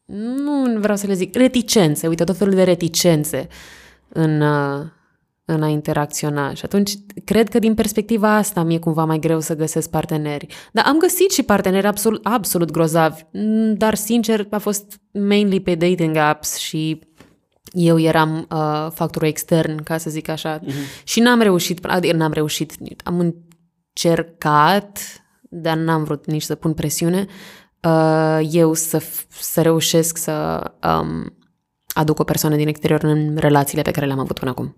[0.05, 3.47] nu vreau să le zic, reticențe, uite, tot felul de reticențe
[4.07, 4.85] în, uh,
[5.45, 6.53] în a interacționa.
[6.53, 6.91] Și atunci,
[7.25, 10.47] cred că din perspectiva asta mi-e cumva mai greu să găsesc parteneri.
[10.71, 15.75] Dar am găsit și parteneri absolut, absolut grozavi, Mm, dar sincer a fost mainly pe
[15.75, 16.99] dating apps și
[17.71, 21.03] eu eram uh, factorul extern, ca să zic așa, uh-huh.
[21.03, 22.73] și n-am reușit, adică n-am reușit,
[23.03, 23.35] am
[24.03, 24.99] încercat,
[25.49, 27.25] dar n-am vrut nici să pun presiune,
[27.83, 30.63] uh, eu să, f- să reușesc să
[31.01, 31.33] um,
[31.87, 34.75] aduc o persoană din exterior în relațiile pe care le-am avut până acum.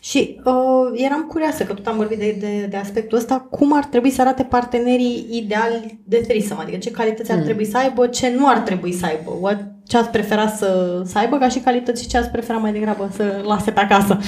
[0.00, 3.84] Și uh, eram curioasă, că tot am vorbit de, de, de aspectul ăsta, cum ar
[3.84, 6.62] trebui să arate partenerii ideali de threesome?
[6.62, 9.30] Adică ce calități ar trebui să aibă, ce nu ar trebui să aibă?
[9.40, 12.72] What, ce ați prefera să, să aibă ca și calități și ce ați prefera mai
[12.72, 14.18] degrabă să lase pe acasă?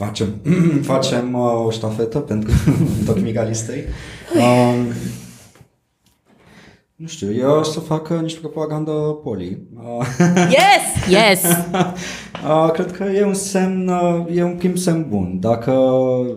[0.00, 0.34] Facem,
[0.92, 2.50] facem uh, o ștafetă pentru
[3.06, 3.84] tocmica listei.
[4.34, 4.92] Um,
[6.94, 8.90] nu știu, eu o să fac uh, niște propagandă
[9.22, 9.58] poli.
[9.74, 10.06] Uh,
[10.58, 11.08] Yes!
[11.08, 11.42] Yes!
[12.48, 15.36] uh, cred că e un semn, uh, e un prim semn bun.
[15.40, 15.72] Dacă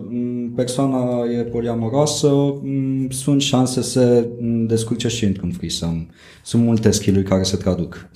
[0.08, 2.28] mm, persoana e poliamoroasă,
[2.62, 6.06] mm, sunt șanse să se mm, descurce și într-un threesome.
[6.42, 8.08] Sunt multe skill-uri care se traduc.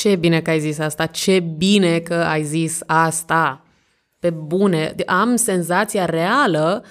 [0.00, 3.64] Ce bine că ai zis asta, ce bine că ai zis asta.
[4.18, 6.84] Pe bune, am senzația reală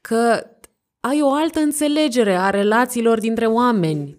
[0.00, 0.46] că
[1.00, 4.16] ai o altă înțelegere a relațiilor dintre oameni.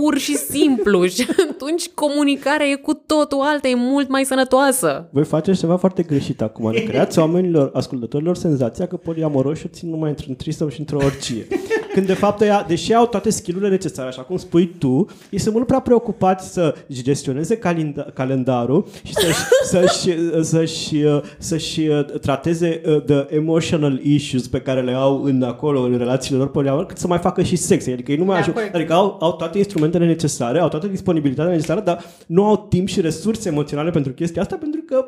[0.00, 1.06] Pur și simplu.
[1.06, 5.08] Și atunci comunicarea e cu totul alta, e mult mai sănătoasă.
[5.10, 6.70] Voi faceți ceva foarte greșit acum.
[6.70, 11.46] Le creați oamenilor, ascultătorilor, senzația că poliamoroși țin numai într-un trisăm și într-o orgie.
[11.92, 15.54] Când de fapt ea, deși au toate skillurile necesare, așa cum spui tu, ei sunt
[15.54, 21.04] mult prea preocupați să gestioneze calinda- calendarul și să-și, să-și, să-și,
[21.38, 26.38] să-și, uh, trateze uh, the emotional issues pe care le au în acolo, în relațiile
[26.38, 27.86] lor poliamoroase, cât să mai facă și sex.
[27.86, 28.74] Adică ei nu mai Da, ajung, corect.
[28.74, 33.00] adică au, au toate instrumentele necesare, au toată disponibilitatea necesară, dar nu au timp și
[33.00, 35.04] resurse emoționale pentru chestia asta, pentru că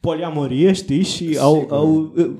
[0.00, 2.30] poliamorie, știi, și au, au uh,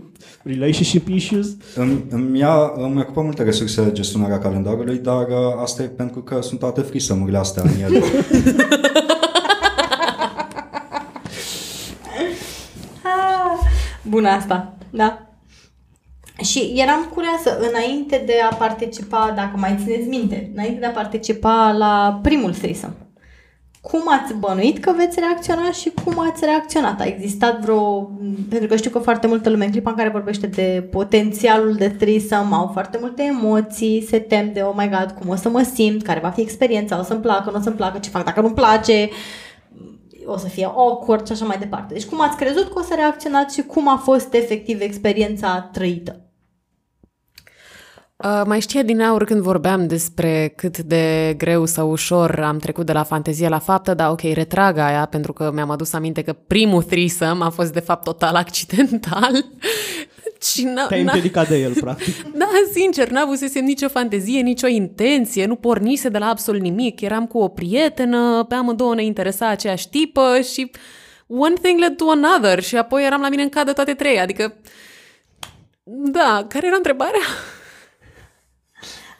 [0.43, 1.57] relationship issues.
[1.75, 6.41] Îmi, îmi, ia, îmi ocupă multe resurse gestionarea calendarului, dar uh, asta e pentru că
[6.41, 8.03] sunt toate frisămurile astea în ele.
[13.03, 13.59] Ah,
[14.03, 15.28] Bună asta, da.
[16.43, 21.75] Și eram curioasă, înainte de a participa, dacă mai țineți minte, înainte de a participa
[21.79, 22.97] la primul threesome,
[23.81, 27.01] cum ați bănuit că veți reacționa și cum ați reacționat?
[27.01, 28.11] A existat vreo...
[28.49, 31.89] Pentru că știu că foarte multă lume în clipa în care vorbește de potențialul de
[31.89, 35.63] threesome au foarte multe emoții, se tem de oh my god, cum o să mă
[35.75, 38.41] simt, care va fi experiența, o să-mi placă, nu o să-mi placă, ce fac dacă
[38.41, 39.09] nu-mi place,
[40.25, 41.95] o să fie awkward și așa mai departe.
[41.95, 46.28] Deci cum ați crezut că o să reacționați și cum a fost efectiv experiența trăită?
[48.25, 52.87] Uh, mai știe din aur când vorbeam despre cât de greu sau ușor am trecut
[52.87, 56.33] de la fantezie la faptă, dar ok, retrag aia pentru că mi-am adus aminte că
[56.47, 59.33] primul threesome a fost de fapt total accidental.
[60.53, 62.23] Și n- Te-ai împiedicat de el, practic.
[62.39, 67.01] Da, sincer, n-avusesem nicio fantezie, nicio intenție, nu pornise de la absolut nimic.
[67.01, 70.71] Eram cu o prietenă, pe amândouă ne interesa aceeași tipă și
[71.27, 74.55] one thing led to another și apoi eram la mine în cadă toate trei, adică...
[75.85, 77.21] Da, care era întrebarea?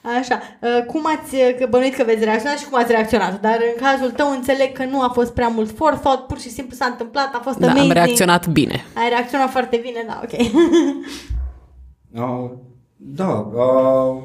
[0.03, 3.59] Așa, uh, cum ați, uh, că bănuit că veți reacționa și cum ați reacționat, dar
[3.75, 6.87] în cazul tău înțeleg că nu a fost prea mult forethought, pur și simplu s-a
[6.87, 7.91] întâmplat, a fost da, amazing.
[7.91, 8.85] am reacționat bine.
[8.95, 10.33] Ai reacționat foarte bine, da, ok.
[12.23, 12.51] uh,
[12.97, 14.23] da, uh,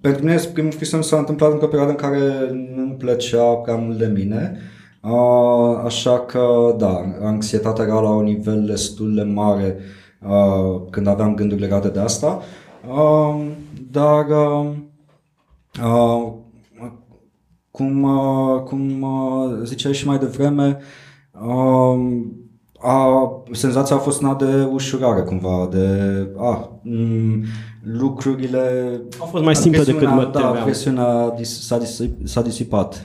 [0.00, 4.06] pentru mine primul frisem s-a întâmplat într-o perioadă în care nu-mi plăcea prea mult de
[4.06, 4.58] mine,
[5.02, 9.76] uh, așa că, da, anxietatea era la un nivel destul de mare
[10.28, 12.42] uh, când aveam gânduri legate de asta.
[12.88, 13.46] Uh,
[13.92, 14.70] dar uh,
[15.82, 16.32] uh,
[17.70, 20.78] cum, uh, cum uh, ziceai și mai devreme,
[21.46, 22.20] uh,
[22.78, 25.88] a, senzația a fost una de ușurare cumva, de
[26.38, 27.42] a, m- mm,
[27.82, 29.00] lucrurile...
[29.20, 31.78] Au fost mai simple decât mă Da, presiunea s-a,
[32.24, 33.02] s-a disipat.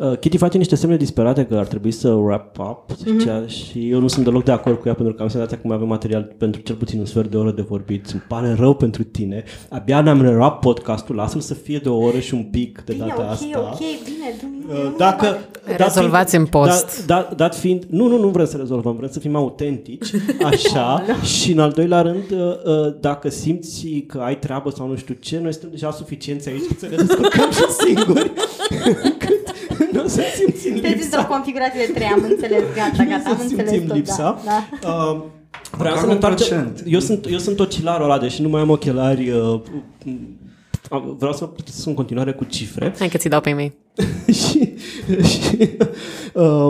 [0.00, 3.46] Uh, Kitty face niște semne disperate că ar trebui să wrap up mm-hmm.
[3.46, 5.76] și eu nu sunt deloc de acord cu ea pentru că am senzația că mai
[5.76, 8.06] avem material pentru cel puțin un sfert de oră de vorbit.
[8.06, 9.44] Îmi pare rău pentru tine.
[9.68, 13.06] Abia ne-am rap podcastul, lasă-l să fie de o oră și un pic de bine,
[13.06, 13.60] data okay, asta.
[13.60, 15.38] ok, bine, uh, Dacă,
[15.76, 17.06] Rezolvați fiind, în post.
[17.06, 20.10] Da, da, dat fiind, nu, nu, nu vrem să rezolvăm, vrem să fim autentici,
[20.50, 25.16] așa, și în al doilea rând, uh, dacă simți că ai treabă sau nu știu
[25.20, 28.32] ce, noi suntem deja suficienți aici să ne descurcăm și singuri.
[30.02, 30.88] nu să simțim lipsa.
[30.88, 34.40] Sunteți într-o configurație de trei, am înțeles, gata, gata, am înțeles tot, lipsa.
[34.44, 34.88] Da, da.
[34.88, 35.20] Uh,
[35.78, 36.76] Vreau să ne întoarcem.
[36.84, 39.30] Eu sunt, eu sunt ocilarul ăla, deși nu mai am ochelari.
[39.30, 39.60] Uh,
[40.98, 42.94] vreau să plătesc în continuare cu cifre.
[42.98, 43.72] Hai că ți dau pe mei.
[44.40, 44.74] și,
[45.22, 45.68] și
[46.34, 46.68] uh,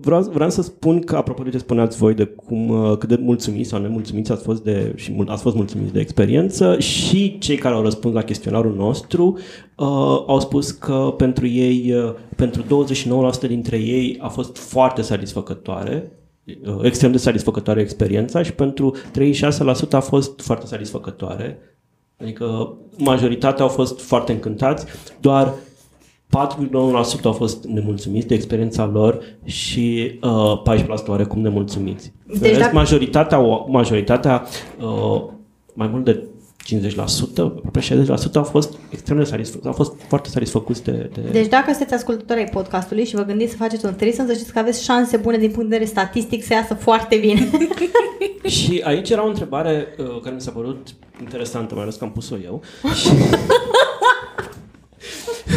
[0.00, 3.18] vreau, vreau să spun că, apropo de ce spuneați voi, de cum, uh, cât de
[3.20, 7.56] mulțumiți sau nemulțumiți ați fost de, și mult, ați fost mulțumiți de experiență și cei
[7.56, 9.38] care au răspuns la chestionarul nostru
[9.76, 9.86] uh,
[10.26, 12.86] au spus că pentru ei, uh, pentru
[13.44, 16.12] 29% dintre ei a fost foarte satisfăcătoare
[16.46, 21.58] uh, extrem de satisfăcătoare experiența și pentru 36% a fost foarte satisfăcătoare.
[22.22, 24.86] Adică majoritatea au fost foarte încântați,
[25.20, 30.62] doar 4,9% au fost nemulțumiți de experiența lor și uh,
[31.02, 32.12] 14% oarecum nemulțumiți.
[32.40, 32.74] Deci dacă...
[32.74, 34.42] majoritatea, majoritatea
[34.80, 35.22] uh,
[35.74, 36.24] mai mult de
[36.62, 36.96] 50%,
[37.36, 41.20] aproape 60% au fost extrem de satisfăcuți, au fost foarte satisfăcuți de, de...
[41.32, 44.52] Deci dacă sunteți ascultători ai podcastului și vă gândiți să faceți un threesome, să știți
[44.52, 47.50] că aveți șanse bune din punct de vedere statistic să iasă foarte bine.
[48.56, 50.88] și aici era o întrebare uh, care mi s-a părut
[51.20, 52.62] interesantă, mai ales că am pus-o eu.
[53.00, 53.10] și...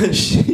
[0.21, 0.45] și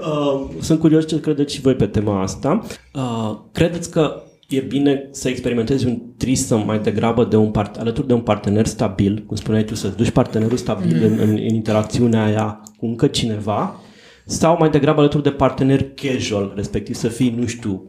[0.00, 2.66] uh, sunt curios ce credeți și voi pe tema asta.
[2.94, 8.06] Uh, credeți că e bine să experimentezi un trisăm mai degrabă de un part- alături
[8.06, 11.02] de un partener stabil, cum spuneai tu, să-ți duci partenerul stabil mm.
[11.02, 13.80] în, în, în interacțiunea aia cu încă cineva,
[14.26, 17.82] sau mai degrabă alături de partener casual, respectiv să fii, nu știu,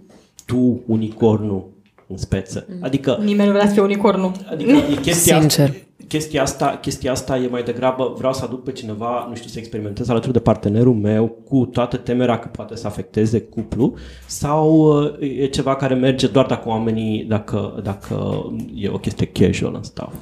[0.45, 1.69] tu unicornul
[2.07, 2.65] în speță.
[2.69, 2.77] Mm.
[2.81, 3.19] Adică...
[3.23, 4.31] Nimeni nu vrea să fie unicornul.
[4.51, 5.73] Adică e chestia Sincer.
[6.01, 9.49] Asta, chestia asta, chestia asta e mai degrabă, vreau să aduc pe cineva, nu știu,
[9.49, 13.93] să experimentez alături de partenerul meu cu toată temerea că poate să afecteze cuplu
[14.25, 18.45] sau uh, e ceva care merge doar dacă oamenii, dacă, dacă
[18.75, 20.13] e o chestie casual în staff.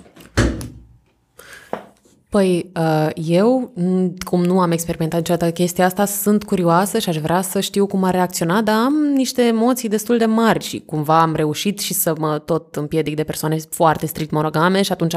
[2.30, 3.74] Păi, uh, eu,
[4.26, 8.04] cum nu am experimentat niciodată chestia asta, sunt curioasă și aș vrea să știu cum
[8.04, 12.14] a reacționat, dar am niște emoții destul de mari și cumva am reușit și să
[12.20, 15.16] mă tot împiedic de persoane foarte strict monogame și atunci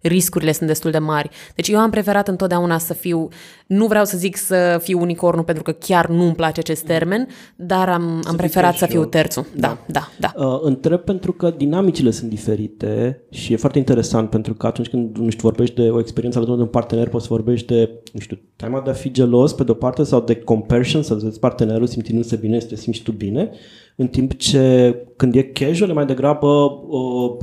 [0.00, 1.28] riscurile sunt destul de mari.
[1.54, 3.28] Deci eu am preferat întotdeauna să fiu,
[3.66, 7.28] nu vreau să zic să fiu unicornul pentru că chiar nu îmi place acest termen,
[7.56, 9.46] dar am, am preferat să fiu terțul.
[9.56, 10.32] Da, da, da.
[10.34, 10.46] da.
[10.46, 15.16] Uh, întreb pentru că dinamicile sunt diferite și e foarte interesant pentru că atunci când,
[15.16, 18.20] nu știu, vorbești de o experiență alături de un partener poți să vorbești de, nu
[18.20, 21.86] știu, teama de a fi gelos pe de-o parte sau de comparison, să vezi partenerul
[21.86, 23.50] simțindu-se bine, să te simți tu bine,
[23.96, 27.36] în timp ce când e casual e mai degrabă uh,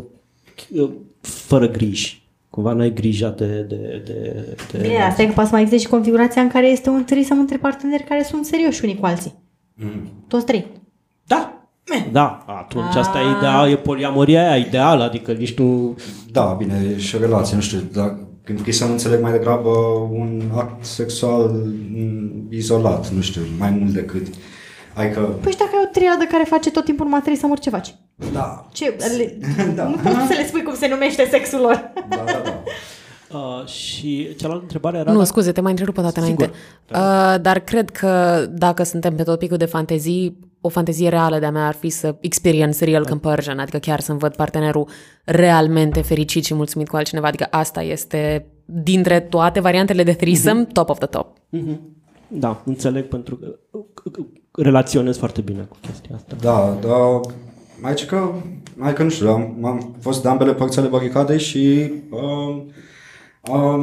[0.76, 0.90] uh,
[1.22, 2.22] fără griji.
[2.50, 3.46] Cumva n-ai grija de...
[3.46, 4.78] de, de, de...
[4.82, 7.40] Bine, asta e că poate să mai existe și configurația în care este un trisam
[7.40, 9.34] între parteneri care sunt serioși unii cu alții.
[9.74, 10.10] Mm.
[10.28, 10.66] Toți trei.
[11.26, 11.58] Da.
[12.12, 15.96] Da, atunci asta e, ideal, e poliamoria aia ideală, adică nici nu...
[16.32, 19.70] Da, bine, e și o relație, nu știu, dar când să înțeleg mai degrabă
[20.12, 21.50] un act sexual
[21.94, 24.28] mm, izolat, nu știu, mai mult decât.
[24.94, 27.70] Adică, Păi și dacă ai o triadă care face tot timpul numai trei să ce
[27.70, 27.96] faci?
[28.34, 28.96] da, Ce?
[29.18, 29.38] Le...
[29.76, 29.84] Da.
[29.84, 31.92] Nu poți să le spui cum se numește sexul lor.
[32.10, 32.64] da, da, da.
[33.34, 35.12] Uh, și cealaltă întrebare era...
[35.12, 36.44] Nu, dacă- scuze, te mai întrerup o dată Sigur.
[36.44, 36.58] înainte.
[37.36, 41.68] Uh, dar cred că dacă suntem pe topicul de fantezii, o fantezie reală de-a mea
[41.68, 44.88] ar fi să experience real comparison, adică chiar să-mi văd partenerul
[45.24, 50.90] realmente fericit și mulțumit cu altcineva, adică asta este dintre toate variantele de threesome, top
[50.90, 51.38] of the top.
[51.50, 51.80] Mhm.
[52.28, 56.36] Da, înțeleg pentru că uh, relaționez foarte bine cu chestia asta.
[56.42, 57.20] Da, da,
[57.82, 58.32] mai ce că,
[58.76, 62.64] mai că nu știu, am, am fost de ambele părți ale baricadei și uh, uh,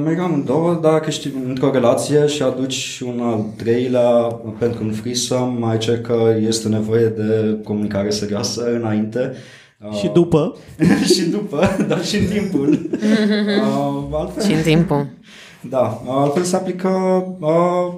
[0.05, 4.11] mergeam în două, dar dacă știi, într-o relație și aduci un al treilea
[4.59, 9.33] pentru un threesome, mai ce că este nevoie de comunicare serioasă înainte.
[9.87, 10.57] Uh, Și după,
[11.15, 12.69] și după, dar și în timpul.
[12.99, 15.07] uh, altfel, Și în timpul.
[15.61, 16.89] da, altfel se aplică
[17.41, 17.93] uh,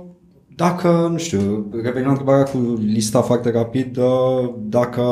[0.57, 5.03] dacă, nu știu, revenind la întrebarea cu lista foarte rapid, uh, dacă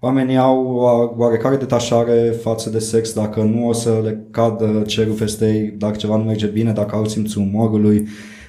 [0.00, 5.14] oamenii au o oarecare detașare față de sex, dacă nu o să le cadă cerul
[5.14, 8.08] festei, dacă ceva nu merge bine, dacă au simțul umorului,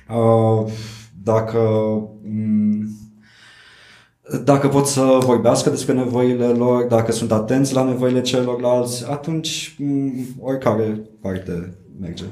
[0.10, 0.72] uh,
[1.24, 1.60] dacă
[2.24, 2.90] mm,
[4.44, 10.14] dacă pot să vorbească despre nevoile lor, dacă sunt atenți la nevoile celorlalți, atunci mm,
[10.40, 12.24] oricare parte merge.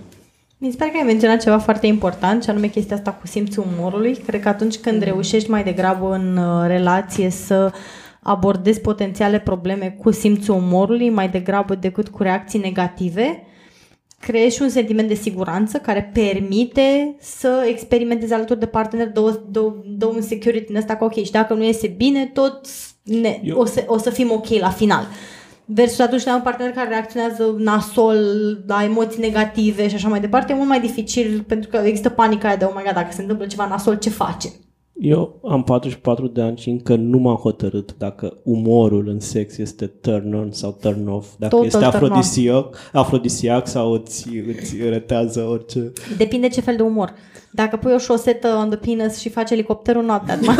[0.57, 3.65] Mi se pare că ai menționat ceva foarte important, și anume chestia asta cu simțul
[3.77, 4.15] umorului.
[4.15, 7.71] Cred că atunci când reușești mai degrabă în uh, relație să
[8.21, 13.43] abordezi potențiale probleme cu simțul umorului, mai degrabă decât cu reacții negative,
[14.19, 19.75] creezi și un sentiment de siguranță care permite să experimentezi alături de partener două, două,
[19.85, 22.67] două security în ăsta că ok, și dacă nu iese bine, tot
[23.03, 25.07] ne, Eu- o, să, o să fim ok la final.
[25.65, 28.17] Versus atunci când ai un partener care reacționează nasol
[28.67, 32.47] la emoții negative și așa mai departe, e mult mai dificil pentru că există panica
[32.47, 34.51] aia de oh my god, dacă se întâmplă ceva nasol, ce facem?
[35.01, 39.85] Eu am 44 de ani și încă nu m-am hotărât dacă umorul în sex este
[39.85, 42.01] turn on sau turn off, dacă Total este turn on.
[42.01, 45.91] afrodisiac, afrodisiac sau îți, îți retează orice.
[46.17, 47.13] Depinde ce fel de umor.
[47.51, 50.57] Dacă pui o șosetă on the penis și faci elicopterul, not that much.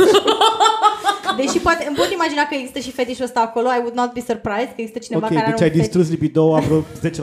[1.38, 4.20] Deși poate, îmi pot imagina că există și fetișul ăsta acolo, I would not be
[4.28, 5.82] surprised că există cineva ok, care deci are ai un fetiș.
[5.82, 6.82] distrus libido a vreo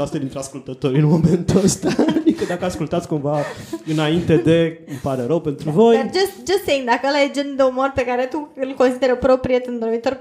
[0.09, 1.89] 10% dintre ascultători în momentul ăsta.
[2.37, 3.39] Adică dacă ascultați cumva
[3.87, 5.97] înainte de, îmi pare rău pentru voi.
[5.97, 9.16] Dar just, just saying, dacă ăla e genul de umor pe care tu îl consideră
[9.16, 10.20] propriet în dormitor,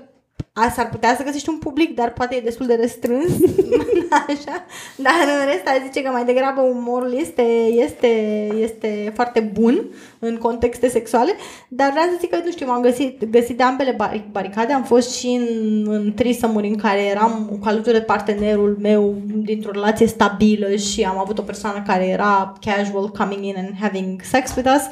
[0.58, 3.32] a, s-ar putea să găsești un public, dar poate e destul de restrâns.
[4.28, 4.66] Așa.
[4.95, 7.41] Dar în rest, aș zice că mai degrabă umorul este,
[7.86, 8.08] este,
[8.56, 9.86] este foarte bun
[10.20, 11.32] în contexte sexuale.
[11.68, 14.74] Dar vreau să zic că, nu știu, m-am găsit, găsit de ambele bari- baricade.
[14.74, 19.72] Am fost și în, în trisămuri în care eram cu alături de partenerul meu dintr-o
[19.72, 24.56] relație stabilă și am avut o persoană care era casual coming in and having sex
[24.56, 24.84] with us.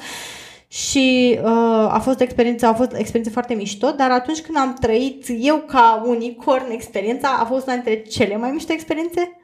[0.74, 1.49] Și uh,
[1.89, 5.26] a fost o experiență, a fost o experiență foarte mișto, dar atunci când am trăit
[5.39, 9.38] eu ca unicorn experiența, a fost una dintre cele mai mișto experiențe.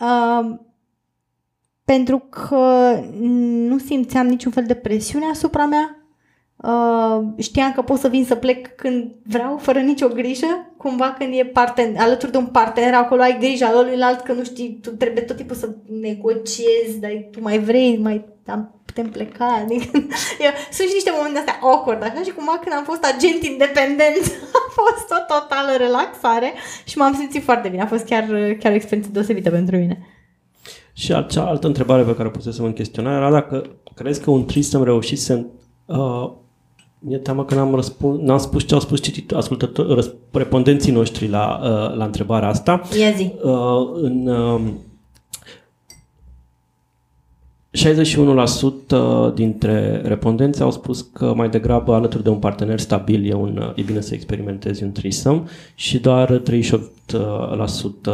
[0.00, 0.58] Uh,
[1.84, 3.00] pentru că
[3.68, 6.06] nu simțeam niciun fel de presiune asupra mea.
[6.56, 10.72] Uh, știam că pot să vin să plec când vreau, fără nicio grijă.
[10.76, 14.78] Cumva când e parten- alături de un partener, acolo ai grija celuilalt, că nu știi,
[14.82, 19.48] tu trebuie tot timpul să negociezi, dar tu mai vrei, mai am, putem pleca.
[19.62, 19.88] Adică,
[20.46, 24.24] eu, sunt și niște momente astea awkward, așa, și cumva când am fost agent independent,
[24.60, 26.50] a fost o totală relaxare
[26.90, 27.82] și m-am simțit foarte bine.
[27.82, 28.24] A fost chiar,
[28.60, 29.96] chiar o experiență deosebită pentru mine.
[30.92, 33.56] Și al- cealaltă întrebare pe care o pusesem în chestionar era dacă
[33.94, 35.44] crezi că un tristem reușit să...
[35.86, 36.30] Uh,
[36.98, 41.28] mi-e teamă că n-am, răspuns, n-am spus ce au spus citit, ascultători, răsp- respondenții noștri
[41.28, 42.82] la, uh, la întrebarea asta.
[42.98, 43.32] Ia zi.
[43.42, 44.60] Uh, în uh,
[47.72, 53.56] 61% dintre respondenți au spus că mai degrabă alături de un partener stabil e, un,
[53.60, 55.42] uh, e bine să experimentezi un threesome
[55.74, 56.42] și doar 38%,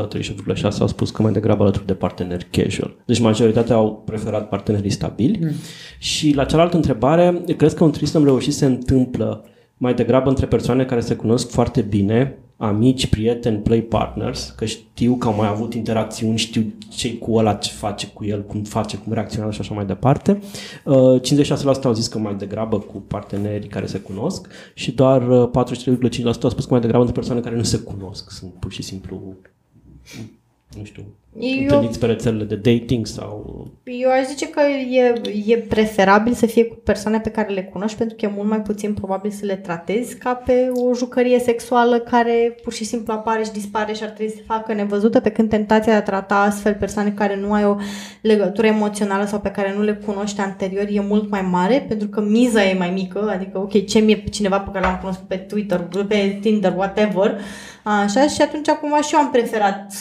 [0.09, 2.97] 38,6% au spus că mai degrabă alături de parteneri casual.
[3.05, 5.39] Deci majoritatea au preferat partenerii stabili.
[5.43, 5.51] Mm.
[5.99, 9.45] Și la cealaltă întrebare, crezi că un threesome reușit se întâmplă
[9.77, 15.15] mai degrabă între persoane care se cunosc foarte bine, amici, prieteni, play partners, că știu
[15.15, 18.97] că au mai avut interacțiuni, știu ce cu ăla, ce face cu el, cum face,
[18.97, 20.43] cum reacționează și așa mai departe.
[20.85, 21.21] Uh,
[21.81, 26.25] 56% au zis că mai degrabă cu partenerii care se cunosc și doar uh, 43,5%
[26.25, 29.37] au spus că mai degrabă între persoane care nu se cunosc, sunt pur și simplu
[30.77, 31.05] nu știu,
[31.41, 33.67] Eu- întâlniți pe rețelele de dating sau...
[33.85, 34.61] Eu aș zice că
[34.91, 35.13] e,
[35.47, 38.61] e preferabil să fie cu persoane pe care le cunoști pentru că e mult mai
[38.61, 43.45] puțin probabil să le tratezi ca pe o jucărie sexuală care pur și simplu apare
[43.45, 46.75] și dispare și ar trebui să facă nevăzută pe când tentația de a trata astfel
[46.75, 47.77] persoane care nu ai o
[48.21, 52.21] legătură emoțională sau pe care nu le cunoști anterior e mult mai mare pentru că
[52.21, 55.89] miza e mai mică, adică ok, ce mi-e cineva pe care l-am cunoscut pe Twitter,
[56.09, 57.39] pe Tinder, whatever,
[57.97, 59.93] Așa, și atunci cumva și eu am preferat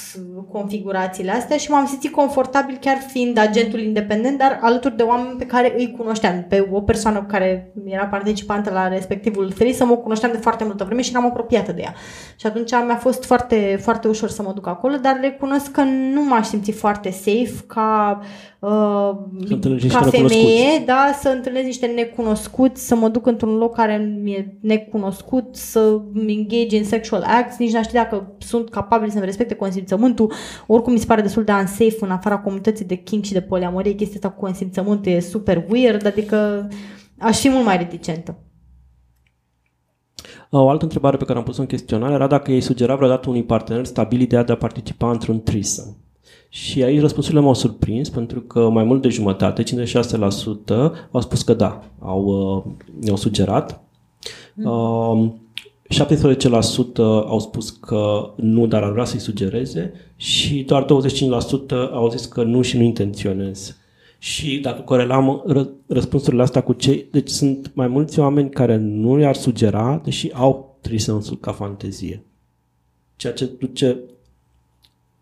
[0.51, 5.45] configurațiile astea și m-am simțit confortabil chiar fiind agentul independent, dar alături de oameni pe
[5.45, 6.45] care îi cunoșteam.
[6.49, 11.01] Pe o persoană care era participantă la respectivul threesome, o cunoșteam de foarte multă vreme
[11.01, 11.93] și eram apropiată de ea.
[12.35, 15.81] Și atunci mi-a fost foarte, foarte ușor să mă duc acolo, dar recunosc că
[16.13, 18.19] nu m-aș simți foarte safe ca,
[18.67, 20.85] uh, Să întâlnești ca niște femeie, necunoscuți.
[20.85, 26.77] da, să întâlnesc niște necunoscuți, să mă duc într-un loc care mi-e necunoscut, să engage
[26.77, 30.31] în sexual acts, nici n-aș ști dacă sunt capabili să-mi respecte consimțământul.
[30.67, 33.91] Oricum mi se pare destul de unsafe în afara comunității de kink și de poliamorie.
[33.91, 36.67] Chestia asta cu consimțământul e super weird, adică
[37.19, 38.37] aș fi mult mai reticentă.
[40.49, 43.43] O altă întrebare pe care am pus-o în chestionare era dacă ei sugera vreodată unui
[43.43, 45.95] partener stabil ideea de a participa într-un threesome.
[46.63, 49.65] Și aici răspunsurile m-au surprins pentru că mai mult de jumătate, 56%,
[51.11, 53.83] au spus că da, au, uh, ne-au sugerat.
[54.55, 55.29] Uh,
[55.89, 56.97] 17%
[57.27, 60.87] au spus că nu, dar ar vrea să-i sugereze și doar 25%
[61.91, 63.77] au zis că nu și nu intenționez.
[64.17, 67.07] Și dacă corelam ră- răspunsurile astea cu cei...
[67.11, 72.25] Deci sunt mai mulți oameni care nu i-ar sugera, deși au trisensul ca fantezie.
[73.15, 73.99] Ceea ce duce...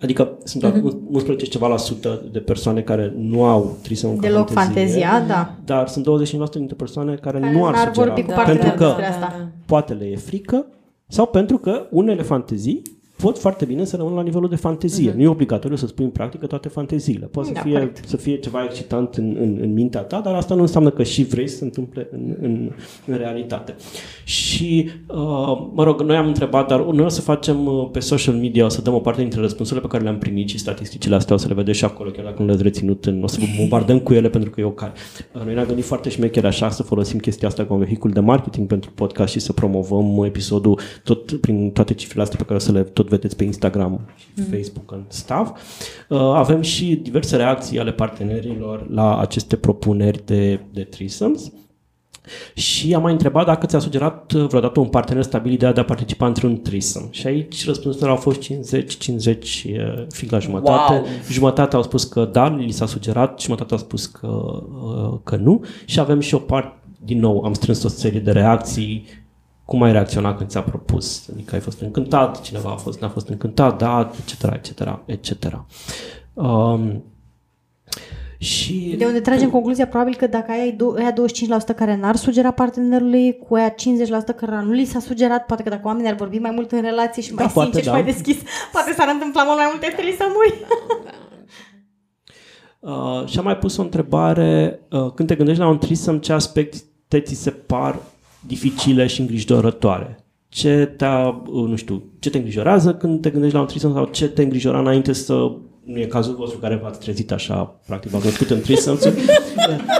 [0.05, 0.95] Adică sunt uh-huh.
[1.11, 5.05] 11 ceva la sută de persoane care nu au trisensul ca Deloc fantezie.
[5.05, 5.55] fantezia, da.
[5.65, 8.05] Dar sunt 25% dintre persoane care, Care nu ar n-ar sugera.
[8.05, 9.47] vorbi cu Da, partenerul pentru că despre asta.
[9.65, 10.65] poate le e frică
[11.07, 12.81] sau pentru că unele fantezii
[13.15, 15.11] pot foarte bine să rămână la nivelul de fantezie.
[15.11, 15.15] Uh-huh.
[15.15, 17.25] Nu e obligatoriu să spui în practică toate fanteziile.
[17.25, 18.07] Poate să Da, fie, corect.
[18.07, 21.23] să fie ceva excitant în, în, în mintea ta, dar asta nu înseamnă că și
[21.23, 22.71] vrei să se întâmple în, în,
[23.05, 23.75] în realitate.
[24.23, 28.35] Și, uh, mă rog, noi am întrebat, dar noi o să facem uh, pe social
[28.35, 31.35] media, o să dăm o parte dintre răspunsurile pe care le-am primit și statisticile astea
[31.35, 33.45] o să le vedeți și acolo, chiar dacă nu le-ați reținut, în, o să vă
[33.57, 34.91] bombardăm cu ele pentru că e o care.
[35.33, 38.19] Uh, Noi ne-am gândit foarte șmecher așa să folosim chestia asta ca un vehicul de
[38.19, 42.61] marketing pentru podcast și să promovăm episodul tot prin toate cifrele astea pe care o
[42.61, 45.51] să le tot vedeți pe Instagram și Facebook and stuff.
[46.09, 51.51] Uh, Avem și diverse reacții ale partenerilor la aceste propuneri de, de threesomes.
[52.53, 55.83] Și am mai întrebat dacă ți-a sugerat uh, vreodată un partener stabil ideea de a
[55.83, 57.07] participa într-un threesome.
[57.11, 60.93] Și aici răspunsurile au fost 50-50, uh, fix la jumătate.
[60.93, 61.05] Wow!
[61.29, 65.63] Jumătate au spus că da, li s-a sugerat, jumătate au spus că, uh, că nu.
[65.85, 69.05] Și avem și o parte, din nou, am strâns o serie de reacții
[69.65, 71.29] cum ai reacționat când ți-a propus?
[71.33, 75.65] Adică ai fost încântat, cineva a fost, n-a fost încântat, da, etc., etc., etc.
[76.33, 77.03] Um,
[78.37, 82.51] și De unde tragem concluzia probabil că dacă ai do- aia 25% care n-ar sugera
[82.51, 83.73] partenerului, cu aia 50%
[84.35, 87.21] care nu li s-a sugerat, poate că dacă oamenii ar vorbi mai mult în relație
[87.21, 88.03] și mai Da, poate, sincer și da.
[88.03, 88.37] mai deschis,
[88.71, 90.53] poate s-ar întâmpla mult mai multe trisămuri.
[92.79, 96.33] Uh, și am mai pus o întrebare, uh, când te gândești la un threesome, ce
[96.33, 97.99] aspecte ți se par
[98.47, 100.19] dificile și îngrijorătoare?
[100.49, 101.05] Ce te,
[101.51, 104.79] nu știu, ce te îngrijorează când te gândești la un threesome sau ce te îngrijora
[104.79, 105.51] înainte să
[105.85, 108.99] nu e cazul vostru care v-ați trezit așa, practic v-ați născut în threesome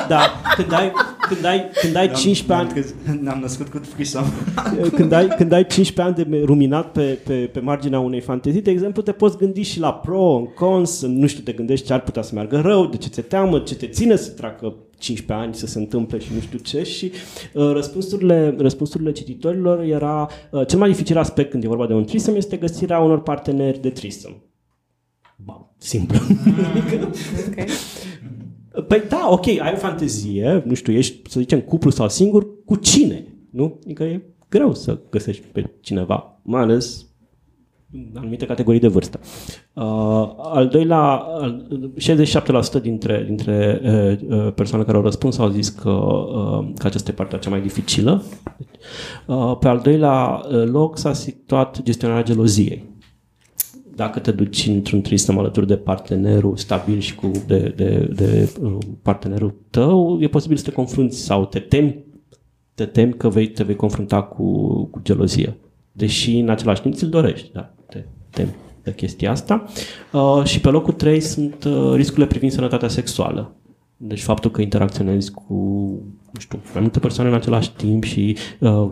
[0.08, 0.92] da, când ai,
[1.28, 2.54] când ai, când ai 15
[3.08, 4.26] ani, Ne-am născut cu frisam.
[4.98, 8.72] când ai, când ai 15 ani de ruminat pe, pe, pe marginea unei fantezii, de
[8.72, 12.02] exemplu, te poți gândi și la pro, în cons, nu știu, te gândești ce ar
[12.02, 14.76] putea să meargă rău, de ce ți-e teamă, ce te ține să treacă
[15.06, 17.12] 15 ani să se întâmple și nu știu ce și
[17.54, 22.06] uh, răspunsurile, răspunsurile cititorilor era uh, cel mai dificil aspect când e vorba de un
[22.06, 24.36] threesome este găsirea unor parteneri de threesome.
[25.36, 26.18] Ba, simplu.
[27.50, 27.66] Okay.
[28.88, 32.76] Păi da, ok, ai o fantezie, nu știu, ești, să zicem, cuplu sau singur, cu
[32.76, 33.26] cine?
[33.52, 33.80] Nu?
[33.84, 37.06] Adică e greu să găsești pe cineva, mai ales în
[38.16, 39.20] anumite categorii de vârstă.
[39.74, 39.84] Uh,
[40.38, 41.68] al doilea, al,
[42.80, 47.12] 67% dintre, dintre uh, uh, persoane care au răspuns au zis că, uh, că aceasta
[47.12, 48.24] e partea cea mai dificilă.
[49.28, 52.94] Uh, pe al doilea uh, loc s-a situat gestionarea geloziei
[53.96, 58.78] dacă te duci într-un tristem alături de partenerul stabil și cu de, de, de uh,
[59.02, 62.06] partenerul tău, e posibil să te confrunți sau te temi,
[62.74, 65.58] te temi că vei, te vei confrunta cu, cu gelozie.
[65.92, 67.75] Deși în același timp ți-l dorești, da,
[68.36, 69.64] te temi de chestia asta.
[70.12, 73.56] Uh, și pe locul 3 sunt uh, riscurile privind sănătatea sexuală.
[73.98, 75.54] Deci faptul că interacționezi cu
[76.36, 78.88] nu știu, mai multe persoane în același timp și uh,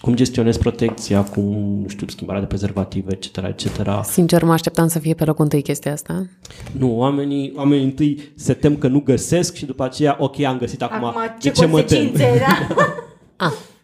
[0.00, 1.44] cum gestionezi protecția, cum,
[1.82, 4.04] nu știu, schimbarea de prezervative, etc., etc.
[4.04, 6.26] Sincer, mă așteptam să fie pe locul întâi chestia asta.
[6.72, 10.82] Nu, oamenii, oamenii întâi se tem că nu găsesc și după aceea, ok, am găsit
[10.82, 11.98] acum, Acum, de ce ce mă tem?
[11.98, 12.74] consecințe, da?
[13.46, 13.75] Ah, Uh,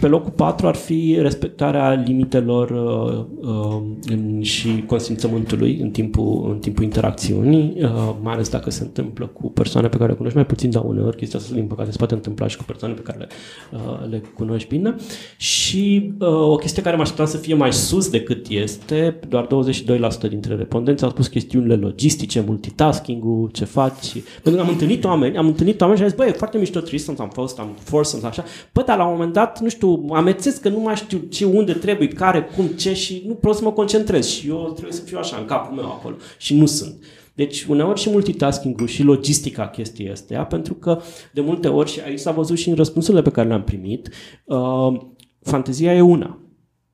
[0.00, 6.58] pe locul 4 ar fi respectarea limitelor uh, uh, în, și consimțământului în timpul, în
[6.58, 10.46] timpul interacțiunii, uh, mai ales dacă se întâmplă cu persoane pe care le cunoști mai
[10.46, 13.18] puțin, dar uneori chestia asta, din păcate, se poate întâmpla și cu persoane pe care
[13.18, 13.28] le,
[13.72, 14.94] uh, le cunoști bine.
[15.36, 20.28] Și uh, o chestie care mă așteptam să fie mai sus decât este, doar 22%
[20.28, 24.12] dintre respondenți au spus chestiunile logistice, multitasking-ul, ce faci.
[24.42, 26.80] Pentru că am întâlnit oameni, am întâlnit oameni și am zis, băi, e foarte mișto
[26.80, 28.44] Tristans, am fost, am force, așa.
[28.72, 31.72] Bă, dar la un moment dat, nu știu, amețesc că nu mai știu ce, unde
[31.72, 35.18] trebuie, care, cum, ce și nu pot să mă concentrez și eu trebuie să fiu
[35.18, 37.04] așa în capul meu acolo și nu sunt.
[37.34, 41.00] Deci uneori și multitasking-ul și logistica chestii astea, pentru că
[41.32, 44.08] de multe ori, și aici s-a văzut și în răspunsurile pe care le-am primit,
[44.44, 44.96] uh,
[45.42, 46.38] fantezia e una.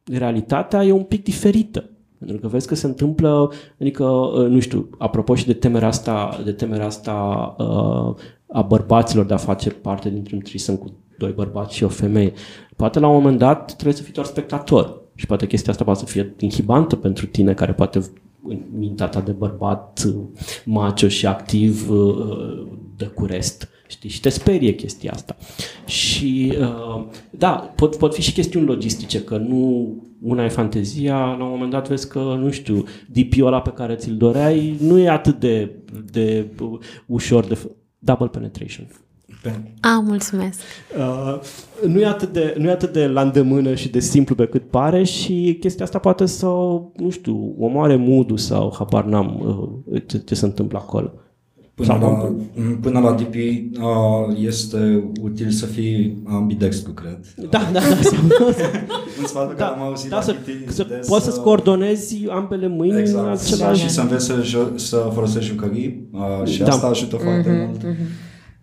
[0.05, 1.91] Realitatea e un pic diferită.
[2.19, 6.41] Pentru că vezi că se întâmplă, adică, uh, nu știu, apropo și de temerea asta,
[6.45, 7.15] de temerea asta
[7.59, 8.15] uh,
[8.53, 12.33] a bărbaților de a face parte dintr-un trisăm cu doi bărbați și o femeie.
[12.77, 15.99] Poate la un moment dat trebuie să fii doar spectator și poate chestia asta poate
[15.99, 17.99] să fie inhibantă pentru tine care poate
[18.49, 20.23] în mintea ta de bărbat uh,
[20.65, 23.69] macho și activ uh, de cu rest.
[23.87, 24.11] Știi?
[24.11, 25.37] Și te sperie chestia asta.
[25.87, 29.93] Și uh, da, pot, pot fi și chestiuni logistice, că nu
[30.23, 33.95] una e fantezia, la un moment dat vezi că, nu știu, DP-ul ăla pe care
[33.95, 35.71] ți-l doreai nu e atât de,
[36.11, 37.59] de uh, ușor de...
[38.03, 38.87] f- Double penetration.
[39.43, 40.61] Pe, a, mulțumesc.
[40.99, 41.41] Uh,
[41.87, 44.71] nu, e atât de, nu e atât de la îndemână și de simplu pe cât
[44.71, 46.47] pare și chestia asta poate să,
[46.97, 49.41] nu știu, omoare mood sau habar n-am
[49.91, 51.13] uh, ce, ce se întâmplă acolo.
[51.87, 57.19] Până Sau- la, până la DP uh, este util să fii ambidextru, cred.
[57.51, 57.81] Da, da, da.
[58.03, 58.15] Să,
[59.21, 62.27] În sfatul da, care am auzit da la să, DP să de poți să-ți coordonezi
[62.31, 63.41] ambele mâini în Exact.
[63.41, 63.83] același...
[63.83, 66.69] Și să înveți să, jo- să folosești jucării uh, și Da.
[66.71, 67.97] asta ajută foarte mult.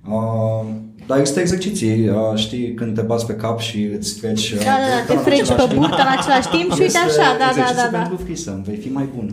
[0.09, 0.69] Uh,
[1.07, 4.51] dar există exerciții, uh, știi, când te bați pe cap și îți treci...
[4.51, 5.79] uh, Da, da, da, te burta în freci același pe timp.
[5.81, 7.97] burtă în același timp și uite Este așa, da, da, exerciții da, da.
[7.97, 9.27] pentru frisăm, vei fi mai bun.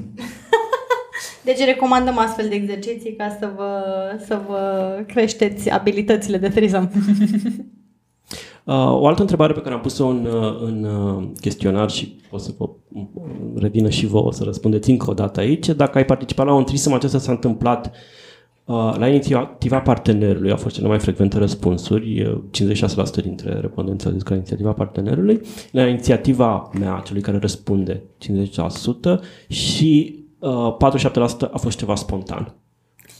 [1.46, 3.82] Deci recomandăm astfel de exerciții ca să vă,
[4.26, 6.90] să vă creșteți abilitățile de trisăm.
[8.64, 12.38] Uh, o altă întrebare pe care am pus-o în, uh, în uh, chestionar și o
[12.38, 13.02] să vă uh,
[13.56, 16.92] revină și vouă să răspundeți încă o dată aici, dacă ai participat la un trisăm,
[16.92, 17.90] acesta s-a întâmplat
[18.64, 24.12] uh, la inițiativa partenerului, au fost cele mai frecvente răspunsuri, uh, 56% dintre respondenți au
[24.12, 25.40] zis că la inițiativa partenerului,
[25.70, 32.54] la inițiativa mea, celui care răspunde, 50% și uh, 47% a fost ceva spontan.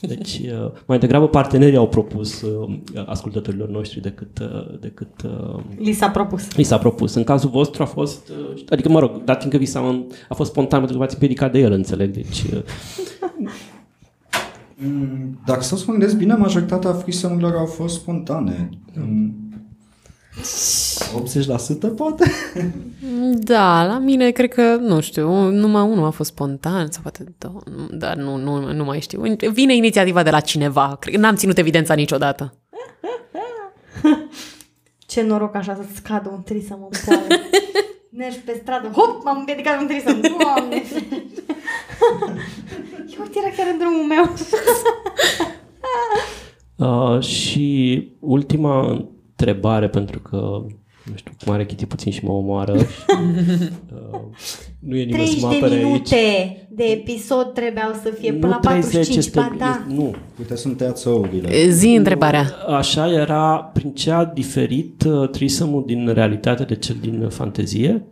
[0.01, 5.93] Deci, uh, mai degrabă partenerii au propus uh, ascultătorilor noștri decât, uh, decât uh, Li
[5.93, 6.55] s-a propus.
[6.55, 7.13] li s-a propus.
[7.13, 10.49] În cazul vostru a fost, uh, adică mă rog, dat fiindcă vi s-a, a fost
[10.51, 12.61] spontan pentru că v-ați împiedicat de el, înțeleg, deci uh,
[14.79, 18.69] Mm, Dacă să mă gândesc bine, majoritatea frisămurilor au fost spontane.
[18.93, 19.46] Mm,
[20.41, 22.31] 80% poate?
[23.33, 27.61] Da, la mine cred că, nu știu, numai unul a fost spontan sau poate două,
[27.75, 29.21] nu- dar nu, nu, nu mai știu.
[29.51, 30.97] Vine inițiativa de la cineva.
[30.99, 32.53] Cred că n-am ținut evidența niciodată.
[35.07, 37.27] Ce noroc așa să-ți scadă un trisăm în poală.
[38.17, 40.21] Mergi pe stradă, hop, m-am împiedicat un trisăm.
[40.21, 40.75] Doamne!
[43.15, 44.33] Eu uite, era chiar în drumul meu.
[47.15, 49.05] uh, și ultima
[49.37, 50.65] întrebare, pentru că
[51.09, 52.77] nu știu, cum are Chiti puțin și mă omoară.
[52.77, 52.85] și,
[53.93, 54.19] uh,
[54.79, 56.57] nu e nimeni 30 să mă de apere minute aici.
[56.69, 59.65] de episod trebuiau să fie până Nu la 30 45, este, ba da.
[59.65, 61.69] este, nu, Puteți să-mi tăiați ouăle.
[61.69, 62.45] Zi întrebarea.
[62.67, 68.05] Așa era, prin ce a diferit uh, trisămul din realitate de cel din uh, fantezie?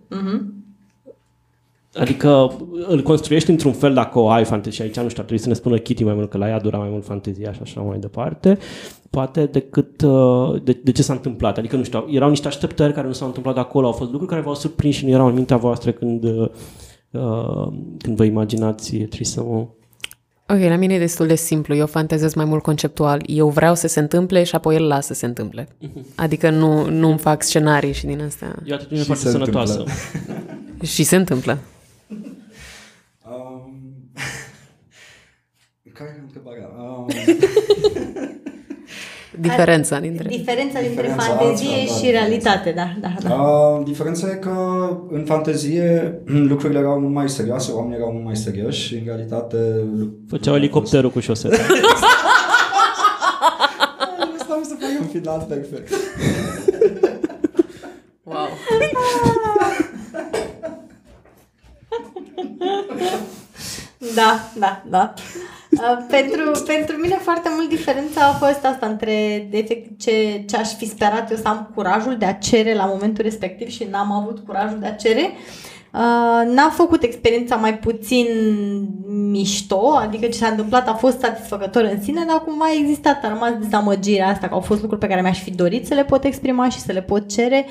[2.00, 2.58] Adică
[2.88, 5.48] îl construiești într-un fel dacă o ai fantezie și aici nu știu, ar trebui să
[5.48, 7.98] ne spună Kitty mai mult că la ea dura mai mult fantezia și așa mai
[8.00, 8.58] departe,
[9.10, 11.58] poate decât uh, de, de ce s-a întâmplat.
[11.58, 14.44] Adică nu știu, erau niște așteptări care nu s-au întâmplat acolo, au fost lucruri care
[14.44, 16.50] v-au surprins și nu erau în mintea voastră când, uh,
[17.12, 17.68] uh,
[17.98, 19.76] când vă imaginați trisămul.
[20.48, 21.76] Ok, la mine e destul de simplu.
[21.76, 23.22] Eu fantezez mai mult conceptual.
[23.26, 25.68] Eu vreau să se întâmple și apoi el lasă să se întâmple.
[26.16, 28.56] Adică nu, nu-mi fac scenarii și din astea.
[28.66, 29.72] E o atitudine Și foarte se sănătoasă.
[29.72, 30.86] întâmplă.
[30.86, 31.58] Și se întâmplă.
[33.28, 34.12] Um,
[35.94, 36.70] care e întrebarea?
[39.38, 40.28] Um, Diferența dintre...
[40.30, 42.10] Diferența dintre Diferența, fantezie da, da, și da.
[42.10, 43.36] realitate, da, da, da.
[43.36, 44.52] Uh, diferența e că
[45.10, 46.14] în fantezie
[46.52, 49.58] lucrurile erau mult mai serioase, oamenii erau mult mai serioși și în realitate...
[50.30, 51.56] Făceau elicopterul cu șoseta.
[54.44, 55.94] Stau să fac un final perfect.
[58.28, 58.48] Wow.
[63.98, 65.14] Da, da, da.
[65.72, 70.58] Uh, pentru, pentru mine foarte mult diferența a fost asta între de efect, ce, ce
[70.58, 74.12] aș fi sperat eu să am curajul de a cere la momentul respectiv și n-am
[74.12, 75.32] avut curajul de a cere.
[75.94, 78.28] Uh, n-a făcut experiența mai puțin
[79.32, 83.30] mișto, adică ce s-a întâmplat a fost satisfăcător în sine, dar cumva a existat, a
[83.30, 86.24] rămas dezamăgirea asta, că au fost lucruri pe care mi-aș fi dorit să le pot
[86.24, 87.66] exprima și să le pot cere.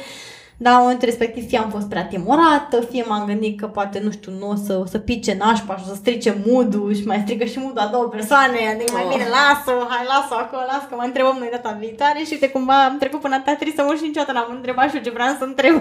[0.57, 4.11] Dar la momentul respectiv fie am fost prea timorată, fie m-am gândit că poate, nu
[4.11, 7.21] știu, nu o să, o să pice nașpa și o să strice mood și mai
[7.25, 9.13] strică și mood a două persoane, adică mai Oh.
[9.13, 12.85] bine lasă hai lasă acolo, lasă că mă întrebăm noi data viitoare și uite cumva
[12.85, 15.35] am trecut până atâta trist să mă și niciodată n-am întrebat și eu ce vreau
[15.39, 15.75] să întreb.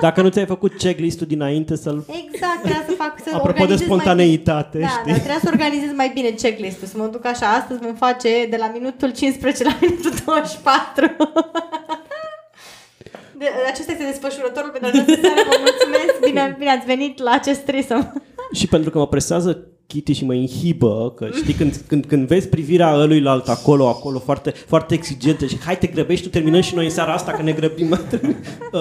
[0.00, 2.04] Dacă nu ți-ai făcut checklist-ul dinainte să-l...
[2.24, 4.92] Exact, trebuia să fac să Apropo de organizez spontaneitate, mai bine.
[4.94, 5.12] Da, știi?
[5.12, 8.56] da, trebuia să organizez mai bine checklist-ul, să mă duc așa, astăzi vom face de
[8.56, 11.16] la minutul 15 la minutul 24.
[13.38, 15.40] De, acesta este desfășurătorul pentru această seară.
[15.50, 16.14] Vă mulțumesc.
[16.24, 18.22] Bine, bine ați venit la acest trisăm.
[18.52, 19.50] Și pentru că mă presează
[19.86, 24.50] Kitty și mă inhibă, că știi, când, când, când vezi privirea ăluilalt acolo, acolo, foarte,
[24.50, 27.52] foarte exigentă și hai te grăbești, tu terminăm și noi în seara asta că ne
[27.52, 27.98] grăbim.
[28.72, 28.80] Uh,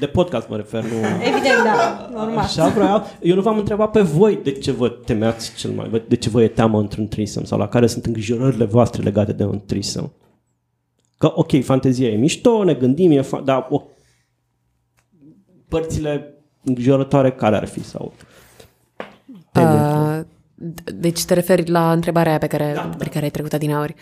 [0.00, 0.88] de podcast mă refer, nu...
[1.20, 2.38] Evident, da, normal.
[2.38, 3.06] Așa vreau.
[3.20, 6.42] Eu nu v-am întrebat pe voi de ce vă temeați cel mai, de ce vă
[6.42, 10.12] e teamă într-un trisăm sau la care sunt îngrijorările voastre legate de un trisăm.
[11.20, 13.82] Că, ok, fantezia e mișto, ne gândim, e fa- dar o,
[15.68, 16.34] părțile
[16.64, 17.84] îngrijorătoare care ar fi?
[17.84, 18.12] Sau
[19.54, 20.20] Uh,
[20.72, 23.72] d- deci te referi la întrebarea aia pe care, da, pe care ai trecut din
[23.72, 23.94] auri.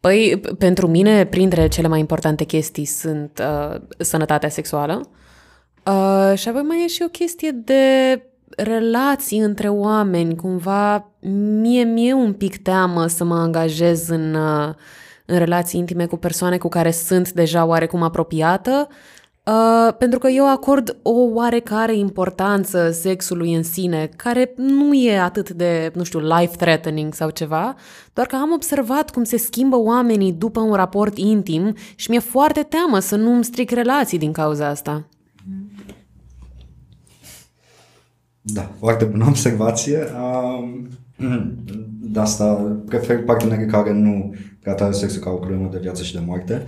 [0.00, 5.08] Păi, p- pentru mine, printre cele mai importante chestii sunt uh, sănătatea sexuală
[5.86, 7.82] uh, și apoi mai e și o chestie de
[8.56, 10.36] relații între oameni.
[10.36, 11.10] Cumva,
[11.60, 14.74] mie mi-e un pic teamă să mă angajez în, uh,
[15.26, 18.88] în relații intime cu persoane cu care sunt deja oarecum apropiată,
[19.46, 25.50] Uh, pentru că eu acord o oarecare importanță sexului în sine, care nu e atât
[25.50, 27.74] de, nu știu, life-threatening sau ceva,
[28.12, 32.62] doar că am observat cum se schimbă oamenii după un raport intim și mi-e foarte
[32.62, 35.08] teamă să nu îmi stric relații din cauza asta.
[38.40, 39.98] Da, foarte bună observație.
[39.98, 40.88] Um,
[42.12, 44.34] de asta prefer partenerii care nu
[44.66, 46.62] tratează sexul ca o problemă de viață și de moarte.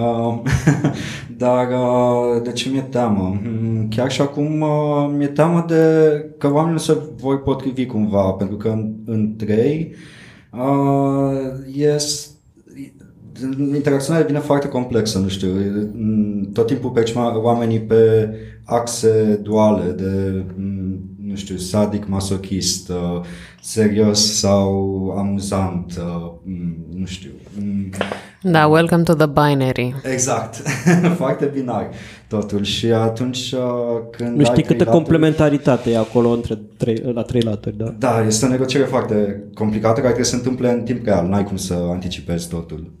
[0.00, 0.42] Um,
[1.44, 3.40] dar uh, de ce mi-e teamă?
[3.42, 5.74] Mm, Chiar și acum uh, mi-e teamă de
[6.38, 9.94] că oamenii nu se vor potrivi cumva, pentru că în, între ei
[10.52, 12.30] uh, yes,
[13.74, 15.48] interacțiunea devine foarte complexă, nu știu,
[15.92, 18.30] mm, tot timpul percem oamenii pe
[18.64, 23.20] axe duale de, mm, nu știu, sadic, masochist, uh,
[23.62, 24.70] serios sau
[25.16, 27.30] amuzant, uh, mm, nu știu.
[27.60, 27.90] mm,
[28.42, 29.94] Da, welcome to the binary.
[30.12, 30.54] Exact,
[31.20, 31.90] foarte binar
[32.28, 33.60] totul și atunci uh,
[34.10, 37.76] când nu știi ai câtă trei laturi- complementaritate e acolo între trei, la trei laturi,
[37.76, 37.94] da?
[37.98, 41.44] Da, este o negociere foarte complicată care trebuie să se întâmple în timp real, n-ai
[41.44, 42.92] cum să anticipezi totul.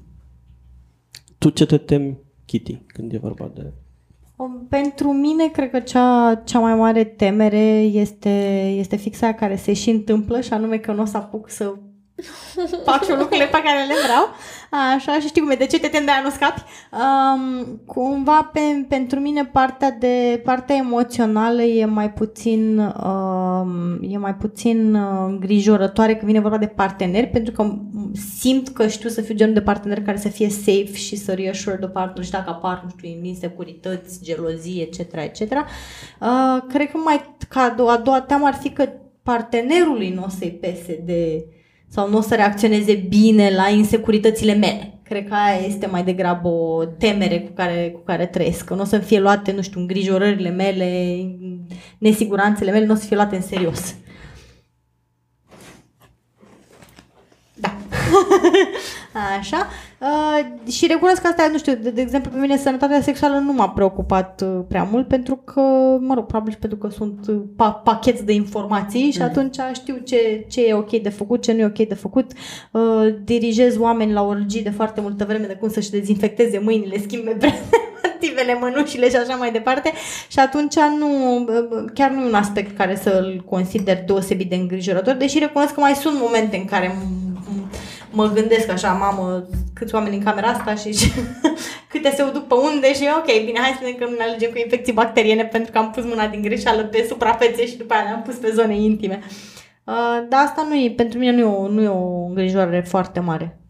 [1.38, 3.72] Tu ce te temi, Kitty, când e vorba de...
[4.68, 9.72] Pentru mine, cred că cea, cea mai mare temere este, este fixa aia care se
[9.72, 11.74] și întâmplă și anume că nu o să apuc să
[12.84, 14.28] fac și eu lucrurile pe care le vreau.
[14.70, 16.62] Așa, și știi cum e, de ce te tem de aia nu scapi?
[16.92, 24.34] Um, cumva, pe, pentru mine, partea, de, partea emoțională e mai puțin, um, e mai
[24.34, 27.74] puțin uh, îngrijorătoare când vine vorba de parteneri, pentru că
[28.38, 31.76] simt că știu să fiu genul de partener care să fie safe și să reassure
[31.76, 35.40] de partner și dacă apar, nu știu, insecurități, gelozie, etc., etc.
[35.40, 38.88] Uh, cred că mai ca a doua, a doua teamă ar fi că
[39.22, 41.44] partenerului nu o să-i pese de
[41.88, 45.00] sau nu o să reacționeze bine la insecuritățile mele.
[45.02, 48.64] Cred că aia este mai degrabă o temere cu care, cu care trăiesc.
[48.64, 51.16] Că nu o să fie luate, nu știu, îngrijorările mele,
[51.98, 53.94] nesiguranțele mele, nu o să fie luate în serios.
[57.54, 57.76] Da.
[59.38, 59.66] Așa.
[60.00, 63.52] Uh, și recunosc că asta, nu știu, de, de exemplu, pe mine sănătatea sexuală nu
[63.52, 65.60] m-a preocupat uh, prea mult pentru că,
[66.00, 69.96] mă rog, probabil și pentru că sunt uh, pa- pacheți de informații și atunci știu
[70.04, 72.32] ce, ce e ok de făcut, ce nu e ok de făcut.
[72.70, 77.30] Uh, dirigez oameni la orgii de foarte multă vreme de cum să-și dezinfecteze mâinile, schimbe
[77.30, 79.92] prezervativele, mânușile și așa mai departe
[80.28, 81.08] și atunci nu,
[81.94, 85.94] chiar nu e un aspect care să-l consider deosebit de îngrijorător, deși recunosc că mai
[85.94, 86.96] sunt momente în care
[88.18, 91.10] mă gândesc așa, mamă, câți oameni în camera asta și, și
[91.92, 94.50] câte se duc pe unde și ok, bine, hai să vedem că nu ne alegem
[94.50, 98.02] cu infecții bacteriene pentru că am pus mâna din greșeală pe suprafețe și după aia
[98.02, 99.18] le-am pus pe zone intime.
[99.84, 103.20] Uh, dar asta nu e, pentru mine nu e, o, nu e o îngrijorare foarte
[103.20, 103.60] mare.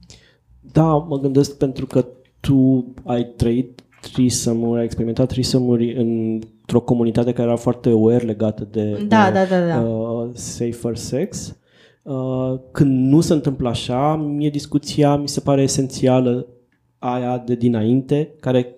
[0.73, 3.81] Da, mă gândesc pentru că tu tu ai trăit
[4.13, 9.45] trisomuri, ai experimentat trisomuri într-o comunitate care era foarte aware legată de, Da, de da,
[9.45, 9.81] da, da.
[9.81, 11.57] Uh, safer sex.
[12.03, 16.47] Uh, când nu se întâmplă așa, mie discuția mi se pare esențială
[16.99, 18.77] aia de dinainte, care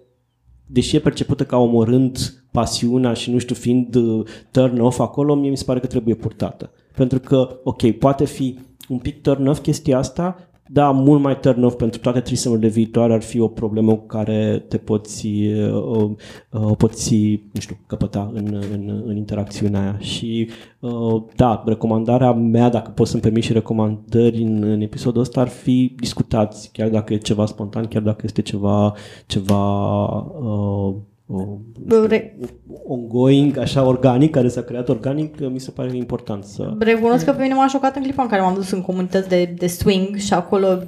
[0.67, 5.51] deși e percepută ca omorând pasiunea și nu știu, fiind uh, turn off acolo, mie
[5.51, 6.71] mi se pare că trebuie purtată.
[6.95, 11.63] Pentru că, ok, poate fi un pic turn off chestia asta, da, mult mai turn
[11.63, 16.11] off pentru toate trisemurile viitoare ar fi o problemă cu care te poți, uh, uh,
[16.51, 17.15] uh, poți
[17.53, 19.99] nu știu, căpăta în, în, în interacțiunea aia.
[19.99, 20.49] Și
[20.81, 25.49] uh, da, recomandarea mea, dacă pot să-mi permit și recomandări în, în episodul ăsta, ar
[25.49, 28.95] fi discutați, chiar dacă e ceva spontan, chiar dacă este ceva,
[29.27, 30.95] ceva uh,
[31.31, 32.39] uh, Re-
[32.87, 36.75] ongoing, așa organic, care s-a creat organic, mi se pare important să...
[36.79, 39.55] Recunosc că pe mine m-a șocat în clipa în care m-am dus în comunități de,
[39.59, 40.79] de swing și acolo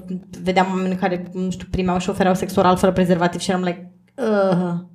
[0.42, 3.92] vedeam oameni care, nu știu, primeau și ofereau sex oral fără prezervativ și eram like,
[4.16, 4.90] uh,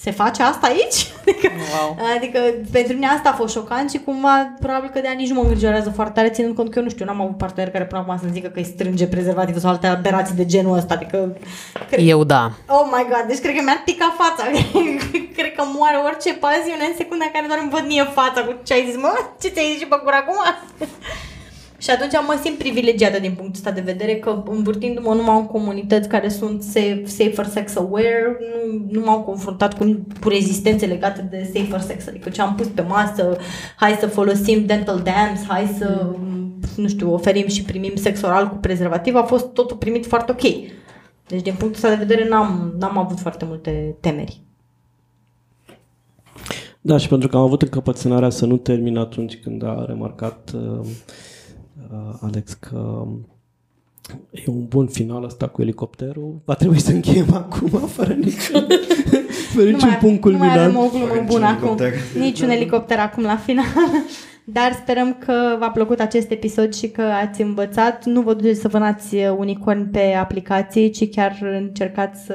[0.00, 1.06] se face asta aici?
[1.28, 1.48] Adică,
[1.80, 1.96] Wow.
[2.16, 2.38] adică
[2.72, 5.42] pentru mine asta a fost șocant și cumva probabil că de ani nici nu mă
[5.42, 8.18] îngrijorează foarte tare, ținând cont că eu nu știu, n-am avut partener care până acum
[8.18, 11.36] să-mi zică că îi strânge prezervativul sau alte aberații de genul ăsta, adică
[11.90, 12.50] Eu da.
[12.66, 14.42] Oh my god, deci cred că mi-ar pica fața.
[15.36, 18.52] cred că moare orice pasiune în secunda în care doar îmi văd mie fața cu
[18.66, 19.12] ce ai zis, mă?
[19.40, 20.38] Ce ți-ai zis și pe gură acum?
[21.78, 26.08] Și atunci mă simt privilegiată din punctul ăsta de vedere că învârtindu-mă numai în comunități
[26.08, 31.50] care sunt safe, safer sex aware, nu, nu m-am confruntat cu, cu rezistențe legate de
[31.54, 32.06] safer sex.
[32.06, 33.36] Adică ce am pus pe masă,
[33.76, 36.06] hai să folosim dental dams, hai să,
[36.76, 40.42] nu știu, oferim și primim sex oral cu prezervativ, a fost totul primit foarte ok.
[41.26, 44.40] Deci, din punctul ăsta de vedere, n-am, n-am avut foarte multe temeri.
[46.80, 50.60] Da, și pentru că am avut încăpățânarea să nu termin atunci când a remarcat uh,
[50.60, 50.86] uh,
[52.20, 53.06] Alex că
[54.30, 58.66] e un bun final ăsta cu elicopterul, va trebui să încheiem acum fără niciun,
[59.54, 60.76] fără niciun punct nu mai avem culminant.
[60.76, 61.66] o glumă Fără bună niciun acum.
[61.68, 61.92] elicopter.
[62.20, 63.64] Niciun elicopter acum la final.
[64.50, 68.04] Dar sperăm că v-a plăcut acest episod și că ați învățat.
[68.04, 72.34] Nu vă duceți să vânați unicorn pe aplicații, ci chiar încercați să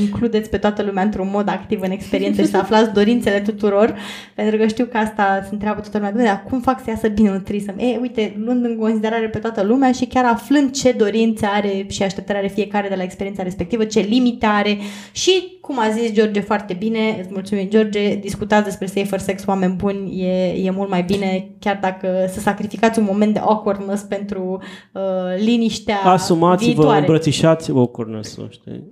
[0.00, 3.94] includeți pe toată lumea într-un mod activ în experiență și să aflați dorințele tuturor.
[4.34, 6.12] Pentru că știu că asta se întreabă toată lumea.
[6.12, 7.78] "Doamne, Dar cum fac să iasă bine un trisăm?
[7.78, 12.02] E, uite, luând în considerare pe toată lumea și chiar aflând ce dorințe are și
[12.02, 14.78] așteptări are fiecare de la experiența respectivă, ce limite are
[15.12, 19.74] și, cum a zis George foarte bine, îți mulțumim George, discutați despre safer sex, oameni
[19.74, 24.62] buni, e, e mult mai bine, chiar dacă să sacrificați un moment de awkwardness pentru
[24.92, 25.02] uh,
[25.38, 26.98] liniștea Asumați-vă, viitoare.
[26.98, 28.84] îmbrățișați o cornăsul, știi?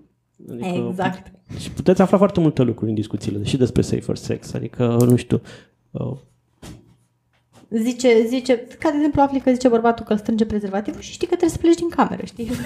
[0.51, 1.33] Adică Exact.
[1.59, 5.41] Și puteți afla foarte multe lucruri în discuțiile și despre safer sex, adică, nu știu,
[5.91, 6.16] uh,
[7.70, 11.27] Zice, zice, ca de exemplu afli că zice bărbatul că îl strânge prezervativul și știi
[11.27, 12.51] că trebuie să pleci din cameră, știi?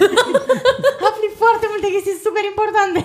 [1.41, 3.01] afli foarte multe chestii super importante.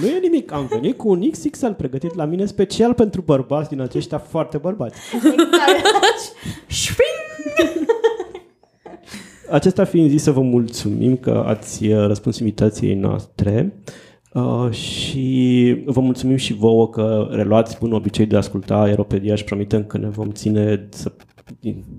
[0.00, 3.80] nu e nimic, am venit cu un XXL pregătit la mine special pentru bărbați din
[3.80, 5.00] aceștia foarte bărbați.
[5.14, 6.34] exact.
[6.82, 7.88] Șping!
[9.50, 13.82] Acesta fiind zis, să vă mulțumim că ați uh, răspuns invitației noastre
[14.32, 19.44] uh, și vă mulțumim și vouă că reluați bunul obicei de a asculta Aeropedia și
[19.44, 21.12] promitem că ne vom ține să,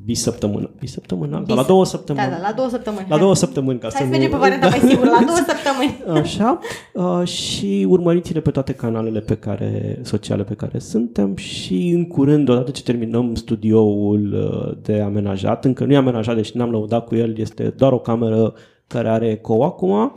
[0.06, 1.56] bisăptămână, bisăptămână, Bis...
[1.56, 2.26] la două săptămâni.
[2.26, 3.06] Da, da, la două săptămâni.
[3.10, 4.10] La două săptămâni, ca Hai să să nu...
[4.10, 6.22] mergem pe varianta mai sigură, la două săptămâni.
[6.22, 6.60] Așa.
[6.94, 12.50] Uh, și urmăriți-ne pe toate canalele pe care, sociale pe care suntem și în curând,
[12.50, 17.16] odată ce terminăm studioul uh, de amenajat, încă nu e amenajat, deci n-am lăudat cu
[17.16, 18.54] el, este doar o cameră
[18.88, 20.16] care are eco acum.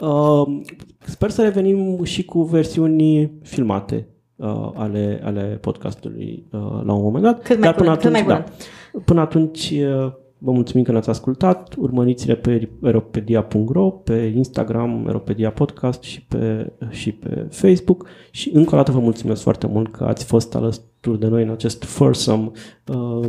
[0.00, 0.60] Uh,
[0.98, 7.24] sper să revenim și cu versiuni filmate uh, ale, ale podcastului uh, la un moment
[7.24, 7.42] dat.
[7.42, 8.44] Cât mai Dar până curând, cât atunci, mai
[8.92, 9.00] da.
[9.04, 11.74] Până atunci, uh, vă mulțumim că ne-ați ascultat.
[11.78, 18.06] Urmăriți-ne pe eropedia.ro, pe Instagram, Eropedia Podcast și pe, și pe Facebook.
[18.30, 21.50] Și încă o dată vă mulțumesc foarte mult că ați fost alături de noi în
[21.50, 22.50] acest foursome,
[22.86, 23.28] uh,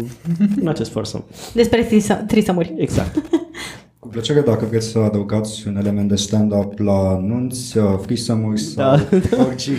[0.62, 1.24] în acest foursome.
[1.54, 2.74] Despre trisă- trisămuri.
[2.78, 3.22] Exact.
[4.08, 8.84] Cu plăcere dacă vreți să adăugați un element de stand-up la nunți, uh, frisămuri sau
[8.86, 9.08] Da.
[9.48, 9.72] orice,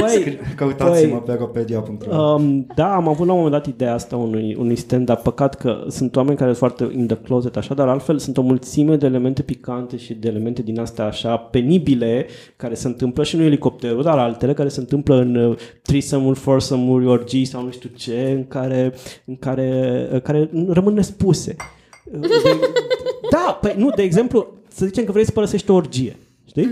[0.00, 4.16] Băi, căutați-mă băi, pe ropedia.ro Um, da, am avut la un moment dat ideea asta
[4.16, 5.18] unui, unui stand-up.
[5.18, 8.42] Păcat că sunt oameni care sunt foarte in the closet, așa, dar altfel sunt o
[8.42, 12.26] mulțime de elemente picante și de elemente din astea așa penibile
[12.56, 17.06] care se întâmplă și nu elicopterul, dar altele care se întâmplă în uh, threesome-uri, foursome-uri,
[17.06, 18.92] orgii sau nu știu ce, în care,
[19.24, 21.56] în care, uh, care rămân nespuse.
[22.04, 22.28] Uh, De,
[23.30, 26.70] da, păi nu, de exemplu, să zicem că vrei să părăsești o orgie, știi?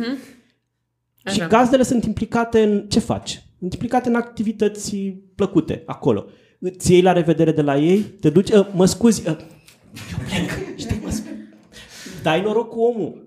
[1.25, 1.47] Și Așa.
[1.47, 3.43] gazdele sunt implicate în ce faci?
[3.59, 4.97] Sunt implicate în activități
[5.35, 6.25] plăcute acolo.
[6.61, 9.37] Îți iei la revedere de la ei, te duci, uh, mă scuzi, uh,
[10.13, 11.31] eu plec, știi, mă scuzi.
[12.23, 13.25] Dai noroc cu omul.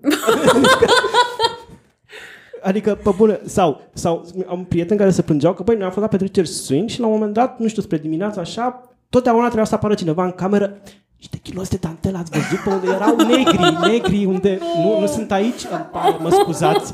[2.62, 6.02] Adică, pe bune, sau, sau am prieteni care se plângeau că, băi, noi am fost
[6.02, 9.64] la petreceri swing și la un moment dat, nu știu, spre dimineața așa, totdeauna trebuia
[9.64, 11.05] să apară cineva în cameră niște
[11.48, 15.62] kilos de dantelă, ați văzut pe unde erau negri, negri, unde nu, nu sunt aici,
[15.70, 16.92] îmi pare, mă scuzați,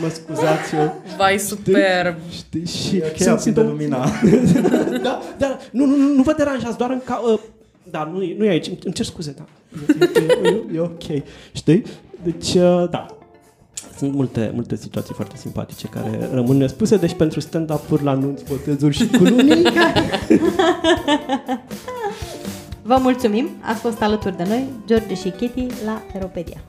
[0.00, 1.02] mă scuzați eu.
[1.16, 2.16] Vai, superb!
[2.30, 2.66] Știi?
[2.66, 4.06] Și E ok, aprinde lumina.
[5.02, 7.22] da, da, nu, nu, nu, nu vă deranjați, doar în ca...
[7.32, 7.38] Uh,
[7.90, 9.44] da, nu e, nu e aici, îmi cer scuze, da.
[10.00, 11.02] E, e, e, e ok,
[11.52, 11.84] știi?
[12.22, 13.06] Deci, uh, da.
[13.96, 18.96] Sunt multe, multe situații foarte simpatice care rămân nespuse, deci pentru stand-up-uri la anunți, botezuri
[18.96, 19.62] și cununii.
[22.90, 26.60] Vă mulțumim, ați fost alături de noi, George și Kitty, la Aeropedia.